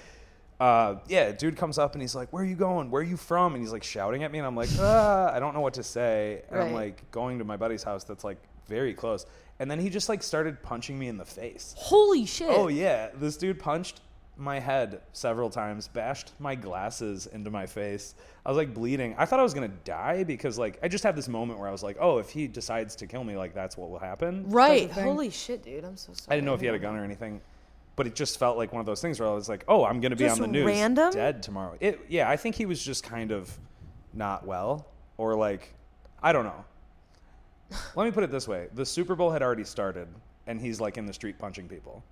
Right. 0.59 0.65
uh, 0.67 0.99
yeah, 1.07 1.31
dude 1.31 1.57
comes 1.57 1.77
up 1.77 1.93
and 1.93 2.01
he's 2.01 2.15
like, 2.15 2.31
"Where 2.33 2.43
are 2.43 2.45
you 2.45 2.55
going? 2.55 2.91
Where 2.91 3.01
are 3.01 3.05
you 3.05 3.17
from?" 3.17 3.53
And 3.55 3.61
he's 3.63 3.71
like 3.71 3.83
shouting 3.83 4.23
at 4.23 4.31
me, 4.31 4.39
and 4.39 4.47
I'm 4.47 4.55
like, 4.55 4.69
ah, 4.79 5.31
I 5.33 5.39
don't 5.39 5.53
know 5.53 5.61
what 5.61 5.73
to 5.75 5.83
say. 5.83 6.43
And 6.49 6.59
I'm 6.61 6.73
like 6.73 7.09
going 7.11 7.39
to 7.39 7.45
my 7.45 7.57
buddy's 7.57 7.83
house 7.83 8.03
that's 8.03 8.23
like 8.23 8.37
very 8.67 8.93
close, 8.93 9.25
and 9.59 9.69
then 9.69 9.79
he 9.79 9.89
just 9.89 10.09
like 10.09 10.23
started 10.23 10.61
punching 10.63 10.97
me 10.97 11.07
in 11.07 11.17
the 11.17 11.25
face. 11.25 11.73
Holy 11.77 12.25
shit. 12.25 12.47
Oh 12.49 12.67
yeah, 12.67 13.09
this 13.15 13.37
dude 13.37 13.59
punched 13.59 14.01
my 14.37 14.59
head 14.59 15.01
several 15.13 15.49
times, 15.49 15.87
bashed 15.87 16.33
my 16.39 16.55
glasses 16.55 17.27
into 17.27 17.49
my 17.49 17.65
face. 17.65 18.15
I 18.45 18.49
was 18.49 18.57
like 18.57 18.73
bleeding. 18.73 19.15
I 19.17 19.25
thought 19.25 19.39
I 19.39 19.43
was 19.43 19.53
gonna 19.53 19.67
die 19.69 20.23
because 20.23 20.57
like 20.57 20.77
I 20.83 20.87
just 20.87 21.03
had 21.03 21.15
this 21.15 21.27
moment 21.27 21.59
where 21.59 21.67
I 21.67 21.71
was 21.71 21.83
like, 21.83 21.97
oh, 21.99 22.17
if 22.17 22.29
he 22.29 22.47
decides 22.47 22.95
to 22.97 23.07
kill 23.07 23.23
me, 23.23 23.37
like 23.37 23.53
that's 23.53 23.77
what 23.77 23.89
will 23.89 23.99
happen. 23.99 24.49
Right. 24.49 24.91
Holy 24.91 25.29
shit, 25.29 25.63
dude. 25.63 25.85
I'm 25.85 25.97
so 25.97 26.11
sorry. 26.13 26.33
I 26.33 26.35
didn't 26.37 26.45
know 26.45 26.53
if 26.53 26.59
he 26.59 26.65
had 26.65 26.75
a 26.75 26.79
gun 26.79 26.95
or 26.95 27.03
anything, 27.03 27.39
but 27.95 28.07
it 28.07 28.15
just 28.15 28.37
felt 28.37 28.57
like 28.57 28.73
one 28.73 28.81
of 28.81 28.85
those 28.85 29.01
things 29.01 29.19
where 29.19 29.29
I 29.29 29.33
was 29.33 29.47
like, 29.47 29.63
"Oh, 29.67 29.85
I'm 29.85 30.01
going 30.01 30.11
to 30.11 30.17
be 30.17 30.25
Just 30.25 30.41
on 30.41 30.41
the 30.41 30.51
news, 30.51 30.65
random? 30.65 31.11
dead 31.13 31.41
tomorrow." 31.41 31.77
It, 31.79 32.01
yeah, 32.09 32.29
I 32.29 32.35
think 32.35 32.55
he 32.55 32.65
was 32.65 32.83
just 32.83 33.03
kind 33.03 33.31
of 33.31 33.57
not 34.13 34.45
well, 34.45 34.85
or 35.17 35.35
like, 35.35 35.73
I 36.21 36.33
don't 36.33 36.43
know. 36.45 36.65
Let 37.95 38.05
me 38.05 38.11
put 38.11 38.23
it 38.23 38.31
this 38.31 38.47
way: 38.47 38.67
the 38.73 38.85
Super 38.85 39.15
Bowl 39.15 39.31
had 39.31 39.41
already 39.41 39.63
started, 39.63 40.07
and 40.45 40.59
he's 40.59 40.81
like 40.81 40.97
in 40.97 41.05
the 41.05 41.13
street 41.13 41.39
punching 41.39 41.67
people. 41.69 42.03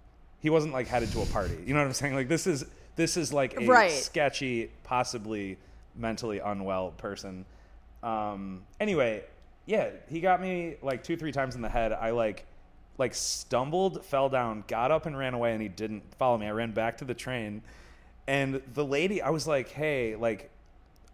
He 0.44 0.50
wasn't 0.50 0.74
like 0.74 0.88
headed 0.88 1.10
to 1.14 1.22
a 1.22 1.26
party. 1.28 1.58
You 1.66 1.74
know 1.74 1.80
what 1.80 1.88
I'm 1.88 1.94
saying? 1.94 2.14
Like 2.14 2.28
this 2.28 2.46
is 2.46 2.66
this 2.98 3.16
is 3.18 3.32
like 3.34 3.60
a 3.60 3.66
Right. 3.66 3.90
sketchy, 3.90 4.70
possibly 4.84 5.58
mentally 5.96 6.40
unwell 6.40 6.92
person. 6.92 7.46
Um, 8.04 8.64
anyway, 8.80 9.24
yeah, 9.66 9.90
he 10.10 10.20
got 10.20 10.42
me 10.42 10.76
like 10.82 11.02
two, 11.04 11.16
three 11.16 11.32
times 11.32 11.56
in 11.56 11.62
the 11.62 11.70
head. 11.70 11.94
I 11.94 12.12
like 12.12 12.46
like 12.98 13.16
stumbled, 13.16 14.06
fell 14.06 14.28
down, 14.30 14.66
got 14.68 14.92
up 14.92 15.06
and 15.08 15.18
ran 15.18 15.34
away, 15.34 15.54
and 15.54 15.62
he 15.62 15.70
didn't 15.70 16.04
follow 16.20 16.38
me. 16.38 16.46
I 16.46 16.52
ran 16.52 16.74
back 16.74 16.98
to 16.98 17.06
the 17.06 17.14
train, 17.16 17.64
and 18.28 18.62
the 18.74 18.86
lady, 18.86 19.20
I 19.22 19.30
was 19.32 19.48
like, 19.48 19.70
"Hey, 19.70 20.16
like, 20.16 20.52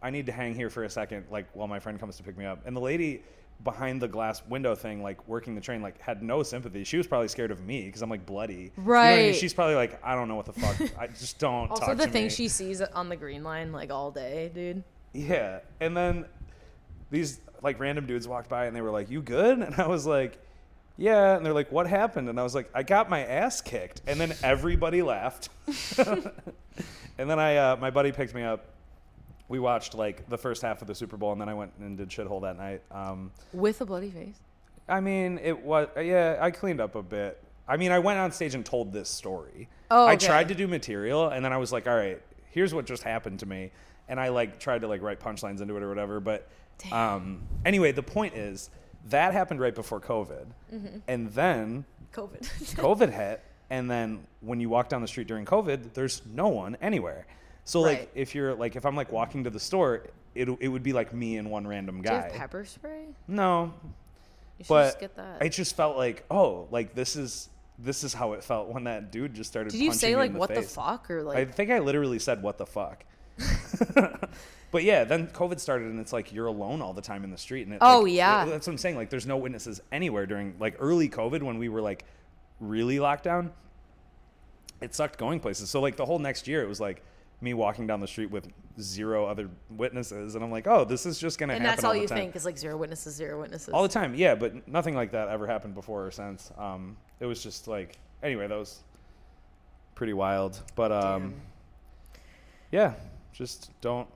I 0.02 0.10
need 0.10 0.26
to 0.26 0.32
hang 0.34 0.56
here 0.56 0.70
for 0.70 0.84
a 0.84 0.89
second, 0.89 1.28
like, 1.32 1.46
while 1.54 1.68
my 1.70 1.80
friend 1.80 1.98
comes 2.00 2.18
to 2.18 2.24
pick 2.24 2.36
me 2.38 2.46
up." 2.46 2.60
And 2.65 2.76
the 2.76 2.82
lady 2.82 3.22
behind 3.63 4.02
the 4.02 4.08
glass 4.08 4.41
window 4.48 4.74
thing, 4.74 5.04
like 5.04 5.28
working 5.28 5.54
the 5.56 5.62
train, 5.62 5.82
like 5.82 6.00
had 6.00 6.24
no 6.24 6.43
sympathy. 6.43 6.84
She 6.84 6.98
was 6.98 7.08
probably 7.08 7.28
scared 7.28 7.52
of 7.52 7.65
me 7.65 7.86
because 7.86 8.02
I'm 8.02 8.10
like 8.10 8.26
bloody. 8.26 8.54
You 8.54 8.60
know 8.60 8.63
I 8.65 9.15
mean? 9.17 9.26
Right. 9.28 9.36
She's 9.36 9.54
probably 9.54 9.76
like, 9.76 10.00
I 10.04 10.15
don't 10.15 10.28
know 10.28 10.36
what 10.36 10.45
the 10.45 10.54
fuck. 10.54 11.00
I 11.00 11.08
just 11.08 11.39
don't. 11.39 11.69
Also, 11.69 11.86
talk 11.88 11.98
the 11.98 12.08
thing 12.08 12.26
me. 12.26 12.30
she 12.30 12.48
sees 12.48 12.82
on 12.82 13.10
the 13.10 13.15
green 13.15 13.43
line 13.43 13.72
like 13.72 13.91
all 13.91 14.12
day, 14.12 14.50
dude. 14.54 14.84
Yeah. 15.13 15.60
And 15.80 15.95
then 15.95 16.26
these 17.12 17.41
like 17.62 17.80
random 17.80 18.06
dudes 18.06 18.28
walked 18.28 18.50
by 18.50 18.65
and 18.65 18.76
they 18.76 18.82
were 18.82 18.91
like, 18.91 19.10
"You 19.10 19.22
good?" 19.22 19.60
And 19.60 19.76
I 19.76 19.88
was 19.88 20.06
like, 20.06 20.38
"Yeah." 20.98 21.36
And 21.36 21.45
they're 21.45 21.54
like, 21.54 21.72
"What 21.72 21.88
happened?" 21.88 22.30
And 22.30 22.39
I 22.39 22.43
was 22.43 22.56
like, 22.56 22.69
"I 22.74 22.84
got 22.84 23.10
my 23.10 23.26
ass 23.26 23.62
kicked." 23.62 24.02
And 24.08 24.19
then 24.19 24.34
everybody 24.43 25.02
laughed. 25.02 25.50
and 25.98 27.30
then 27.30 27.39
I 27.39 27.58
uh, 27.58 27.76
my 27.76 27.89
buddy 27.89 28.12
picked 28.12 28.34
me 28.34 28.43
up. 28.43 28.65
We 29.50 29.60
watched 29.60 29.96
like 29.96 30.30
the 30.30 30.38
first 30.38 30.62
half 30.62 30.82
of 30.82 30.88
the 30.88 30.96
Super 30.96 31.18
Bowl 31.18 31.32
and 31.32 31.42
then 31.42 31.50
I 31.50 31.54
went 31.54 31.74
and 31.80 31.98
did 31.98 32.10
shithole 32.10 32.42
that 32.44 32.58
night. 32.58 32.82
Um, 32.92 33.32
With 33.52 33.82
a 33.82 33.86
bloody 33.86 34.12
face. 34.12 34.40
I 34.88 35.02
mean, 35.02 35.40
it 35.44 35.64
was 35.64 35.88
yeah, 35.98 36.38
I 36.40 36.52
cleaned 36.52 36.80
up 36.80 36.96
a 36.96 37.04
bit. 37.04 37.44
I 37.68 37.78
mean, 37.78 37.92
I 37.92 38.00
went 38.00 38.20
on 38.20 38.32
stage 38.32 38.56
and 38.56 38.66
told 38.66 38.94
this 38.94 39.10
story. 39.10 39.70
Oh, 39.92 40.08
I 40.08 40.16
tried 40.16 40.48
to 40.48 40.56
do 40.56 40.68
material 40.68 41.30
and 41.30 41.44
then 41.44 41.52
I 41.52 41.58
was 41.58 41.72
like, 41.72 41.88
"All 41.88 41.96
right, 41.96 42.22
here's 42.52 42.74
what 42.74 42.86
just 42.86 43.04
happened 43.04 43.40
to 43.40 43.46
me." 43.46 43.72
And 44.08 44.20
I 44.20 44.30
like 44.30 44.60
tried 44.60 44.82
to 44.82 44.88
like 44.88 45.02
write 45.02 45.20
punchlines 45.20 45.62
into 45.62 45.76
it 45.76 45.84
or 45.84 45.90
whatever, 45.90 46.20
but 46.20 46.48
um 46.92 47.44
anyway, 47.66 47.92
the 47.92 48.04
point 48.04 48.36
is 48.36 48.70
that 49.10 49.34
happened 49.34 49.60
right 49.60 49.76
before 49.76 50.00
COVID. 50.00 50.46
Mm-hmm. 50.74 50.98
And 51.08 51.30
then 51.32 51.86
COVID. 52.14 52.42
COVID 52.76 53.12
hit 53.14 53.44
and 53.70 53.90
then 53.90 54.26
when 54.42 54.60
you 54.60 54.70
walk 54.70 54.90
down 54.90 55.02
the 55.02 55.08
street 55.08 55.28
during 55.28 55.46
COVID, 55.46 55.94
there's 55.94 56.22
no 56.26 56.48
one 56.48 56.78
anywhere. 56.82 57.28
So 57.69 57.82
like 57.82 58.10
if 58.15 58.34
you're 58.34 58.55
like 58.55 58.75
if 58.75 58.84
I'm 58.84 58.95
like 58.95 59.12
walking 59.12 59.43
to 59.43 59.51
the 59.51 59.60
store, 59.60 60.08
it 60.34 60.49
it 60.60 60.67
would 60.67 60.82
be 60.82 60.91
like 60.91 61.13
me 61.13 61.38
and 61.38 61.51
one 61.51 61.67
random 61.67 62.01
Do 62.01 62.10
you 62.10 62.15
guy. 62.17 62.23
have 62.23 62.34
pepper 62.34 62.65
spray? 62.65 63.05
No, 63.27 63.73
You 64.58 64.63
should 64.65 64.67
but 64.69 64.84
just 64.86 64.99
get 64.99 65.15
that. 65.17 65.43
it 65.43 65.49
just 65.49 65.75
felt 65.75 65.95
like 65.95 66.25
oh 66.32 66.67
like 66.71 66.95
this 66.95 67.15
is 67.15 67.49
this 67.77 68.03
is 68.03 68.12
how 68.12 68.34
it 68.34 68.43
felt 68.43 68.69
when 68.69 68.86
that 68.86 69.12
dude 69.12 69.36
just 69.36 69.51
started 69.51 69.69
Did 69.71 69.82
you 69.82 69.93
say 69.93 70.15
like 70.15 70.34
the 70.34 70.39
what 70.39 70.53
the 70.55 70.63
fuck 70.63 71.12
or 71.12 71.21
like? 71.23 71.38
i 71.38 71.45
think 71.45 71.69
i 71.71 71.77
literally 71.79 72.17
said 72.19 72.41
what 72.41 72.58
the 72.58 72.65
fuck 72.65 73.05
but 74.71 74.84
yeah 74.84 75.03
then 75.05 75.27
covid 75.27 75.60
started 75.62 75.88
and 75.89 75.99
it's 75.99 76.12
like 76.12 76.34
you're 76.34 76.47
alone 76.47 76.82
all 76.82 76.91
the 76.93 77.01
time 77.01 77.23
in 77.23 77.29
the 77.32 77.38
street 77.38 77.67
and 77.67 77.75
it, 77.75 77.79
Oh, 77.82 78.01
like, 78.01 78.12
yeah. 78.13 78.43
that's 78.45 78.67
what 78.67 78.73
i'm 78.73 78.77
saying 78.77 78.95
like 78.97 79.10
there's 79.10 79.25
no 79.27 79.38
witnesses 79.38 79.79
anywhere 79.93 80.25
during 80.25 80.55
like 80.60 80.75
early 80.79 81.08
covid 81.08 81.41
when 81.41 81.58
we 81.58 81.69
were 81.69 81.82
like 81.82 82.03
really 82.60 82.99
locked 82.99 83.23
down 83.23 83.51
it 84.82 84.93
sucked 84.93 85.17
going 85.17 85.39
places 85.39 85.69
so 85.69 85.79
like 85.79 85.95
the 85.95 86.05
whole 86.05 86.19
next 86.19 86.47
year 86.49 86.62
it 86.63 86.67
was 86.67 86.79
like 86.82 87.01
me 87.41 87.54
walking 87.54 87.88
down 87.88 87.99
the 87.99 88.08
street 88.08 88.30
with 88.30 88.47
zero 88.80 89.25
other 89.25 89.49
witnesses 89.69 90.36
and 90.36 90.43
i'm 90.43 90.52
like 90.52 90.67
oh 90.67 90.84
this 90.86 91.06
is 91.06 91.17
just 91.19 91.38
gonna 91.39 91.54
and 91.54 91.62
happen 91.63 91.75
that's 91.75 91.84
all 91.86 91.93
the 91.93 91.99
you 91.99 92.08
time. 92.08 92.17
think 92.17 92.36
is 92.36 92.45
like 92.45 92.58
zero 92.58 92.75
witnesses, 92.78 93.15
zero 93.15 93.39
witnesses. 93.39 93.69
All 93.73 93.82
the 93.84 93.88
time, 93.89 94.13
yeah, 94.15 94.36
but 94.36 94.67
nothing 94.67 94.95
like 94.95 95.12
that 95.12 95.28
ever 95.30 95.47
happened 95.47 95.73
before 95.73 96.06
or 96.06 96.12
since. 96.12 96.52
Um, 96.58 96.95
it 97.19 97.25
was 97.25 97.41
just 97.43 97.67
like, 97.67 97.97
anyway, 98.23 98.47
that 98.47 98.58
was 98.58 98.84
pretty 99.95 100.13
wild. 100.13 100.62
But 100.75 100.91
um, 100.93 101.34
yeah, 102.71 102.93
just 103.34 103.71
don't 103.82 104.08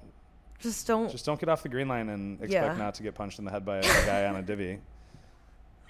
just 0.59 0.87
don't 0.87 1.09
just 1.11 1.25
don't 1.25 1.39
get 1.39 1.49
off 1.49 1.63
the 1.63 1.69
green 1.69 1.87
line 1.89 2.09
and 2.09 2.35
expect 2.41 2.51
Yeah. 2.53 2.77
not 2.77 2.93
to 2.95 3.03
get 3.03 3.15
punched 3.15 3.39
in 3.39 3.45
the 3.45 3.51
head 3.51 3.65
by 3.65 3.77
a, 3.77 3.79
a 3.79 4.05
guy 4.05 4.25
on 4.27 4.35
a 4.37 4.41
divvy. 4.41 4.79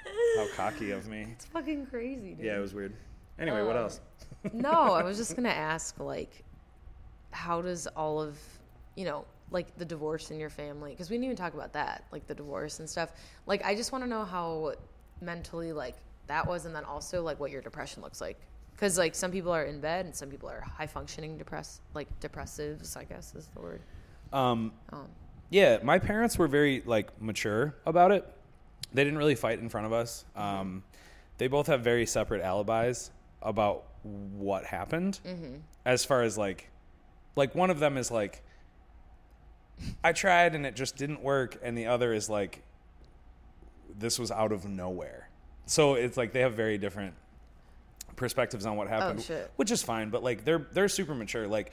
How 0.37 0.47
cocky 0.55 0.91
of 0.91 1.07
me! 1.07 1.27
It's 1.31 1.45
fucking 1.45 1.85
crazy, 1.87 2.33
dude. 2.33 2.45
Yeah, 2.45 2.57
it 2.57 2.61
was 2.61 2.73
weird. 2.73 2.93
Anyway, 3.39 3.61
what 3.63 3.75
Uh, 3.75 3.81
else? 3.81 3.99
no, 4.51 4.71
I 4.71 5.03
was 5.03 5.17
just 5.23 5.35
gonna 5.35 5.49
ask, 5.49 5.99
like, 5.99 6.43
how 7.33 7.61
does 7.61 7.87
all 7.87 8.21
of, 8.21 8.37
you 8.95 9.05
know, 9.05 9.25
like 9.51 9.75
the 9.77 9.85
divorce 9.85 10.31
in 10.31 10.39
your 10.39 10.49
family? 10.49 10.91
Because 10.91 11.09
we 11.09 11.15
didn't 11.15 11.25
even 11.25 11.37
talk 11.37 11.53
about 11.53 11.73
that, 11.73 12.05
like 12.11 12.27
the 12.27 12.35
divorce 12.35 12.79
and 12.79 12.89
stuff. 12.89 13.11
Like, 13.45 13.63
I 13.65 13.75
just 13.75 13.91
want 13.91 14.03
to 14.03 14.09
know 14.09 14.23
how 14.23 14.73
mentally 15.21 15.73
like 15.73 15.95
that 16.27 16.47
was, 16.47 16.65
and 16.65 16.75
then 16.75 16.85
also 16.85 17.21
like 17.21 17.39
what 17.39 17.51
your 17.51 17.61
depression 17.61 18.01
looks 18.01 18.21
like. 18.21 18.39
Because 18.71 18.97
like 18.97 19.13
some 19.15 19.31
people 19.31 19.51
are 19.51 19.65
in 19.65 19.79
bed 19.79 20.05
and 20.05 20.15
some 20.15 20.29
people 20.29 20.49
are 20.49 20.61
high 20.61 20.87
functioning 20.87 21.37
depressed, 21.37 21.81
like 21.93 22.07
depressives, 22.19 22.97
I 22.97 23.03
guess 23.03 23.35
is 23.35 23.47
the 23.53 23.61
word. 23.61 23.81
Um, 24.31 24.71
Um, 24.91 25.07
Yeah, 25.49 25.77
my 25.83 25.99
parents 25.99 26.37
were 26.39 26.47
very 26.47 26.81
like 26.85 27.21
mature 27.21 27.75
about 27.85 28.11
it. 28.11 28.25
They 28.93 29.03
didn't 29.03 29.19
really 29.19 29.35
fight 29.35 29.59
in 29.59 29.69
front 29.69 29.85
of 29.85 29.93
us. 29.93 30.25
Um, 30.35 30.83
they 31.37 31.47
both 31.47 31.67
have 31.67 31.81
very 31.81 32.05
separate 32.05 32.41
alibis 32.41 33.11
about 33.41 33.83
what 34.03 34.65
happened. 34.65 35.19
As 35.85 36.03
far 36.05 36.23
as 36.23 36.37
like, 36.37 36.69
like 37.35 37.55
one 37.55 37.69
of 37.69 37.79
them 37.79 37.97
is 37.97 38.11
like, 38.11 38.43
I 40.03 40.13
tried 40.13 40.55
and 40.55 40.65
it 40.65 40.75
just 40.75 40.95
didn't 40.95 41.21
work, 41.21 41.59
and 41.63 41.77
the 41.77 41.87
other 41.87 42.13
is 42.13 42.29
like, 42.29 42.63
this 43.97 44.19
was 44.19 44.31
out 44.31 44.51
of 44.51 44.65
nowhere. 44.65 45.29
So 45.65 45.95
it's 45.95 46.17
like 46.17 46.33
they 46.33 46.41
have 46.41 46.53
very 46.53 46.77
different 46.77 47.13
perspectives 48.15 48.65
on 48.65 48.75
what 48.75 48.87
oh, 48.87 48.91
happened, 48.91 49.23
shit. 49.23 49.51
which 49.55 49.71
is 49.71 49.81
fine. 49.81 50.09
But 50.09 50.23
like 50.23 50.45
they're 50.45 50.67
they're 50.71 50.89
super 50.89 51.15
mature. 51.15 51.47
Like 51.47 51.71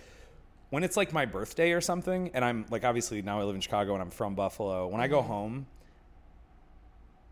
when 0.70 0.84
it's 0.84 0.96
like 0.96 1.12
my 1.12 1.26
birthday 1.26 1.72
or 1.72 1.80
something, 1.80 2.30
and 2.34 2.44
I'm 2.44 2.66
like 2.70 2.84
obviously 2.84 3.22
now 3.22 3.40
I 3.40 3.44
live 3.44 3.54
in 3.54 3.60
Chicago 3.60 3.94
and 3.94 4.02
I'm 4.02 4.10
from 4.10 4.34
Buffalo. 4.34 4.86
When 4.88 5.00
I 5.00 5.08
go 5.08 5.20
mm-hmm. 5.20 5.28
home, 5.28 5.66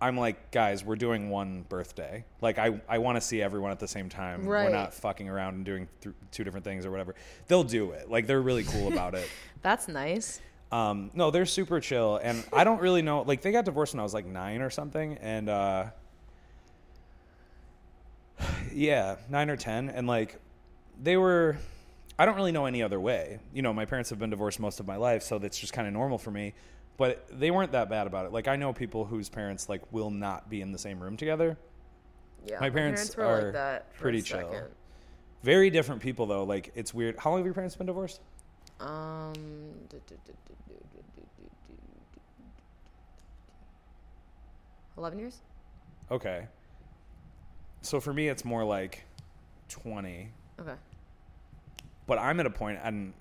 I'm 0.01 0.17
like, 0.17 0.53
guys, 0.53 0.85
we're 0.85 0.97
doing 0.97 1.29
one 1.29 1.65
birthday. 1.69 2.25
Like 2.41 2.59
I 2.59 2.81
I 2.89 2.99
want 2.99 3.17
to 3.17 3.21
see 3.21 3.43
everyone 3.43 3.73
at 3.73 3.81
the 3.81 3.89
same 3.89 4.09
time. 4.09 4.47
We're 4.67 4.71
not 4.71 4.95
fucking 4.95 5.29
around 5.29 5.55
and 5.55 5.65
doing 5.65 5.89
th- 6.01 6.15
two 6.31 6.45
different 6.45 6.65
things 6.65 6.87
or 6.87 6.91
whatever. 6.91 7.15
They'll 7.49 7.65
do 7.65 7.91
it. 7.93 8.09
Like 8.11 8.27
they're 8.27 8.41
really 8.43 8.65
cool 8.65 8.89
about 8.93 9.15
it. 9.15 9.29
that's 9.63 9.89
nice. 9.89 10.41
Um, 10.71 11.11
no, 11.15 11.31
they're 11.31 11.47
super 11.47 11.81
chill, 11.81 12.21
and 12.23 12.45
I 12.53 12.63
don't 12.63 12.83
really 12.83 13.01
know. 13.01 13.23
Like, 13.23 13.41
they 13.41 13.53
got 13.53 13.65
divorced 13.65 13.95
when 13.95 14.01
I 14.01 14.03
was 14.03 14.13
like 14.13 14.27
nine 14.27 14.61
or 14.61 14.69
something, 14.69 15.17
and 15.23 15.49
uh, 15.49 15.87
yeah, 18.73 19.17
nine 19.29 19.51
or 19.51 19.57
ten, 19.57 19.89
and 19.89 20.07
like 20.07 20.41
they 21.03 21.17
were. 21.17 21.57
I 22.21 22.27
don't 22.27 22.35
really 22.35 22.51
know 22.51 22.67
any 22.67 22.83
other 22.83 22.99
way. 23.01 23.39
You 23.55 23.63
know, 23.63 23.73
my 23.73 23.85
parents 23.85 24.11
have 24.11 24.19
been 24.19 24.31
divorced 24.31 24.59
most 24.59 24.81
of 24.81 24.87
my 24.89 24.97
life, 24.97 25.23
so 25.23 25.39
that's 25.39 25.57
just 25.59 25.73
kind 25.73 25.87
of 25.87 25.95
normal 25.95 26.19
for 26.19 26.33
me 26.33 26.53
but 26.99 27.27
they 27.33 27.51
weren't 27.51 27.73
that 27.73 27.89
bad 27.89 28.07
about 28.07 28.27
it. 28.27 28.33
Like 28.33 28.49
I 28.49 28.57
know 28.57 28.75
people 28.75 29.07
whose 29.07 29.31
parents 29.31 29.69
like 29.69 29.91
will 29.93 30.11
not 30.11 30.51
be 30.51 30.61
in 30.61 30.73
the 30.73 30.79
same 30.79 31.01
room 31.01 31.17
together. 31.17 31.57
Yeah, 32.47 32.61
my 32.61 32.69
parents, 32.69 33.15
parents 33.15 33.17
were 33.17 33.25
are 33.25 33.43
like 33.45 33.53
that 33.55 33.95
pretty 33.95 34.21
chill. 34.21 34.69
Very 35.43 35.71
different 35.71 36.03
people 36.03 36.27
though. 36.27 36.45
Like 36.45 36.73
it's 36.75 36.93
weird. 36.93 37.17
How 37.19 37.31
long 37.31 37.39
have 37.39 37.47
your 37.47 37.55
parents 37.55 37.77
been 37.77 37.87
divorced? 37.87 38.21
Um, 38.81 39.33
eleven 44.97 45.19
years. 45.19 45.39
Okay. 46.11 46.47
So 47.83 48.01
for 48.01 48.13
me, 48.13 48.29
it's 48.29 48.45
more 48.45 48.65
like 48.65 49.05
twenty. 49.69 50.31
Okay. 50.61 50.75
But 52.07 52.19
I'm 52.19 52.41
at 52.41 52.47
a 52.47 52.51
point, 52.51 52.81
and 52.83 53.13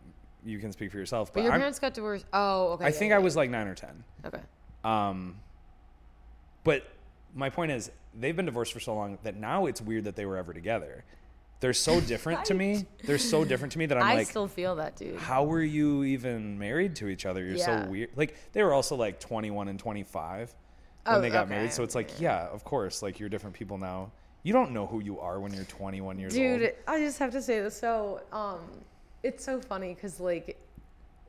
you 0.48 0.60
can 0.60 0.72
speak 0.72 0.92
for 0.92 0.98
yourself. 0.98 1.30
but 1.34 1.40
But 1.40 1.44
your 1.44 1.54
I'm, 1.54 1.60
parents 1.60 1.80
got 1.80 1.94
divorced. 1.94 2.26
Oh, 2.34 2.70
okay. 2.74 2.86
I 2.86 2.88
yeah, 2.88 2.94
think 2.94 3.10
yeah, 3.10 3.16
I 3.18 3.20
was 3.20 3.36
like 3.36 3.50
nine 3.50 3.68
or 3.68 3.76
ten. 3.76 4.04
okay. 4.26 4.40
Um, 4.84 5.36
but 6.64 6.84
my 7.36 7.50
point 7.50 7.72
is, 7.72 7.92
they've 8.18 8.36
been 8.36 8.46
divorced 8.46 8.74
for 8.74 8.80
so 8.80 8.96
long 8.96 9.18
that 9.24 9.36
now 9.36 9.66
it's 9.66 9.82
weird 9.82 10.06
that 10.06 10.16
they 10.16 10.26
were 10.26 10.38
ever 10.38 10.54
together. 10.54 11.04
They're 11.60 11.74
so 11.74 12.00
different 12.14 12.46
to 12.46 12.54
me. 12.54 12.86
They're 13.04 13.18
so 13.18 13.44
different 13.44 13.74
to 13.74 13.80
me 13.80 13.86
that 13.88 13.98
I'm 13.98 14.04
like. 14.04 14.12
I 14.12 14.16
like, 14.20 14.28
still 14.28 14.48
feel 14.48 14.76
that, 14.78 14.96
dude. 14.96 15.18
how 15.20 15.44
were 15.44 15.62
you 15.62 16.04
even 16.04 16.58
married 16.58 16.96
to 16.98 17.08
each 17.08 17.26
other? 17.26 17.44
You're 17.44 17.56
Yeah. 17.58 17.84
so 17.86 17.90
weird. 17.92 18.10
Like 18.16 18.36
they 18.54 18.64
were 18.64 18.74
also 18.74 18.96
like 18.96 19.20
21 19.20 19.68
and 19.68 19.80
25 19.80 20.56
when 21.06 21.16
Oh, 21.16 21.22
they 21.22 21.30
got 21.30 21.46
okay. 21.46 21.56
married. 21.56 21.74
So 21.74 21.84
it's 21.84 21.96
like, 21.96 22.20
yeah, 22.20 22.48
of 22.48 22.64
course, 22.64 23.02
like 23.02 23.20
you're 23.20 23.30
different 23.30 23.56
people 23.56 23.78
now. 23.78 24.12
You 24.44 24.54
don't 24.54 24.72
know 24.72 24.86
who 24.88 25.02
you 25.02 25.20
are 25.20 25.40
when 25.40 25.52
you're 25.54 25.66
21 25.66 26.20
years 26.20 26.34
old. 26.34 26.60
Dude, 26.60 26.76
I 26.88 27.00
just 27.00 27.20
have 27.20 27.32
to 27.32 27.42
say 27.42 27.60
this. 27.60 27.78
So, 27.78 28.22
um, 28.32 28.60
it's 29.24 29.44
so 29.44 29.60
funny 29.60 29.94
because 29.94 30.20
like, 30.20 30.58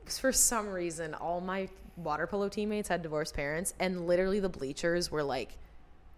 for 0.05 0.31
some 0.31 0.69
reason, 0.69 1.13
all 1.13 1.41
my 1.41 1.69
water 1.97 2.27
polo 2.27 2.49
teammates 2.49 2.89
had 2.89 3.01
divorced 3.01 3.35
parents, 3.35 3.73
and 3.79 4.07
literally 4.07 4.39
the 4.39 4.49
bleachers 4.49 5.11
were 5.11 5.23
like, 5.23 5.57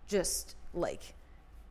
just 0.08 0.56
like 0.74 1.14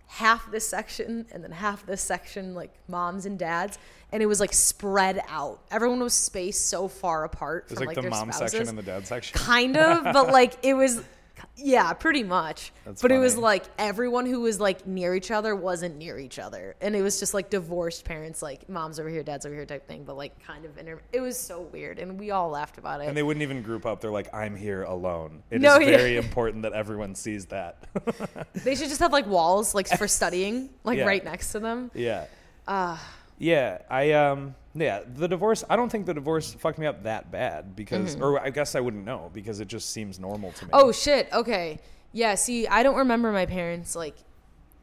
half 0.07 0.51
this 0.51 0.67
section 0.69 1.25
and 1.31 1.45
then 1.45 1.53
half 1.53 1.87
this 1.87 2.03
section 2.03 2.53
like 2.53 2.73
moms 2.89 3.27
and 3.27 3.39
dads 3.39 3.79
and 4.11 4.21
it 4.21 4.27
was 4.27 4.41
like 4.41 4.53
spread 4.53 5.21
out 5.29 5.61
everyone 5.71 6.01
was 6.01 6.13
spaced 6.13 6.69
so 6.69 6.89
far 6.89 7.23
apart 7.23 7.67
It's 7.71 7.75
from 7.79 7.87
like, 7.87 7.97
like, 7.97 8.05
the 8.05 8.11
mom 8.11 8.33
spouses. 8.33 8.51
section 8.51 8.69
and 8.71 8.77
the 8.77 8.83
dad 8.83 9.07
section. 9.07 9.39
kind 9.39 9.77
of 9.77 10.03
but 10.13 10.33
like 10.33 10.55
it 10.65 10.75
was 10.75 11.01
Yeah, 11.63 11.93
pretty 11.93 12.23
much. 12.23 12.73
That's 12.85 13.03
but 13.03 13.13
it 13.13 13.19
was 13.19 13.37
like 13.37 13.65
everyone 13.79 14.27
who 14.27 14.41
was 14.41 14.59
like 14.61 14.87
near 14.87 15.15
each 15.15 15.31
other 15.31 15.55
wasn't 15.55 15.97
near 15.97 16.19
each 16.19 16.39
other, 16.39 16.77
and 16.81 16.97
it 16.97 17.03
was 17.03 17.19
just 17.21 17.35
like 17.35 17.51
divorced 17.51 18.05
parents, 18.05 18.41
like 18.43 18.69
mom's 18.69 18.99
over 18.99 19.09
here, 19.09 19.23
dad's 19.23 19.45
over 19.47 19.55
here 19.55 19.67
type 19.67 19.87
thing. 19.87 20.05
But 20.05 20.17
like 20.17 20.43
kind 20.45 20.65
of 20.65 20.77
inter- 20.79 21.03
it 21.13 21.21
was 21.21 21.39
so 21.39 21.61
weird, 21.61 21.99
and 21.99 22.19
we 22.19 22.31
all 22.31 22.51
laughed 22.51 22.79
about 22.79 23.01
it. 23.01 23.09
And 23.09 23.17
they 23.17 23.23
wouldn't 23.23 23.43
even 23.43 23.63
group 23.63 23.85
up. 23.87 24.01
They're 24.01 24.11
like, 24.11 24.33
I'm 24.35 24.57
here 24.57 24.83
alone. 24.85 25.43
It 25.51 25.57
is 25.57 25.63
No, 25.63 25.79
yeah. 25.79 25.97
very 25.97 26.17
important 26.17 26.63
that 26.63 26.73
everyone 26.73 27.15
sees 27.15 27.47
that. 27.47 27.85
They 28.65 28.75
should 28.75 28.89
just 28.89 29.01
have 29.01 29.13
like 29.13 29.27
walls, 29.27 29.75
like 29.75 29.89
for 29.89 30.09
studying, 30.09 30.71
like 30.85 30.99
Yeah. 30.99 31.07
right 31.07 31.25
next 31.25 31.53
to 31.53 31.61
them. 31.61 31.91
yeah. 31.95 32.27
Uh, 32.67 32.97
Yeah. 33.39 33.79
I, 33.91 34.13
um, 34.13 34.55
yeah, 34.75 35.01
the 35.07 35.27
divorce, 35.29 35.65
I 35.69 35.77
don't 35.77 35.91
think 35.91 36.07
the 36.07 36.15
divorce 36.15 36.53
fucked 36.55 36.79
me 36.79 36.87
up 36.87 37.03
that 37.05 37.31
bad 37.31 37.75
because, 37.75 38.17
or 38.21 38.41
I 38.41 38.51
guess 38.51 38.75
I 38.75 38.81
wouldn't 38.81 39.05
know 39.05 39.31
because 39.33 39.61
it 39.61 39.69
just 39.69 39.91
seems 39.91 40.19
normal 40.21 40.53
to 40.53 40.65
me. 40.65 40.71
Mm-hmm. 40.71 40.87
oh 40.87 40.93
shit. 40.93 41.29
Okay. 41.33 41.81
Yeah. 42.13 42.35
See, 42.37 42.67
I 42.67 42.83
don't 42.83 42.97
remember 42.97 43.33
my 43.33 43.47
parents 43.47 43.95
like 43.97 44.17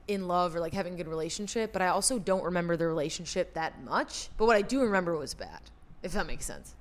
in 0.08 0.28
love 0.28 0.56
or 0.56 0.60
like 0.60 0.74
having 0.74 0.94
a 0.94 0.98
good 0.98 1.08
relationship, 1.08 1.74
but 1.74 1.82
I 1.82 1.88
also 1.88 2.20
don't 2.20 2.44
remember 2.44 2.78
the 2.78 2.88
relationship 2.88 3.54
that 3.56 3.82
much. 3.84 4.30
But 4.38 4.46
what 4.46 4.56
I 4.56 4.62
do 4.62 4.82
remember 4.82 5.18
was 5.18 5.34
bad, 5.34 5.60
if 6.04 6.14
that 6.14 6.28
makes 6.28 6.46
sense. 6.46 6.76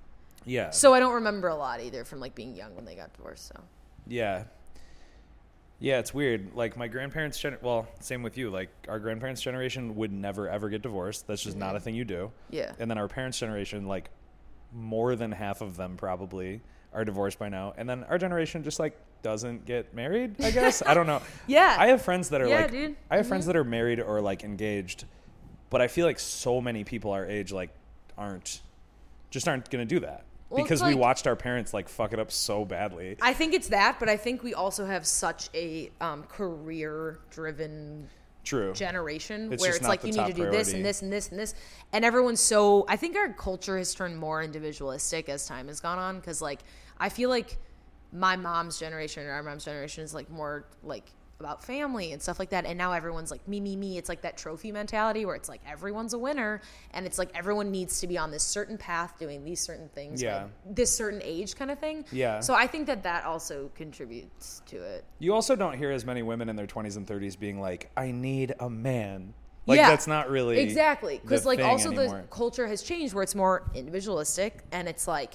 yeah. 0.45 0.71
So 0.71 0.95
I 0.95 1.01
don't 1.01 1.15
remember 1.15 1.49
a 1.49 1.57
lot 1.57 1.81
either 1.81 2.05
from 2.05 2.21
like 2.21 2.35
being 2.35 2.55
young 2.55 2.75
when 2.77 2.85
they 2.85 2.95
got 2.95 3.13
divorced. 3.15 3.49
So 3.49 3.61
Yeah. 4.07 4.45
Yeah, 5.79 5.99
it's 5.99 6.15
weird. 6.15 6.55
Like 6.55 6.77
my 6.77 6.89
grandparents, 6.89 7.39
gener- 7.39 7.61
well, 7.63 7.87
same 8.01 8.23
with 8.23 8.39
you. 8.39 8.51
Like 8.51 8.71
our 8.89 8.99
grandparents' 8.99 9.43
generation 9.43 9.95
would 9.97 10.13
never 10.13 10.49
ever 10.49 10.69
get 10.71 10.83
divorced. 10.83 11.27
That's 11.27 11.43
just 11.43 11.57
not 11.57 11.77
a 11.77 11.81
thing 11.81 11.95
you 11.95 12.05
do. 12.05 12.33
Yeah. 12.51 12.73
And 12.79 12.91
then 12.91 12.97
our 12.99 13.09
parents' 13.09 13.39
generation, 13.39 13.87
like 13.87 14.11
more 14.73 15.17
than 15.17 15.33
half 15.33 15.61
of 15.61 15.77
them 15.77 15.97
probably 15.97 16.61
are 16.93 17.05
divorced 17.05 17.39
by 17.39 17.49
now. 17.51 17.75
And 17.77 17.89
then 17.89 18.05
our 18.05 18.17
generation 18.17 18.63
just 18.63 18.79
like 18.81 18.99
doesn't 19.23 19.67
get 19.67 19.93
married. 19.95 20.37
I 20.43 20.51
guess 20.51 20.83
I 20.85 20.95
don't 20.95 21.07
know. 21.07 21.21
Yeah. 21.47 21.77
I 21.79 21.89
have 21.89 22.01
friends 22.01 22.31
that 22.31 22.41
are 22.41 22.49
Yeah, 22.49 22.63
like, 22.63 22.71
dude. 22.71 22.91
Mm-hmm. 22.93 23.13
I 23.13 23.17
have 23.19 23.27
friends 23.29 23.45
that 23.47 23.57
are 23.57 23.65
married 23.65 24.01
or 24.01 24.21
like 24.23 24.45
engaged, 24.45 25.05
but 25.69 25.83
I 25.83 25.89
feel 25.89 26.07
like 26.07 26.19
so 26.19 26.61
many 26.61 26.85
people 26.85 27.11
our 27.11 27.27
age 27.27 27.53
like 27.53 27.71
aren't, 28.17 28.61
just 29.31 29.47
aren't 29.47 29.69
gonna 29.69 29.85
do 29.85 30.01
that 30.01 30.25
Well, 30.49 30.63
because 30.63 30.83
we 30.83 30.95
watched 30.95 31.27
our 31.27 31.37
parents 31.37 31.75
like 31.75 31.89
fuck 31.89 32.13
it 32.13 32.21
up 32.21 32.31
so 32.31 32.65
badly. 32.65 33.17
I 33.21 33.33
think 33.33 33.53
it's 33.53 33.69
that, 33.69 33.99
but 33.99 34.09
I 34.09 34.17
think 34.17 34.43
we 34.43 34.55
also 34.55 34.87
have 34.87 35.07
such 35.07 35.49
a 35.55 35.91
um, 36.01 36.23
career-driven 36.25 38.09
True. 38.45 38.73
generation 38.73 39.53
It's 39.53 39.61
where 39.61 39.75
it's 39.75 39.89
like 39.89 40.05
you 40.05 40.13
need 40.13 40.27
to 40.27 40.33
do 40.33 40.51
this 40.51 40.73
and 40.73 40.85
this 40.85 41.03
and 41.03 41.13
this 41.13 41.31
and 41.31 41.39
this, 41.39 41.55
and 41.93 42.05
everyone's 42.05 42.41
so. 42.41 42.85
I 42.89 42.97
think 42.97 43.17
our 43.17 43.33
culture 43.33 43.77
has 43.77 43.93
turned 43.93 44.17
more 44.19 44.41
individualistic 44.43 45.29
as 45.29 45.47
time 45.47 45.67
has 45.67 45.81
gone 45.81 45.99
on 45.99 46.17
because, 46.21 46.41
like, 46.41 46.61
I 46.99 47.09
feel 47.09 47.29
like 47.29 47.59
my 48.13 48.37
mom's 48.37 48.79
generation 48.79 49.27
or 49.27 49.33
our 49.33 49.43
mom's 49.43 49.65
generation 49.65 50.05
is 50.05 50.15
like 50.15 50.31
more 50.31 50.67
like 50.83 51.11
about 51.41 51.63
family 51.63 52.13
and 52.13 52.23
stuff 52.23 52.39
like 52.39 52.49
that 52.51 52.65
and 52.65 52.79
now 52.79 52.93
everyone's 52.93 53.31
like 53.31 53.47
me 53.47 53.61
me 53.61 53.77
me 53.77 53.99
it's 53.99 54.09
like 54.09 54.23
that 54.23 54.39
trophy 54.39 54.73
mentality 54.73 55.27
where 55.27 55.35
it's 55.35 55.51
like 55.51 55.61
everyone's 55.69 56.15
a 56.15 56.19
winner 56.19 56.63
and 56.93 57.05
it's 57.05 57.19
like 57.19 57.29
everyone 57.35 57.71
needs 57.71 58.01
to 58.01 58.07
be 58.07 58.17
on 58.17 58.31
this 58.31 58.43
certain 58.43 58.79
path 58.79 59.19
doing 59.19 59.45
these 59.45 59.61
certain 59.61 59.89
things 59.91 60.23
Yeah. 60.23 60.45
by 60.45 60.49
this 60.73 60.97
certain 60.97 61.21
age 61.23 61.55
kind 61.55 61.71
of 61.71 61.79
thing 61.79 62.07
Yeah. 62.11 62.41
so 62.41 62.55
i 62.55 62.67
think 62.67 62.87
that 62.87 63.03
that 63.03 63.25
also 63.25 63.71
contributes 63.75 64.63
to 64.67 64.77
it 64.83 65.05
You 65.19 65.35
also 65.35 65.55
don't 65.57 65.77
hear 65.77 65.91
as 65.91 66.07
many 66.07 66.23
women 66.23 66.49
in 66.49 66.57
their 66.57 66.67
20s 66.67 66.97
and 66.97 67.07
30s 67.07 67.39
being 67.39 67.61
like, 67.61 67.91
I 67.97 68.11
need 68.13 68.55
a 68.59 68.69
man. 68.71 69.35
Like, 69.67 69.79
Yeah. 69.79 69.91
that's 69.91 70.07
not 70.07 70.31
really. 70.31 70.59
exactly 70.61 71.21
because 71.23 71.45
like 71.45 71.61
also 71.61 71.91
anymore. 71.91 72.23
the 72.23 72.29
culture 72.29 72.67
has 72.67 72.83
changed 72.83 73.13
where 73.15 73.23
it's 73.23 73.35
more 73.35 73.63
individualistic 73.75 74.63
and 74.73 74.89
it's 74.89 75.07
like 75.09 75.33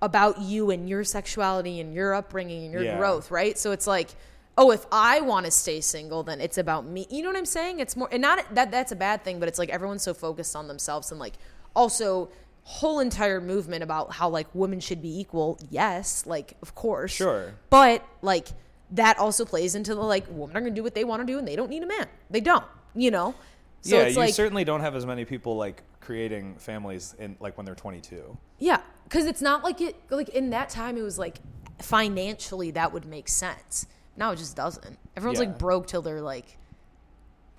about 0.00 0.40
you 0.40 0.70
and 0.70 0.88
your 0.88 1.04
sexuality 1.04 1.80
and 1.80 1.92
your 1.94 2.14
upbringing 2.14 2.64
and 2.64 2.72
your 2.72 2.82
Yeah. 2.82 2.96
growth 2.98 3.30
right 3.30 3.58
so 3.58 3.72
it's 3.72 3.86
like 3.86 4.10
oh 4.56 4.70
if 4.70 4.86
i 4.92 5.20
want 5.20 5.44
to 5.46 5.50
stay 5.50 5.80
single 5.80 6.22
then 6.22 6.40
it's 6.40 6.58
about 6.58 6.86
me 6.86 7.06
you 7.10 7.22
know 7.22 7.28
what 7.28 7.36
i'm 7.36 7.46
saying 7.46 7.80
it's 7.80 7.96
more 7.96 8.08
and 8.12 8.22
not 8.22 8.54
that 8.54 8.70
that's 8.70 8.92
a 8.92 8.96
bad 8.96 9.22
thing 9.24 9.38
but 9.38 9.48
it's 9.48 9.58
like 9.58 9.68
everyone's 9.68 10.02
so 10.02 10.14
focused 10.14 10.54
on 10.54 10.68
themselves 10.68 11.10
and 11.10 11.18
like 11.20 11.34
also 11.74 12.28
whole 12.62 13.00
entire 13.00 13.40
movement 13.40 13.82
about 13.82 14.12
how 14.14 14.28
like 14.28 14.46
women 14.54 14.80
should 14.80 15.02
be 15.02 15.20
equal 15.20 15.58
yes 15.70 16.24
like 16.26 16.54
of 16.62 16.74
course 16.74 17.12
Sure. 17.12 17.52
but 17.70 18.04
like 18.22 18.48
that 18.90 19.18
also 19.18 19.44
plays 19.44 19.74
into 19.74 19.94
the 19.94 20.00
like 20.00 20.24
women 20.30 20.56
are 20.56 20.60
gonna 20.60 20.74
do 20.74 20.82
what 20.82 20.94
they 20.94 21.04
want 21.04 21.20
to 21.20 21.26
do 21.26 21.38
and 21.38 21.46
they 21.46 21.56
don't 21.56 21.68
need 21.70 21.82
a 21.82 21.86
man 21.86 22.06
they 22.30 22.40
don't 22.40 22.64
you 22.94 23.10
know 23.10 23.34
so 23.80 23.96
yeah, 23.96 24.04
it's 24.04 24.14
you 24.14 24.20
like 24.22 24.32
certainly 24.32 24.64
don't 24.64 24.80
have 24.80 24.94
as 24.94 25.04
many 25.04 25.26
people 25.26 25.56
like 25.56 25.82
creating 26.00 26.54
families 26.56 27.14
in 27.18 27.36
like 27.38 27.58
when 27.58 27.66
they're 27.66 27.74
22. 27.74 28.36
Yeah, 28.58 28.80
because 29.04 29.26
it's 29.26 29.42
not 29.42 29.62
like 29.62 29.82
it. 29.82 29.96
Like 30.08 30.30
in 30.30 30.48
that 30.50 30.70
time, 30.70 30.96
it 30.96 31.02
was 31.02 31.18
like 31.18 31.40
financially 31.80 32.70
that 32.70 32.92
would 32.94 33.04
make 33.04 33.28
sense. 33.28 33.86
Now 34.16 34.30
it 34.32 34.36
just 34.36 34.56
doesn't. 34.56 34.98
Everyone's 35.16 35.40
Yeah. 35.40 35.46
like 35.46 35.58
broke 35.58 35.86
till 35.86 36.02
they're 36.02 36.20
like 36.22 36.58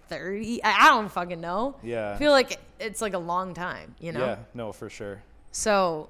thirty. 0.08 0.64
I, 0.64 0.88
I 0.88 0.90
don't 0.90 1.12
fucking 1.12 1.42
know. 1.42 1.76
Yeah. 1.84 2.14
I 2.14 2.18
feel 2.18 2.32
like 2.32 2.60
it's 2.80 3.02
like 3.02 3.14
a 3.14 3.20
long 3.20 3.54
time. 3.54 3.96
You 4.00 4.12
know. 4.12 4.26
Yeah, 4.26 4.38
no, 4.54 4.72
for 4.72 4.90
sure. 4.90 5.22
So, 5.52 6.10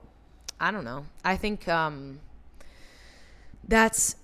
I 0.60 0.72
don't 0.72 0.84
know. 0.84 1.06
I 1.24 1.38
think 1.38 1.68
um, 1.68 2.20
that's. 3.68 4.16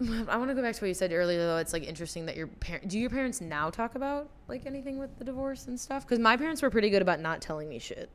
I 0.00 0.36
want 0.36 0.48
to 0.48 0.54
go 0.54 0.62
back 0.62 0.76
to 0.76 0.80
what 0.80 0.88
you 0.88 0.94
said 0.94 1.12
earlier, 1.12 1.38
though. 1.38 1.56
It's 1.56 1.72
like 1.72 1.82
interesting 1.82 2.26
that 2.26 2.36
your 2.36 2.46
parents. 2.46 2.86
Do 2.86 2.98
your 2.98 3.10
parents 3.10 3.40
now 3.40 3.68
talk 3.70 3.96
about 3.96 4.28
like 4.46 4.64
anything 4.64 4.98
with 4.98 5.16
the 5.18 5.24
divorce 5.24 5.66
and 5.66 5.78
stuff? 5.78 6.06
Because 6.06 6.20
my 6.20 6.36
parents 6.36 6.62
were 6.62 6.70
pretty 6.70 6.88
good 6.90 7.02
about 7.02 7.18
not 7.20 7.40
telling 7.42 7.68
me 7.68 7.78
shit. 7.80 8.08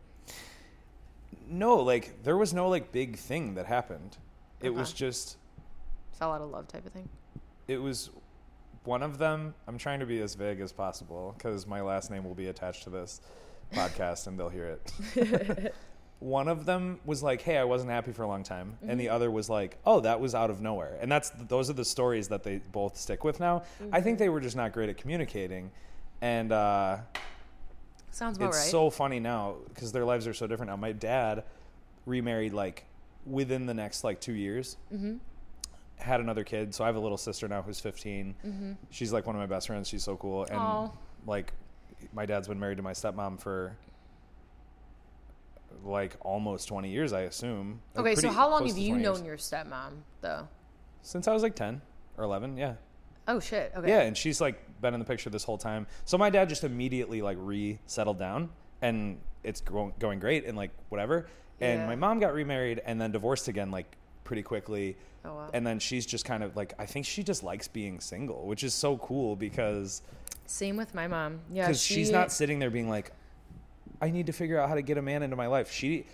No, 1.49 1.75
like 1.77 2.23
there 2.23 2.37
was 2.37 2.53
no 2.53 2.69
like 2.69 2.91
big 2.93 3.17
thing 3.17 3.55
that 3.55 3.65
happened. 3.65 4.17
It 4.61 4.73
was 4.73 4.93
just 4.93 5.35
Fell 6.19 6.31
out 6.31 6.41
of 6.41 6.49
love 6.49 6.67
type 6.67 6.85
of 6.85 6.91
thing. 6.91 7.09
it 7.67 7.77
was 7.77 8.09
one 8.83 9.01
of 9.03 9.17
them. 9.17 9.53
I'm 9.67 9.77
trying 9.77 9.99
to 10.01 10.05
be 10.05 10.19
as 10.21 10.35
vague 10.35 10.59
as 10.59 10.71
possible 10.73 11.33
because 11.37 11.65
my 11.65 11.81
last 11.81 12.11
name 12.11 12.23
will 12.23 12.35
be 12.35 12.47
attached 12.47 12.83
to 12.83 12.89
this 12.89 13.21
podcast 13.73 14.27
and 14.27 14.37
they'll 14.39 14.49
hear 14.49 14.77
it. 15.15 15.73
one 16.19 16.47
of 16.47 16.65
them 16.65 16.99
was 17.05 17.23
like, 17.23 17.41
"Hey, 17.41 17.57
I 17.57 17.63
wasn't 17.63 17.91
happy 17.91 18.11
for 18.11 18.23
a 18.23 18.27
long 18.27 18.43
time," 18.43 18.77
and 18.87 18.99
the 18.99 19.09
other 19.09 19.31
was 19.31 19.49
like, 19.49 19.77
"Oh, 19.85 19.99
that 20.01 20.19
was 20.19 20.35
out 20.35 20.49
of 20.49 20.61
nowhere." 20.61 20.97
And 21.01 21.11
that's 21.11 21.31
those 21.47 21.69
are 21.69 21.73
the 21.73 21.85
stories 21.85 22.27
that 22.29 22.43
they 22.43 22.57
both 22.71 22.97
stick 22.97 23.23
with 23.23 23.39
now. 23.39 23.63
I 23.91 24.01
think 24.01 24.19
they 24.19 24.29
were 24.29 24.41
just 24.41 24.55
not 24.55 24.71
great 24.73 24.89
at 24.89 24.97
communicating, 24.97 25.71
and 26.21 26.51
uh, 26.51 26.97
Sounds 28.11 28.37
about 28.37 28.49
it's 28.49 28.57
right. 28.57 28.67
so 28.69 28.89
funny 28.89 29.19
now 29.19 29.55
because 29.69 29.91
their 29.91 30.05
lives 30.05 30.27
are 30.27 30.33
so 30.33 30.45
different 30.45 30.69
now. 30.69 30.75
My 30.75 30.91
dad 30.91 31.43
remarried 32.05 32.53
like 32.53 32.85
within 33.25 33.65
the 33.65 33.73
next 33.73 34.03
like 34.03 34.19
two 34.21 34.33
years. 34.33 34.77
Mm-hmm. 34.93 35.15
Had 36.03 36.19
another 36.19 36.43
kid, 36.43 36.75
so 36.75 36.83
I 36.83 36.87
have 36.87 36.97
a 36.97 36.99
little 36.99 37.17
sister 37.17 37.47
now 37.47 37.61
who's 37.61 37.79
15. 37.79 38.77
She's 38.89 39.13
like 39.13 39.25
one 39.25 39.35
of 39.37 39.39
my 39.39 39.45
best 39.45 39.67
friends. 39.67 39.87
She's 39.87 40.03
so 40.03 40.17
cool, 40.17 40.43
and 40.43 40.59
Mm-hmm. 40.59 40.97
Like 41.29 41.53
my 42.11 42.25
dad's 42.25 42.49
been 42.49 42.59
married 42.59 42.75
to 42.77 42.83
my 42.83 42.91
stepmom 42.91 43.39
for 43.39 43.77
like 45.85 46.15
almost 46.21 46.67
20 46.67 46.89
years, 46.89 47.13
I 47.13 47.21
assume. 47.21 47.79
Like, 47.95 48.05
Okay, 48.05 48.15
so 48.15 48.29
how 48.29 48.49
long 48.49 48.67
have 48.67 48.77
you 48.77 48.97
known 48.97 49.23
years. 49.23 49.25
your 49.25 49.37
stepmom, 49.37 49.93
though? 50.21 50.47
Since 51.01 51.27
I 51.27 51.33
was 51.33 51.43
like 51.43 51.55
10 51.55 51.81
or 52.17 52.23
11, 52.25 52.57
yeah. 52.57 52.73
Oh 53.27 53.39
shit. 53.39 53.71
Okay. 53.75 53.87
Yeah, 53.87 54.01
and 54.01 54.17
she's 54.17 54.41
like 54.41 54.61
been 54.81 54.93
in 54.93 54.99
the 54.99 55.05
picture 55.05 55.29
this 55.29 55.45
whole 55.45 55.57
time. 55.57 55.87
So 56.03 56.17
my 56.17 56.29
dad 56.29 56.49
just 56.49 56.65
immediately 56.65 57.21
like 57.21 57.37
resettled 57.39 58.19
down, 58.19 58.49
and 58.81 59.17
it's 59.43 59.61
going 59.61 59.93
going 59.99 60.19
great 60.19 60.43
and 60.45 60.57
like 60.57 60.71
whatever. 60.89 61.27
And 61.61 61.81
Yeah. 61.81 61.87
my 61.87 61.95
mom 61.95 62.19
got 62.19 62.33
remarried 62.33 62.81
and 62.85 62.99
then 62.99 63.13
divorced 63.13 63.47
again 63.47 63.71
like 63.71 63.95
pretty 64.23 64.43
quickly. 64.43 64.97
Oh, 65.25 65.35
wow. 65.35 65.49
And 65.53 65.65
then 65.65 65.79
she's 65.79 66.05
just 66.05 66.25
kind 66.25 66.43
of 66.43 66.55
like 66.55 66.73
I 66.79 66.85
think 66.85 67.05
she 67.05 67.23
just 67.23 67.43
likes 67.43 67.67
being 67.67 67.99
single, 67.99 68.45
which 68.45 68.63
is 68.63 68.73
so 68.73 68.97
cool 68.97 69.35
because 69.35 70.01
Same 70.45 70.75
with 70.77 70.93
my 70.93 71.07
mom. 71.07 71.39
Yeah. 71.51 71.67
because 71.67 71.81
she, 71.81 71.95
she's 71.95 72.11
not 72.11 72.31
sitting 72.31 72.59
there 72.59 72.69
being 72.69 72.89
like, 72.89 73.11
I 74.01 74.09
need 74.09 74.25
to 74.27 74.33
figure 74.33 74.59
out 74.59 74.69
how 74.69 74.75
to 74.75 74.81
get 74.81 74.97
a 74.97 75.01
man 75.01 75.23
into 75.23 75.35
my 75.35 75.47
life. 75.47 75.71
She 75.71 76.05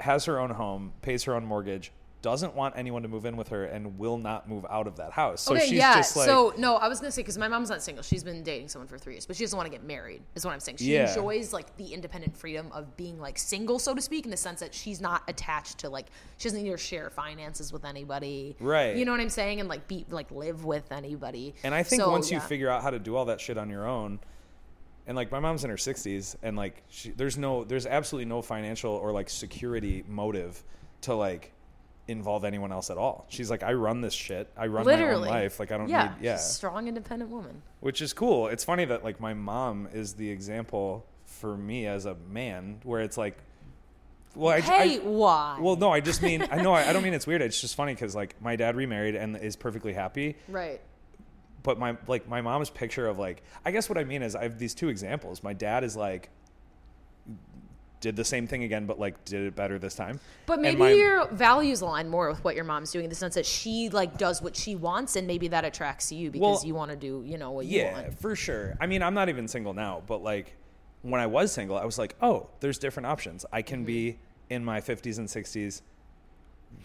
has 0.00 0.24
her 0.26 0.38
own 0.38 0.50
home, 0.50 0.92
pays 1.02 1.24
her 1.24 1.34
own 1.34 1.44
mortgage, 1.44 1.92
doesn't 2.24 2.54
want 2.54 2.74
anyone 2.74 3.02
to 3.02 3.08
move 3.08 3.26
in 3.26 3.36
with 3.36 3.48
her, 3.48 3.66
and 3.66 3.98
will 3.98 4.16
not 4.16 4.48
move 4.48 4.64
out 4.70 4.86
of 4.86 4.96
that 4.96 5.12
house. 5.12 5.42
So 5.42 5.54
okay, 5.54 5.64
she's 5.66 5.72
yeah. 5.72 5.96
just 5.96 6.16
like, 6.16 6.24
so 6.24 6.54
no, 6.56 6.76
I 6.76 6.88
was 6.88 6.98
gonna 6.98 7.12
say 7.12 7.20
because 7.20 7.36
my 7.36 7.48
mom's 7.48 7.68
not 7.68 7.82
single. 7.82 8.02
She's 8.02 8.24
been 8.24 8.42
dating 8.42 8.68
someone 8.68 8.88
for 8.88 8.96
three 8.96 9.12
years, 9.12 9.26
but 9.26 9.36
she 9.36 9.44
doesn't 9.44 9.56
want 9.58 9.66
to 9.66 9.70
get 9.70 9.84
married. 9.84 10.22
Is 10.34 10.42
what 10.42 10.52
I'm 10.54 10.60
saying. 10.60 10.78
She 10.78 10.94
Yeah. 10.94 11.06
enjoys 11.10 11.52
like 11.52 11.76
the 11.76 11.92
independent 11.92 12.34
freedom 12.34 12.72
of 12.72 12.96
being 12.96 13.20
like 13.20 13.36
single, 13.36 13.78
so 13.78 13.94
to 13.94 14.00
speak, 14.00 14.24
in 14.24 14.30
the 14.30 14.38
sense 14.38 14.60
that 14.60 14.74
she's 14.74 15.02
not 15.02 15.22
attached 15.28 15.76
to 15.80 15.90
like 15.90 16.06
she 16.38 16.48
doesn't 16.48 16.62
need 16.62 16.70
to 16.70 16.78
share 16.78 17.10
finances 17.10 17.74
with 17.74 17.84
anybody. 17.84 18.56
Right. 18.58 18.96
You 18.96 19.04
know 19.04 19.12
what 19.12 19.20
I'm 19.20 19.28
saying? 19.28 19.60
And 19.60 19.68
like 19.68 19.86
be 19.86 20.06
like 20.08 20.30
live 20.30 20.64
with 20.64 20.90
anybody. 20.92 21.54
And 21.62 21.74
I 21.74 21.82
think 21.82 22.00
So, 22.00 22.10
once 22.10 22.30
you 22.30 22.38
yeah. 22.38 22.46
figure 22.46 22.70
out 22.70 22.82
how 22.82 22.88
to 22.88 22.98
do 22.98 23.16
all 23.16 23.26
that 23.26 23.38
shit 23.38 23.58
on 23.58 23.68
your 23.68 23.86
own, 23.86 24.18
and 25.06 25.14
like 25.14 25.30
my 25.30 25.40
mom's 25.40 25.62
in 25.62 25.68
her 25.68 25.76
60s, 25.76 26.36
and 26.42 26.56
like 26.56 26.82
she, 26.88 27.10
there's 27.10 27.36
no, 27.36 27.64
there's 27.64 27.84
absolutely 27.84 28.24
no 28.30 28.40
financial 28.40 28.92
or 28.94 29.12
like 29.12 29.28
security 29.28 30.02
motive 30.08 30.64
to 31.02 31.14
like 31.14 31.52
involve 32.06 32.44
anyone 32.44 32.70
else 32.72 32.90
at 32.90 32.98
all. 32.98 33.26
She's 33.28 33.50
like, 33.50 33.62
I 33.62 33.72
run 33.72 34.00
this 34.00 34.12
shit. 34.14 34.50
I 34.56 34.66
run 34.66 34.84
literally 34.84 35.28
my 35.28 35.36
own 35.36 35.42
life. 35.42 35.58
Like 35.58 35.72
I 35.72 35.78
don't 35.78 35.88
yeah, 35.88 36.14
need, 36.18 36.24
yeah, 36.24 36.36
strong, 36.36 36.86
independent 36.88 37.30
woman. 37.30 37.62
which 37.80 38.02
is 38.02 38.12
cool. 38.12 38.48
It's 38.48 38.64
funny 38.64 38.84
that 38.84 39.02
like 39.04 39.20
my 39.20 39.32
mom 39.34 39.88
is 39.92 40.14
the 40.14 40.28
example 40.30 41.06
for 41.24 41.56
me 41.56 41.86
as 41.86 42.04
a 42.06 42.14
man, 42.30 42.80
where 42.84 43.00
it's 43.00 43.16
like 43.16 43.38
Well, 44.34 44.52
I, 44.54 44.60
Hey, 44.60 44.96
I- 44.96 44.98
why? 45.00 45.58
well, 45.60 45.76
no, 45.76 45.90
I 45.90 46.00
just 46.00 46.20
mean 46.22 46.46
I 46.50 46.60
know 46.62 46.72
I, 46.74 46.88
I 46.88 46.92
don't 46.92 47.02
mean 47.02 47.14
it's 47.14 47.26
weird. 47.26 47.40
It's 47.42 47.60
just 47.60 47.74
funny 47.74 47.94
because 47.94 48.14
like 48.14 48.40
my 48.42 48.56
dad 48.56 48.76
remarried 48.76 49.14
and 49.14 49.36
is 49.36 49.56
perfectly 49.56 49.92
happy, 49.94 50.36
right. 50.48 50.80
but 51.62 51.78
my 51.78 51.96
like 52.06 52.28
my 52.28 52.40
mom's 52.42 52.68
picture 52.70 53.06
of 53.06 53.18
like 53.18 53.42
I 53.64 53.70
guess 53.70 53.88
what 53.88 53.96
I 53.96 54.04
mean 54.04 54.22
is 54.22 54.36
I 54.36 54.42
have 54.42 54.58
these 54.58 54.74
two 54.74 54.88
examples. 54.90 55.42
My 55.42 55.54
dad 55.54 55.84
is 55.84 55.96
like 55.96 56.28
did 58.04 58.16
the 58.16 58.24
same 58.24 58.46
thing 58.46 58.64
again, 58.64 58.84
but 58.84 59.00
like 59.00 59.24
did 59.24 59.46
it 59.46 59.56
better 59.56 59.78
this 59.78 59.94
time. 59.94 60.20
But 60.44 60.60
maybe 60.60 60.78
my- 60.78 60.92
your 60.92 61.26
values 61.28 61.80
align 61.80 62.10
more 62.10 62.28
with 62.28 62.44
what 62.44 62.54
your 62.54 62.64
mom's 62.64 62.92
doing 62.92 63.04
in 63.04 63.08
the 63.08 63.16
sense 63.16 63.34
that 63.34 63.46
she 63.46 63.88
like 63.88 64.18
does 64.18 64.42
what 64.42 64.54
she 64.54 64.76
wants, 64.76 65.16
and 65.16 65.26
maybe 65.26 65.48
that 65.48 65.64
attracts 65.64 66.12
you 66.12 66.30
because 66.30 66.58
Well, 66.58 66.66
you 66.66 66.74
want 66.74 66.90
to 66.90 66.96
do 66.98 67.24
you 67.26 67.38
know 67.38 67.50
what 67.50 67.64
you 67.64 67.84
want. 67.84 67.96
yeah, 67.96 68.10
for 68.10 68.36
sure. 68.36 68.76
I 68.78 68.86
mean, 68.86 69.02
I'm 69.02 69.14
not 69.14 69.30
even 69.30 69.48
single 69.48 69.72
now, 69.72 70.02
but 70.06 70.22
like 70.22 70.54
when 71.00 71.18
I 71.18 71.26
was 71.26 71.50
single, 71.50 71.78
I 71.78 71.86
was 71.86 71.98
like, 71.98 72.14
oh, 72.20 72.48
there's 72.60 72.76
different 72.78 73.06
options. 73.06 73.46
I 73.50 73.62
can 73.62 73.84
be 73.84 74.10
mm-hmm. 74.10 74.54
in 74.54 74.64
my 74.66 74.82
50s 74.82 75.16
and 75.16 75.26
60s 75.26 75.80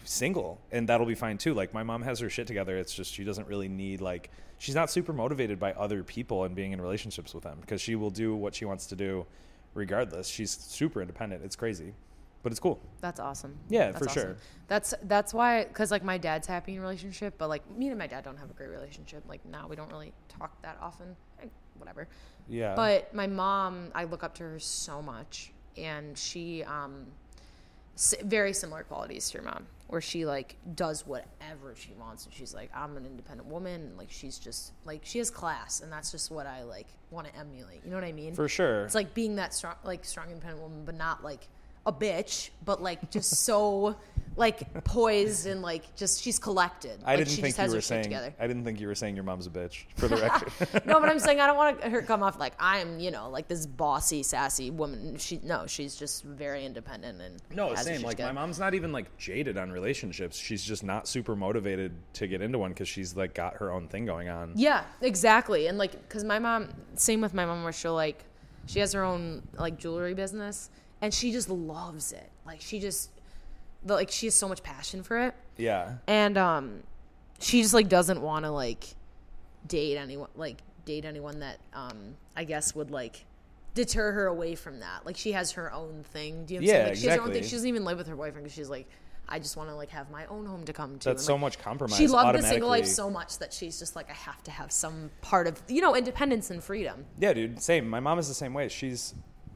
single, 0.04 0.58
and 0.72 0.88
that'll 0.88 1.06
be 1.06 1.14
fine 1.14 1.36
too. 1.36 1.52
Like 1.52 1.74
my 1.74 1.82
mom 1.82 2.00
has 2.00 2.18
her 2.20 2.30
shit 2.30 2.46
together. 2.46 2.78
It's 2.78 2.94
just 2.94 3.12
she 3.12 3.24
doesn't 3.24 3.46
really 3.46 3.68
need 3.68 4.00
like 4.00 4.30
she's 4.56 4.74
not 4.74 4.90
super 4.90 5.12
motivated 5.12 5.60
by 5.60 5.74
other 5.74 6.02
people 6.02 6.44
and 6.44 6.54
being 6.54 6.72
in 6.72 6.80
relationships 6.80 7.34
with 7.34 7.44
them 7.44 7.58
because 7.60 7.82
she 7.82 7.94
will 7.94 8.10
do 8.10 8.34
what 8.34 8.54
she 8.54 8.64
wants 8.64 8.86
to 8.86 8.96
do 8.96 9.26
regardless. 9.74 10.28
She's 10.28 10.50
super 10.50 11.00
independent. 11.00 11.44
It's 11.44 11.56
crazy, 11.56 11.94
but 12.42 12.52
it's 12.52 12.60
cool. 12.60 12.80
That's 13.00 13.20
awesome. 13.20 13.56
Yeah, 13.68 13.86
That's 13.86 13.98
for 13.98 14.08
awesome. 14.10 14.22
sure. 14.22 14.36
That's 14.68 14.94
that's 15.04 15.34
why 15.34 15.64
because 15.64 15.90
like 15.90 16.04
my 16.04 16.18
dad's 16.18 16.46
happy 16.46 16.72
in 16.72 16.78
a 16.78 16.82
relationship, 16.82 17.34
but 17.38 17.48
like 17.48 17.68
me 17.70 17.88
and 17.88 17.98
my 17.98 18.06
dad 18.06 18.24
don't 18.24 18.36
have 18.36 18.50
a 18.50 18.54
great 18.54 18.70
relationship. 18.70 19.24
Like 19.28 19.44
now 19.44 19.66
we 19.68 19.76
don't 19.76 19.90
really 19.90 20.12
talk 20.28 20.60
that 20.62 20.78
often. 20.80 21.16
Eh, 21.42 21.46
whatever. 21.78 22.08
Yeah. 22.48 22.74
But 22.74 23.12
my 23.14 23.26
mom, 23.26 23.90
I 23.94 24.04
look 24.04 24.22
up 24.22 24.34
to 24.36 24.42
her 24.44 24.58
so 24.58 25.00
much, 25.00 25.52
and 25.76 26.16
she 26.16 26.62
um, 26.64 27.06
very 28.24 28.52
similar 28.52 28.82
qualities 28.82 29.30
to 29.30 29.38
your 29.38 29.44
mom, 29.44 29.66
where 29.90 30.00
she 30.00 30.24
like 30.24 30.56
does 30.76 31.04
whatever 31.04 31.74
she 31.74 31.92
wants, 31.98 32.24
and 32.24 32.32
she's 32.32 32.54
like, 32.54 32.70
I'm 32.72 32.96
an 32.96 33.04
independent 33.04 33.48
woman, 33.48 33.80
and 33.82 33.98
like 33.98 34.10
she's 34.10 34.38
just 34.38 34.72
like 34.84 35.00
she 35.04 35.18
has 35.18 35.30
class, 35.30 35.80
and 35.80 35.92
that's 35.92 36.12
just 36.12 36.30
what 36.30 36.46
I 36.46 36.62
like 36.62 36.86
want 37.10 37.26
to 37.26 37.36
emulate. 37.36 37.80
You 37.84 37.90
know 37.90 37.96
what 37.96 38.04
I 38.04 38.12
mean? 38.12 38.32
for 38.34 38.48
sure. 38.48 38.84
It's 38.84 38.94
like 38.94 39.14
being 39.14 39.36
that 39.36 39.52
strong, 39.52 39.74
like 39.82 40.04
strong, 40.04 40.28
independent 40.28 40.62
woman, 40.62 40.84
but 40.84 40.94
not 40.94 41.24
like 41.24 41.48
a 41.90 41.92
bitch, 41.92 42.50
but 42.64 42.82
like 42.82 43.10
just 43.10 43.30
so 43.44 43.96
like 44.36 44.84
poised 44.84 45.46
and 45.46 45.60
like 45.60 45.94
just 45.96 46.22
she's 46.22 46.38
collected. 46.38 47.00
I 47.04 47.10
like, 47.10 47.18
didn't 47.18 47.30
she 47.30 47.42
think 47.42 47.56
just 47.56 47.68
you 47.68 47.74
were 47.76 47.80
saying. 47.80 48.04
together. 48.04 48.32
I 48.38 48.46
didn't 48.46 48.64
think 48.64 48.80
you 48.80 48.86
were 48.86 48.94
saying 48.94 49.14
your 49.16 49.24
mom's 49.24 49.46
a 49.46 49.50
bitch. 49.50 49.84
For 49.96 50.08
the 50.08 50.16
record. 50.16 50.50
no, 50.86 51.00
but 51.00 51.08
I'm 51.08 51.18
saying 51.18 51.40
I 51.40 51.46
don't 51.46 51.56
want 51.56 51.82
her 51.82 52.00
to 52.00 52.06
come 52.06 52.22
off 52.22 52.38
like 52.38 52.54
I'm, 52.58 52.98
you 53.00 53.10
know, 53.10 53.28
like 53.28 53.48
this 53.48 53.66
bossy, 53.66 54.22
sassy 54.22 54.70
woman. 54.70 55.16
She 55.18 55.40
no, 55.42 55.66
she's 55.66 55.96
just 55.96 56.24
very 56.24 56.64
independent 56.64 57.20
and 57.20 57.42
No, 57.54 57.70
has 57.70 57.78
her 57.80 57.84
same. 57.84 57.96
shit 57.96 58.06
Like 58.06 58.18
my 58.20 58.32
mom's 58.32 58.58
not 58.58 58.74
even 58.74 58.92
like 58.92 59.14
jaded 59.18 59.58
on 59.58 59.70
relationships. 59.72 60.38
She's 60.38 60.64
just 60.64 60.84
not 60.84 61.08
super 61.08 61.34
motivated 61.36 61.92
to 62.14 62.26
get 62.26 62.40
into 62.40 62.58
one 62.58 62.70
because 62.70 62.88
she's 62.88 63.16
like 63.16 63.34
got 63.34 63.56
her 63.56 63.70
own 63.72 63.88
thing 63.88 64.06
going 64.06 64.28
on. 64.28 64.52
Yeah, 64.54 64.84
exactly. 65.02 65.66
And 65.66 65.76
like, 65.76 66.08
cause 66.08 66.24
my 66.24 66.38
mom, 66.38 66.68
same 66.94 67.20
with 67.20 67.34
my 67.34 67.44
mom, 67.44 67.62
where 67.64 67.72
she'll 67.72 67.94
like, 67.94 68.24
she 68.66 68.78
has 68.78 68.92
her 68.92 69.02
own 69.02 69.42
like 69.58 69.76
jewelry 69.76 70.14
business, 70.14 70.70
and 71.02 71.12
she 71.14 71.32
just 71.32 71.48
loves 71.48 72.12
it. 72.12 72.30
Like 72.46 72.60
she 72.60 72.80
just, 72.80 73.10
like 73.84 74.10
she 74.10 74.26
has 74.26 74.34
so 74.34 74.48
much 74.48 74.62
passion 74.62 75.02
for 75.02 75.18
it, 75.20 75.34
Yeah. 75.56 75.94
and 76.06 76.36
um, 76.36 76.82
she 77.38 77.62
just 77.62 77.74
like 77.74 77.88
doesn't 77.88 78.20
want 78.20 78.44
to 78.44 78.50
like 78.50 78.84
date 79.66 79.96
anyone, 79.96 80.28
like 80.36 80.58
date 80.84 81.04
anyone 81.04 81.40
that 81.40 81.58
um, 81.74 82.16
I 82.36 82.44
guess 82.44 82.74
would 82.74 82.90
like 82.90 83.24
deter 83.74 84.12
her 84.12 84.26
away 84.26 84.54
from 84.54 84.80
that. 84.80 85.06
Like 85.06 85.16
she 85.16 85.32
has 85.32 85.52
her 85.52 85.72
own 85.72 86.02
thing. 86.12 86.44
Do 86.46 86.54
you 86.54 86.60
know 86.60 86.66
Yeah? 86.66 86.86
Like 86.88 86.96
she 86.96 87.06
has 87.06 87.16
her 87.16 87.22
own 87.22 87.28
thing. 87.28 87.36
exactly. 87.36 87.48
She 87.48 87.56
doesn't 87.56 87.68
even 87.68 87.84
live 87.84 87.98
with 87.98 88.08
her 88.08 88.16
boyfriend 88.16 88.44
because 88.44 88.54
she's 88.54 88.68
like, 88.70 88.88
I 89.28 89.38
just 89.38 89.56
want 89.56 89.68
to 89.68 89.76
like 89.76 89.90
have 89.90 90.10
my 90.10 90.26
own 90.26 90.44
home 90.44 90.64
to 90.64 90.72
come 90.72 90.98
to. 90.98 91.10
That's 91.10 91.22
And, 91.22 91.26
so 91.26 91.32
like, 91.34 91.40
much 91.42 91.58
compromise. 91.60 91.96
she 91.96 92.08
loved 92.08 92.36
the 92.36 92.42
single 92.42 92.68
life 92.68 92.86
so 92.86 93.08
much 93.08 93.38
that 93.38 93.52
she's 93.52 93.78
just 93.78 93.94
like, 93.94 94.10
I 94.10 94.14
have 94.14 94.42
to 94.42 94.50
have 94.50 94.72
some 94.72 95.08
part 95.22 95.46
of 95.46 95.62
you 95.68 95.80
know 95.80 95.94
independence 95.94 96.50
and 96.50 96.62
freedom. 96.62 97.06
Yeah, 97.18 97.32
dude. 97.32 97.62
Same. 97.62 97.88
My 97.88 98.00
mom 98.00 98.18
is 98.18 98.26
the 98.26 98.34
same 98.34 98.52
way. 98.54 98.68
She's 98.68 99.14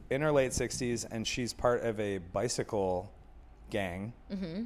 in 0.09 0.21
her 0.21 0.31
late 0.31 0.53
sixties 0.53 1.03
and 1.05 1.25
she's 1.27 1.53
part 1.53 1.83
of 1.83 1.99
a 1.99 2.19
bicycle 2.19 3.11
gang. 3.69 4.13
Mm-hmm. 4.31 4.63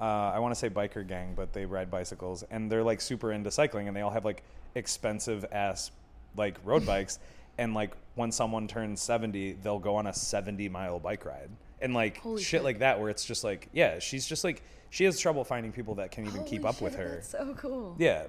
Uh, 0.00 0.04
I 0.04 0.38
want 0.40 0.52
to 0.52 0.58
say 0.58 0.68
biker 0.68 1.06
gang, 1.06 1.34
but 1.36 1.52
they 1.52 1.64
ride 1.66 1.90
bicycles 1.90 2.42
and 2.50 2.70
they're 2.70 2.82
like 2.82 3.00
super 3.00 3.32
into 3.32 3.50
cycling 3.50 3.86
and 3.88 3.96
they 3.96 4.00
all 4.00 4.10
have 4.10 4.24
like 4.24 4.42
expensive 4.74 5.44
ass 5.52 5.90
like 6.36 6.58
road 6.64 6.84
bikes. 6.86 7.18
And 7.58 7.74
like 7.74 7.94
when 8.14 8.32
someone 8.32 8.66
turns 8.66 9.02
seventy, 9.02 9.52
they'll 9.52 9.78
go 9.78 9.96
on 9.96 10.06
a 10.06 10.14
seventy 10.14 10.70
mile 10.70 10.98
bike 10.98 11.26
ride 11.26 11.50
and 11.82 11.92
like 11.92 12.16
Holy 12.16 12.40
shit, 12.40 12.48
shit. 12.48 12.64
like 12.64 12.78
that. 12.78 12.98
Where 12.98 13.10
it's 13.10 13.26
just 13.26 13.44
like, 13.44 13.68
yeah, 13.74 13.98
she's 13.98 14.26
just 14.26 14.42
like 14.42 14.62
she 14.88 15.04
has 15.04 15.20
trouble 15.20 15.44
finding 15.44 15.70
people 15.70 15.96
that 15.96 16.10
can 16.12 16.26
even 16.26 16.44
keep 16.44 16.62
Holy 16.62 16.74
up 16.74 16.80
with 16.80 16.94
her. 16.94 17.08
That's 17.16 17.28
so 17.28 17.54
cool. 17.58 17.94
Yeah, 17.98 18.24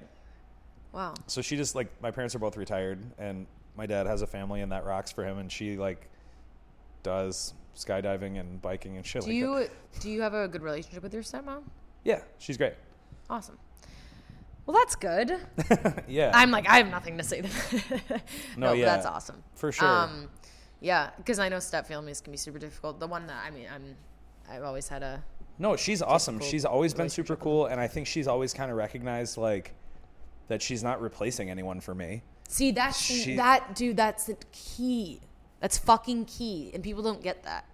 Wow. 0.92 1.14
so 1.26 1.40
she 1.40 1.56
just 1.56 1.74
like 1.74 1.88
my 2.02 2.10
parents 2.10 2.34
are 2.34 2.38
both 2.38 2.58
retired 2.58 3.00
and 3.18 3.46
my 3.78 3.86
dad 3.86 4.06
has 4.06 4.20
a 4.20 4.26
family 4.26 4.60
and 4.60 4.70
that 4.72 4.84
rocks 4.84 5.10
for 5.10 5.24
him 5.24 5.38
and 5.38 5.50
she 5.50 5.78
like 5.78 6.06
does 7.04 7.54
skydiving 7.76 8.40
and 8.40 8.60
biking 8.60 8.96
and 8.96 9.06
shit 9.06 9.22
Do 9.22 9.28
like 9.28 9.36
you 9.36 10.00
do 10.00 10.10
you 10.10 10.22
have 10.22 10.34
a 10.34 10.48
good 10.48 10.62
relationship 10.62 11.04
with 11.04 11.14
your 11.14 11.22
stepmom? 11.22 11.62
Yeah, 12.02 12.20
she's 12.38 12.56
great. 12.56 12.74
Awesome. 13.30 13.58
Well, 14.66 14.76
that's 14.76 14.96
good. 14.96 15.36
yeah. 16.08 16.32
I'm 16.34 16.50
like, 16.50 16.68
I 16.68 16.78
have 16.78 16.88
nothing 16.88 17.18
to 17.18 17.24
say 17.24 17.42
to 17.42 17.48
that. 17.48 18.22
No, 18.56 18.68
no, 18.68 18.72
yeah. 18.72 18.86
that's 18.86 19.06
awesome. 19.06 19.42
For 19.54 19.70
sure. 19.70 19.86
Um, 19.86 20.28
yeah, 20.80 21.10
because 21.18 21.38
I 21.38 21.48
know 21.48 21.58
step 21.58 21.86
families 21.86 22.20
can 22.20 22.30
be 22.30 22.36
super 22.36 22.58
difficult. 22.58 22.98
The 22.98 23.06
one 23.06 23.26
that 23.26 23.44
I 23.44 23.50
mean, 23.50 23.66
I'm, 23.72 23.94
I've 24.50 24.62
always 24.62 24.88
had 24.88 25.02
a. 25.02 25.22
no, 25.58 25.76
she's 25.76 26.02
awesome. 26.02 26.40
She's 26.40 26.64
always 26.64 26.94
been 26.94 27.08
super 27.08 27.36
cool 27.36 27.66
and 27.66 27.80
I 27.80 27.86
think 27.86 28.06
she's 28.06 28.26
always 28.26 28.52
kind 28.54 28.70
of 28.70 28.76
recognized 28.76 29.36
like 29.36 29.74
that 30.48 30.62
she's 30.62 30.82
not 30.82 31.00
replacing 31.00 31.50
anyone 31.50 31.80
for 31.80 31.94
me. 31.94 32.22
See, 32.48 32.70
that's 32.70 33.00
She- 33.00 33.36
that 33.36 33.74
dude. 33.74 33.96
That's 33.96 34.24
the 34.24 34.36
key. 34.52 35.20
That's 35.60 35.78
fucking 35.78 36.26
key, 36.26 36.70
and 36.74 36.82
people 36.82 37.02
don't 37.02 37.22
get 37.22 37.42
that. 37.44 37.66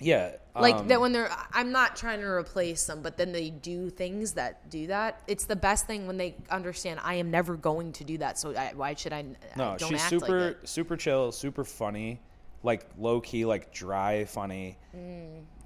Yeah. 0.00 0.32
like 0.58 0.74
um, 0.74 0.88
that 0.88 1.00
when 1.00 1.12
they're 1.12 1.30
i'm 1.52 1.70
not 1.70 1.94
trying 1.94 2.18
to 2.20 2.26
replace 2.26 2.86
them 2.86 3.02
but 3.02 3.16
then 3.16 3.30
they 3.30 3.50
do 3.50 3.88
things 3.88 4.32
that 4.32 4.68
do 4.68 4.88
that 4.88 5.22
it's 5.28 5.44
the 5.44 5.54
best 5.54 5.86
thing 5.86 6.08
when 6.08 6.16
they 6.16 6.34
understand 6.50 6.98
i 7.04 7.14
am 7.14 7.30
never 7.30 7.56
going 7.56 7.92
to 7.92 8.02
do 8.04 8.18
that 8.18 8.36
so 8.36 8.52
I, 8.56 8.72
why 8.74 8.94
should 8.94 9.12
i 9.12 9.18
I 9.20 9.24
No, 9.56 9.76
don't 9.78 9.90
she's 9.90 10.00
act 10.00 10.10
super 10.10 10.46
like 10.46 10.56
super 10.64 10.96
chill, 10.96 11.30
super 11.30 11.62
funny, 11.62 12.20
like 12.64 12.86
low 12.98 13.20
key, 13.20 13.44
like 13.44 13.72
dry 13.72 14.24
funny. 14.24 14.76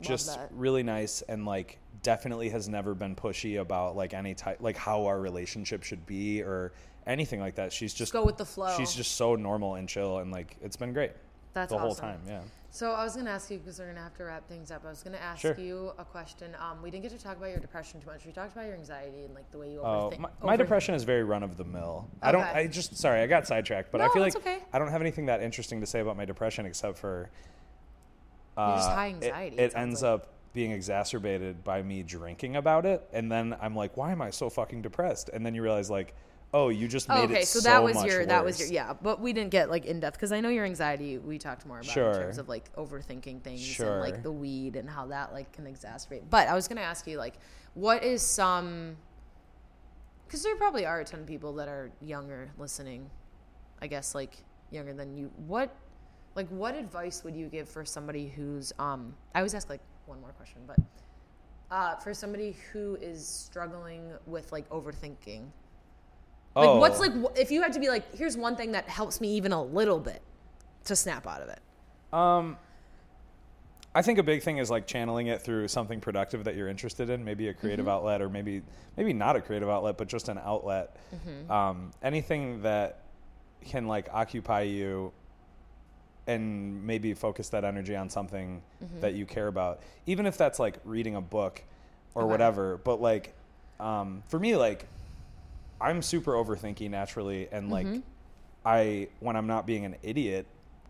just 0.03 0.37
that. 0.37 0.51
really 0.53 0.83
nice 0.83 1.23
and 1.23 1.47
like 1.47 1.79
definitely 2.03 2.51
has 2.51 2.69
never 2.69 2.95
been 2.95 3.17
pushy 3.17 3.61
about 3.61 3.97
like 3.97 4.13
any 4.13 4.35
type 4.35 4.59
like 4.61 4.77
how 4.77 5.07
our 5.07 5.19
relationship 5.19 5.83
should 5.83 6.05
be 6.07 6.43
or 6.43 6.73
anything 7.07 7.41
like 7.41 7.55
that. 7.57 7.73
She's 7.73 7.95
just 7.95 8.13
go 8.13 8.25
with 8.25 8.37
the 8.37 8.45
flow. 8.45 8.77
She's 8.77 8.93
just 8.95 9.13
so 9.17 9.35
normal 9.35 9.77
and 9.77 9.89
chill 9.89 10.19
and 10.19 10.31
like 10.31 10.57
it's 10.61 10.77
been 10.77 10.93
great. 10.93 11.13
That's 11.57 11.73
the 11.73 11.79
whole 11.79 11.95
time, 11.95 12.21
yeah. 12.29 12.41
so 12.71 12.93
i 12.93 13.03
was 13.03 13.15
going 13.15 13.25
to 13.25 13.31
ask 13.33 13.51
you 13.51 13.57
because 13.57 13.79
we're 13.79 13.87
going 13.87 13.97
to 13.97 14.03
have 14.03 14.13
to 14.19 14.25
wrap 14.25 14.47
things 14.47 14.71
up 14.71 14.85
i 14.85 14.91
was 14.91 15.03
going 15.03 15.17
to 15.17 15.23
ask 15.23 15.41
Sure. 15.41 15.55
you 15.59 15.93
a 15.99 16.05
question 16.05 16.55
um, 16.61 16.83
we 16.83 16.91
didn't 16.91 17.03
get 17.05 17.13
to 17.13 17.19
talk 17.19 17.39
about 17.39 17.49
your 17.49 17.61
depression 17.61 17.99
too 17.99 18.07
much 18.09 18.27
we 18.27 18.33
talked 18.33 18.53
about 18.53 18.67
your 18.67 18.75
anxiety 18.75 19.25
and 19.25 19.35
like 19.35 19.51
the 19.51 19.57
way 19.57 19.73
you 19.73 19.81
Oh, 19.81 20.13
my, 20.19 20.29
my 20.43 20.53
over- 20.53 20.57
depression 20.59 20.95
is 20.95 21.05
very 21.05 21.25
run 21.25 21.43
of 21.43 21.57
the 21.57 21.65
mill. 21.65 22.11
I 22.21 22.31
don't. 22.31 22.43
I 22.43 22.67
just 22.67 22.95
sorry, 22.99 23.23
I 23.23 23.27
got 23.27 23.47
sidetracked, 23.47 23.91
but 23.91 24.03
I 24.03 24.09
feel 24.11 24.21
like 24.21 24.37
okay. 24.37 24.59
I 24.73 24.79
don't 24.79 24.89
have 24.91 25.01
anything 25.01 25.25
that 25.27 25.43
interesting 25.43 25.81
to 25.81 25.87
say 25.87 26.01
about 26.01 26.19
my 26.19 26.27
depression 26.27 26.67
except 26.67 26.99
for 26.99 27.31
You're 28.59 28.77
just 28.77 28.89
uh, 28.91 28.95
high 28.95 29.07
it- 29.09 29.15
anxiety, 29.25 29.57
It, 29.57 29.61
it 29.63 29.73
sounds 29.73 29.83
ends 29.83 30.03
like. 30.03 30.13
up 30.13 30.33
being 30.53 30.73
exacerbated 30.73 31.65
by 31.65 31.83
me 31.83 32.03
drinking 32.03 32.57
about 32.57 32.85
it, 32.85 33.07
and 33.15 33.33
then 33.33 33.57
I'm 33.63 33.75
like, 33.75 33.97
why 33.97 34.13
am 34.13 34.21
I 34.21 34.29
so 34.31 34.51
fucking 34.51 34.83
depressed? 34.83 35.31
And 35.33 35.45
then 35.47 35.55
you 35.55 35.63
realize 35.63 35.89
like, 35.91 36.15
oh, 36.57 36.69
you 36.71 36.89
just 36.89 37.09
made 37.09 37.19
Oh, 37.19 37.23
okay, 37.25 37.41
it 37.41 37.49
so 37.49 37.61
that 37.61 37.83
was 37.83 38.03
your 38.03 38.25
that 38.25 38.45
was 38.45 38.59
your 38.59 38.69
yeah, 38.69 38.95
but 38.95 39.21
we 39.21 39.33
didn't 39.33 39.51
get 39.51 39.69
like 39.71 39.85
in 39.85 40.01
depth 40.01 40.17
because 40.17 40.33
I 40.33 40.41
know 40.41 40.49
your 40.49 40.65
anxiety. 40.65 41.19
We 41.19 41.39
talked 41.39 41.67
more 41.67 41.81
about 41.81 41.93
Sure. 41.93 42.13
in 42.13 42.21
terms 42.21 42.39
of 42.39 42.49
like 42.49 42.75
overthinking 42.77 43.43
things 43.43 43.79
and 43.81 44.01
like 44.01 44.23
the 44.23 44.33
weed 44.33 44.77
and 44.77 44.89
how 44.89 45.07
that 45.07 45.33
like 45.33 45.53
can 45.53 45.67
exacerbate. 45.67 46.23
But 46.31 46.49
I 46.49 46.55
was 46.55 46.67
gonna 46.67 46.81
ask 46.81 47.07
you 47.07 47.19
like, 47.19 47.35
what 47.75 48.03
is 48.03 48.23
some? 48.23 48.97
Because 50.27 50.43
there 50.43 50.57
probably 50.57 50.87
are 50.87 51.01
a 51.01 51.05
ton 51.05 51.21
of 51.21 51.27
people 51.27 51.53
that 51.55 51.69
are 51.69 51.91
younger 52.01 52.51
listening. 52.59 53.11
I 53.83 53.87
guess 53.87 54.15
like 54.15 54.39
younger 54.71 54.95
than 54.95 55.15
you. 55.17 55.31
What, 55.47 55.75
like, 56.35 56.49
what 56.49 56.75
advice 56.75 57.23
would 57.25 57.37
you 57.37 57.49
give 57.49 57.69
for 57.69 57.85
somebody 57.85 58.29
who's 58.29 58.73
um? 58.79 59.15
I 59.35 59.41
always 59.41 59.55
ask 59.55 59.69
like 59.69 59.83
one 60.07 60.21
more 60.21 60.33
question, 60.33 60.63
but 60.67 60.79
uh, 61.71 61.97
for 61.97 62.15
somebody 62.15 62.57
who 62.73 62.97
is 62.97 63.27
struggling 63.27 64.11
with 64.27 64.53
like 64.53 64.69
overthinking. 64.71 65.45
Like, 66.57 66.69
Oh. 66.71 66.79
what's 66.79 66.99
like, 66.99 67.13
if 67.37 67.51
you 67.51 67.61
had 67.63 67.75
to 67.75 67.81
be 67.81 67.89
like, 67.89 68.15
here's 68.17 68.35
one 68.37 68.57
thing 68.57 68.73
that 68.73 68.89
helps 68.89 69.21
me 69.21 69.29
even 69.35 69.53
a 69.53 69.63
little 69.63 70.01
bit 70.01 70.23
to 70.85 70.97
snap 70.97 71.27
out 71.27 71.43
of 71.43 71.51
it. 71.51 71.61
Um, 72.15 72.57
I 73.95 74.01
think 74.01 74.19
a 74.19 74.23
big 74.23 74.43
thing 74.43 74.57
is 74.57 74.71
like 74.71 74.87
channeling 74.87 75.27
it 75.27 75.43
through 75.43 75.69
something 75.69 76.01
productive 76.01 76.45
that 76.45 76.57
you're 76.57 76.69
interested 76.69 77.11
in, 77.11 77.25
maybe 77.25 77.49
a 77.49 77.55
creative 77.55 77.85
Mm-hmm. 77.85 77.93
outlet, 77.95 78.23
or 78.23 78.31
maybe 78.31 78.63
maybe 78.97 79.13
not 79.13 79.37
a 79.37 79.41
creative 79.43 79.69
outlet, 79.69 79.99
but 79.99 80.09
just 80.09 80.29
an 80.31 80.39
outlet. 80.39 80.97
Mm-hmm. 81.15 81.51
Um, 81.53 81.91
anything 82.03 82.63
that 82.63 83.01
can 83.63 83.87
like 83.87 84.09
occupy 84.13 84.63
you 84.63 85.13
and 86.27 86.85
maybe 86.87 87.13
focus 87.15 87.51
that 87.51 87.65
energy 87.65 87.95
on 87.97 88.09
something 88.09 88.63
Mm-hmm. 88.83 89.01
that 89.01 89.13
you 89.15 89.27
care 89.27 89.49
about, 89.49 89.81
even 90.07 90.25
if 90.27 90.39
that's 90.39 90.59
like 90.59 90.79
reading 90.85 91.17
a 91.17 91.21
book 91.21 91.63
or 92.15 92.23
Okay. 92.23 92.31
whatever. 92.31 92.79
But 92.79 93.01
like, 93.03 93.35
um, 93.79 94.23
for 94.29 94.39
me, 94.39 94.57
like, 94.57 94.87
I'm 95.81 96.03
super 96.03 96.33
overthinking 96.33 96.91
naturally, 96.91 97.49
and 97.53 97.71
like, 97.71 97.87
Mm-hmm. 97.87 98.01
I 98.65 99.09
when 99.21 99.37
I'm 99.37 99.47
not 99.47 99.67
being 99.67 99.85
an 99.85 99.95
idiot, 100.03 100.47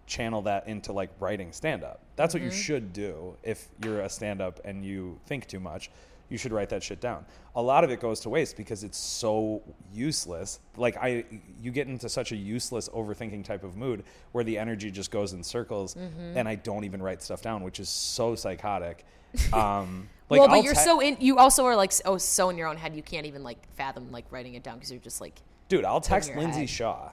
channel 0.06 0.40
that 0.42 0.66
into 0.68 0.92
like 0.92 1.10
writing 1.20 1.52
stand 1.52 1.84
up. 1.84 2.00
That's 2.16 2.32
what 2.32 2.42
you 2.42 2.48
Mm-hmm. 2.48 2.58
should 2.58 2.92
do 2.92 3.36
if 3.42 3.68
you're 3.84 4.00
a 4.00 4.08
stand 4.08 4.40
up 4.40 4.60
and 4.64 4.84
you 4.84 5.18
think 5.26 5.46
too 5.46 5.60
much. 5.60 5.90
You 6.28 6.38
should 6.38 6.52
write 6.52 6.70
that 6.70 6.82
shit 6.82 7.00
down. 7.00 7.24
A 7.54 7.62
lot 7.62 7.84
of 7.84 7.90
it 7.90 8.00
goes 8.00 8.20
to 8.20 8.28
waste 8.28 8.56
because 8.56 8.82
it's 8.84 8.98
so 8.98 9.62
useless. 9.92 10.60
Like 10.76 10.96
I 10.96 11.24
you 11.60 11.70
get 11.70 11.86
into 11.88 12.08
such 12.08 12.32
a 12.32 12.36
useless 12.36 12.88
overthinking 12.88 13.44
type 13.44 13.62
of 13.64 13.76
mood 13.76 14.02
where 14.32 14.44
the 14.44 14.58
energy 14.58 14.90
just 14.90 15.10
goes 15.10 15.32
in 15.32 15.42
circles 15.42 15.94
Mm-hmm. 15.94 16.36
and 16.36 16.48
I 16.48 16.56
don't 16.56 16.84
even 16.84 17.02
write 17.02 17.22
stuff 17.22 17.42
down, 17.42 17.62
which 17.62 17.80
is 17.80 17.88
so 17.88 18.34
psychotic. 18.34 19.04
Um 19.52 20.08
like 20.28 20.40
well, 20.40 20.48
but 20.48 20.56
I'll 20.56 20.64
you're 20.64 20.74
te- 20.74 20.80
so 20.80 21.00
in. 21.00 21.16
You 21.20 21.38
also 21.38 21.64
are 21.66 21.76
like 21.76 21.92
oh 22.04 22.18
so 22.18 22.48
in 22.50 22.58
your 22.58 22.66
own 22.68 22.76
head. 22.76 22.96
You 22.96 23.02
can't 23.02 23.26
even 23.26 23.42
like 23.44 23.58
fathom 23.76 24.10
like 24.10 24.24
writing 24.30 24.54
it 24.54 24.62
down 24.64 24.74
because 24.74 24.90
you're 24.90 25.00
just 25.00 25.20
like 25.20 25.34
Dude, 25.68 25.84
I'll 25.84 26.00
text 26.00 26.34
Lindsay 26.34 26.60
head. 26.60 26.70
Shaw 26.70 27.10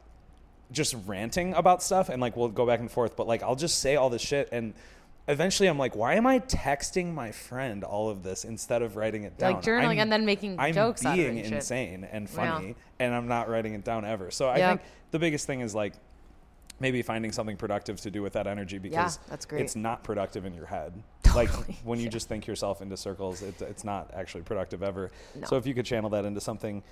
just 0.72 0.96
ranting 1.06 1.54
about 1.54 1.84
stuff 1.84 2.10
and 2.10 2.20
like 2.20 2.36
we'll 2.36 2.48
go 2.50 2.66
back 2.66 2.80
and 2.80 2.90
forth, 2.90 3.16
but 3.16 3.28
like 3.28 3.44
I'll 3.44 3.56
just 3.56 3.80
say 3.80 3.96
all 3.96 4.10
this 4.10 4.22
shit 4.24 4.50
and 4.52 4.74
eventually 5.28 5.70
I'm 5.70 5.78
like, 5.78 5.96
why 5.96 6.16
am 6.16 6.28
I 6.28 6.40
texting 6.40 7.14
my 7.14 7.32
friend 7.32 7.84
all 7.84 8.10
of 8.10 8.24
this 8.24 8.44
instead 8.46 8.82
of 8.82 8.96
writing 8.96 9.24
it 9.24 9.38
down? 9.38 9.54
Like 9.54 9.64
journaling 9.64 9.84
I'm- 9.90 10.00
and 10.00 10.12
then 10.12 10.26
making 10.26 10.60
I'm 10.60 10.74
jokes 10.74 11.06
out 11.06 11.14
of 11.14 11.20
it 11.20 11.24
being 11.24 11.38
and 11.40 11.46
shit. 11.48 11.54
insane 11.56 12.04
and 12.12 12.28
Yeah. 12.30 12.36
funny 12.36 12.76
and 13.00 13.14
I'm 13.14 13.28
not 13.28 13.50
writing 13.50 13.74
it 13.74 13.84
down 13.84 14.06
ever. 14.06 14.32
So 14.32 14.50
I 14.50 14.58
Yeah. 14.58 14.70
think 14.70 14.82
the 15.12 15.20
biggest 15.20 15.48
thing 15.48 15.62
is 15.62 15.74
like 15.74 15.94
maybe 16.80 17.02
finding 17.02 17.32
something 17.32 17.56
productive 17.56 18.02
to 18.02 18.12
do 18.12 18.22
with 18.22 18.34
that 18.34 18.48
energy 18.48 18.78
because 18.80 19.20
that's 19.30 19.46
great. 19.46 19.62
it's 19.62 19.76
not 19.76 20.04
productive 20.04 20.44
in 20.46 20.54
your 20.54 20.66
head. 20.66 20.92
Like 21.36 21.50
when 21.86 22.00
you 22.00 22.10
just 22.10 22.28
think 22.28 22.46
yourself 22.46 22.82
into 22.82 22.98
circles, 22.98 23.42
it, 23.42 23.62
it's 23.62 23.84
not 23.86 24.12
actually 24.14 24.44
productive 24.44 24.84
ever. 24.84 25.10
No. 25.36 25.48
So 25.48 25.56
if 25.56 25.66
you 25.66 25.74
could 25.74 25.86
channel 25.86 26.10
that 26.10 26.26
into 26.26 26.42
something 26.42 26.84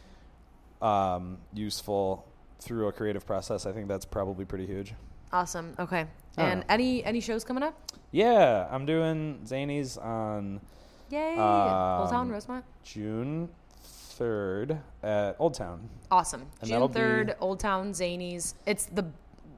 um, 0.82 1.38
useful 1.54 2.26
through 2.60 2.88
a 2.88 2.92
creative 2.92 3.26
process, 3.26 3.66
I 3.66 3.72
think 3.72 3.88
that's 3.88 4.06
probably 4.06 4.46
pretty 4.46 4.66
huge. 4.68 4.94
Awesome. 5.34 5.76
Okay. 5.80 6.06
And 6.38 6.62
know. 6.62 6.66
any 6.70 7.04
any 7.04 7.20
shows 7.20 7.44
coming 7.44 7.64
up? 7.64 7.76
Yeah, 8.12 8.68
I'm 8.72 8.86
doing 8.86 9.40
Zanies 9.46 10.04
on 10.04 10.60
Yay! 11.10 11.36
Um, 11.38 12.02
Old 12.02 12.10
Town 12.10 12.30
Rosemont. 12.30 12.66
June 12.84 13.50
3rd 14.18 14.80
at 15.04 15.36
Old 15.40 15.54
Town. 15.54 15.90
Awesome. 16.10 16.42
and 16.42 16.50
June 16.62 16.70
that'll 16.70 16.88
be- 16.88 16.94
third, 16.94 17.36
Old 17.40 17.60
Town 17.60 17.92
Zanies. 17.92 18.54
It's 18.66 18.86
the 18.86 19.06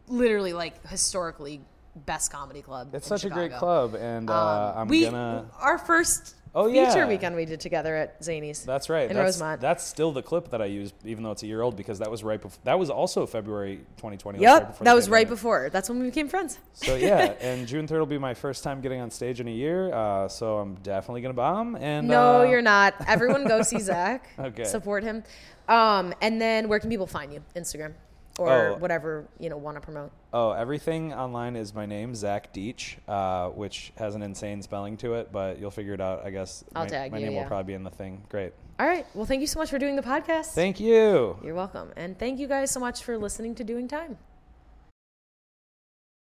literally 0.07 0.53
like 0.53 0.85
historically 0.87 1.61
best 2.05 2.31
comedy 2.31 2.61
club. 2.61 2.93
It's 2.95 3.05
in 3.09 3.17
such 3.17 3.25
a 3.25 3.29
great 3.29 3.53
club, 3.53 3.95
and 3.95 4.29
uh, 4.29 4.33
Um, 4.33 4.77
I'm 4.81 4.87
we 4.87 5.05
gonna. 5.05 5.45
our 5.59 5.77
first 5.77 6.35
Oh, 6.55 6.67
yeah. 6.67 6.87
feature 6.87 6.99
yeah. 6.99 7.07
weekend 7.07 7.35
we 7.35 7.45
did 7.45 7.59
together 7.59 7.95
at 7.95 8.21
Zanies. 8.21 8.63
That's 8.63 8.87
right. 8.87 9.09
in 9.09 9.15
that's, 9.15 9.37
Rosemont. 9.37 9.59
That's 9.59 9.83
still 9.83 10.11
the 10.11 10.21
clip 10.21 10.49
that 10.51 10.61
I 10.61 10.65
used, 10.65 10.93
even 11.03 11.23
though 11.23 11.31
it's 11.31 11.41
a 11.41 11.47
year 11.47 11.61
old, 11.61 11.75
because 11.75 11.99
that 11.99 12.11
was 12.11 12.23
right 12.23 12.39
before. 12.39 12.59
That 12.63 12.77
was 12.77 12.91
also 12.91 13.25
February 13.25 13.77
2020. 13.97 14.39
Yep, 14.39 14.67
before 14.67 14.85
that 14.85 14.93
was 14.93 15.09
right 15.09 15.27
before. 15.27 15.69
That's 15.71 15.89
when 15.89 15.99
we 15.99 16.05
became 16.05 16.27
friends. 16.27 16.59
So 16.73 16.95
yeah, 16.95 17.33
and 17.41 17.67
June 17.67 17.87
3rd 17.87 17.99
will 17.99 18.05
be 18.05 18.17
my 18.19 18.35
first 18.35 18.63
time 18.63 18.81
getting 18.81 19.01
on 19.01 19.09
stage 19.09 19.39
in 19.39 19.47
a 19.47 19.51
year. 19.51 19.91
Uh, 19.93 20.27
so 20.27 20.59
I'm 20.59 20.75
definitely 20.75 21.21
gonna 21.21 21.33
bomb. 21.33 21.75
And 21.75 22.07
No, 22.07 22.41
uh, 22.41 22.43
you're 22.43 22.61
not. 22.61 22.93
Everyone 23.07 23.45
go 23.47 23.63
see 23.63 23.79
Zach. 23.79 24.29
Okay. 24.37 24.65
Support 24.65 25.03
him. 25.03 25.23
Um, 25.67 26.13
and 26.21 26.39
then 26.39 26.67
where 26.67 26.79
can 26.79 26.89
people 26.89 27.07
find 27.07 27.33
you? 27.33 27.41
Instagram 27.55 27.93
or 28.39 28.49
Oh. 28.49 28.75
whatever 28.77 29.27
you 29.39 29.49
know 29.49 29.57
want 29.57 29.77
to 29.77 29.81
promote. 29.81 30.11
Oh, 30.33 30.51
everything 30.51 31.13
online 31.13 31.55
is 31.55 31.73
my 31.73 31.85
name, 31.85 32.15
Zach 32.15 32.53
Deach, 32.53 32.95
uh, 33.07 33.49
which 33.51 33.93
has 33.97 34.15
an 34.15 34.23
insane 34.23 34.61
spelling 34.61 34.97
to 34.97 35.13
it, 35.15 35.31
but 35.31 35.59
you'll 35.59 35.69
figure 35.71 35.93
it 35.93 36.01
out. 36.01 36.25
I 36.25 36.31
guess 36.31 36.63
I'll 36.75 36.83
my, 36.83 36.89
tag 36.89 37.11
my 37.11 37.19
you, 37.19 37.25
name 37.25 37.35
yeah. 37.35 37.41
will 37.41 37.47
probably 37.47 37.71
be 37.71 37.73
in 37.75 37.83
the 37.83 37.91
thing. 37.91 38.23
Great. 38.29 38.53
All 38.79 38.87
right. 38.87 39.05
Well, 39.13 39.25
thank 39.27 39.41
you 39.41 39.47
so 39.47 39.59
much 39.59 39.69
for 39.69 39.77
doing 39.77 39.95
the 39.95 40.01
podcast. 40.01 40.47
Thank 40.47 40.79
you. 40.79 41.37
You're 41.43 41.53
welcome. 41.53 41.91
And 41.95 42.17
thank 42.17 42.39
you 42.39 42.47
guys 42.47 42.71
so 42.71 42.79
much 42.79 43.03
for 43.03 43.17
listening 43.17 43.53
to 43.55 43.63
Doing 43.63 43.87
Time. 43.87 44.17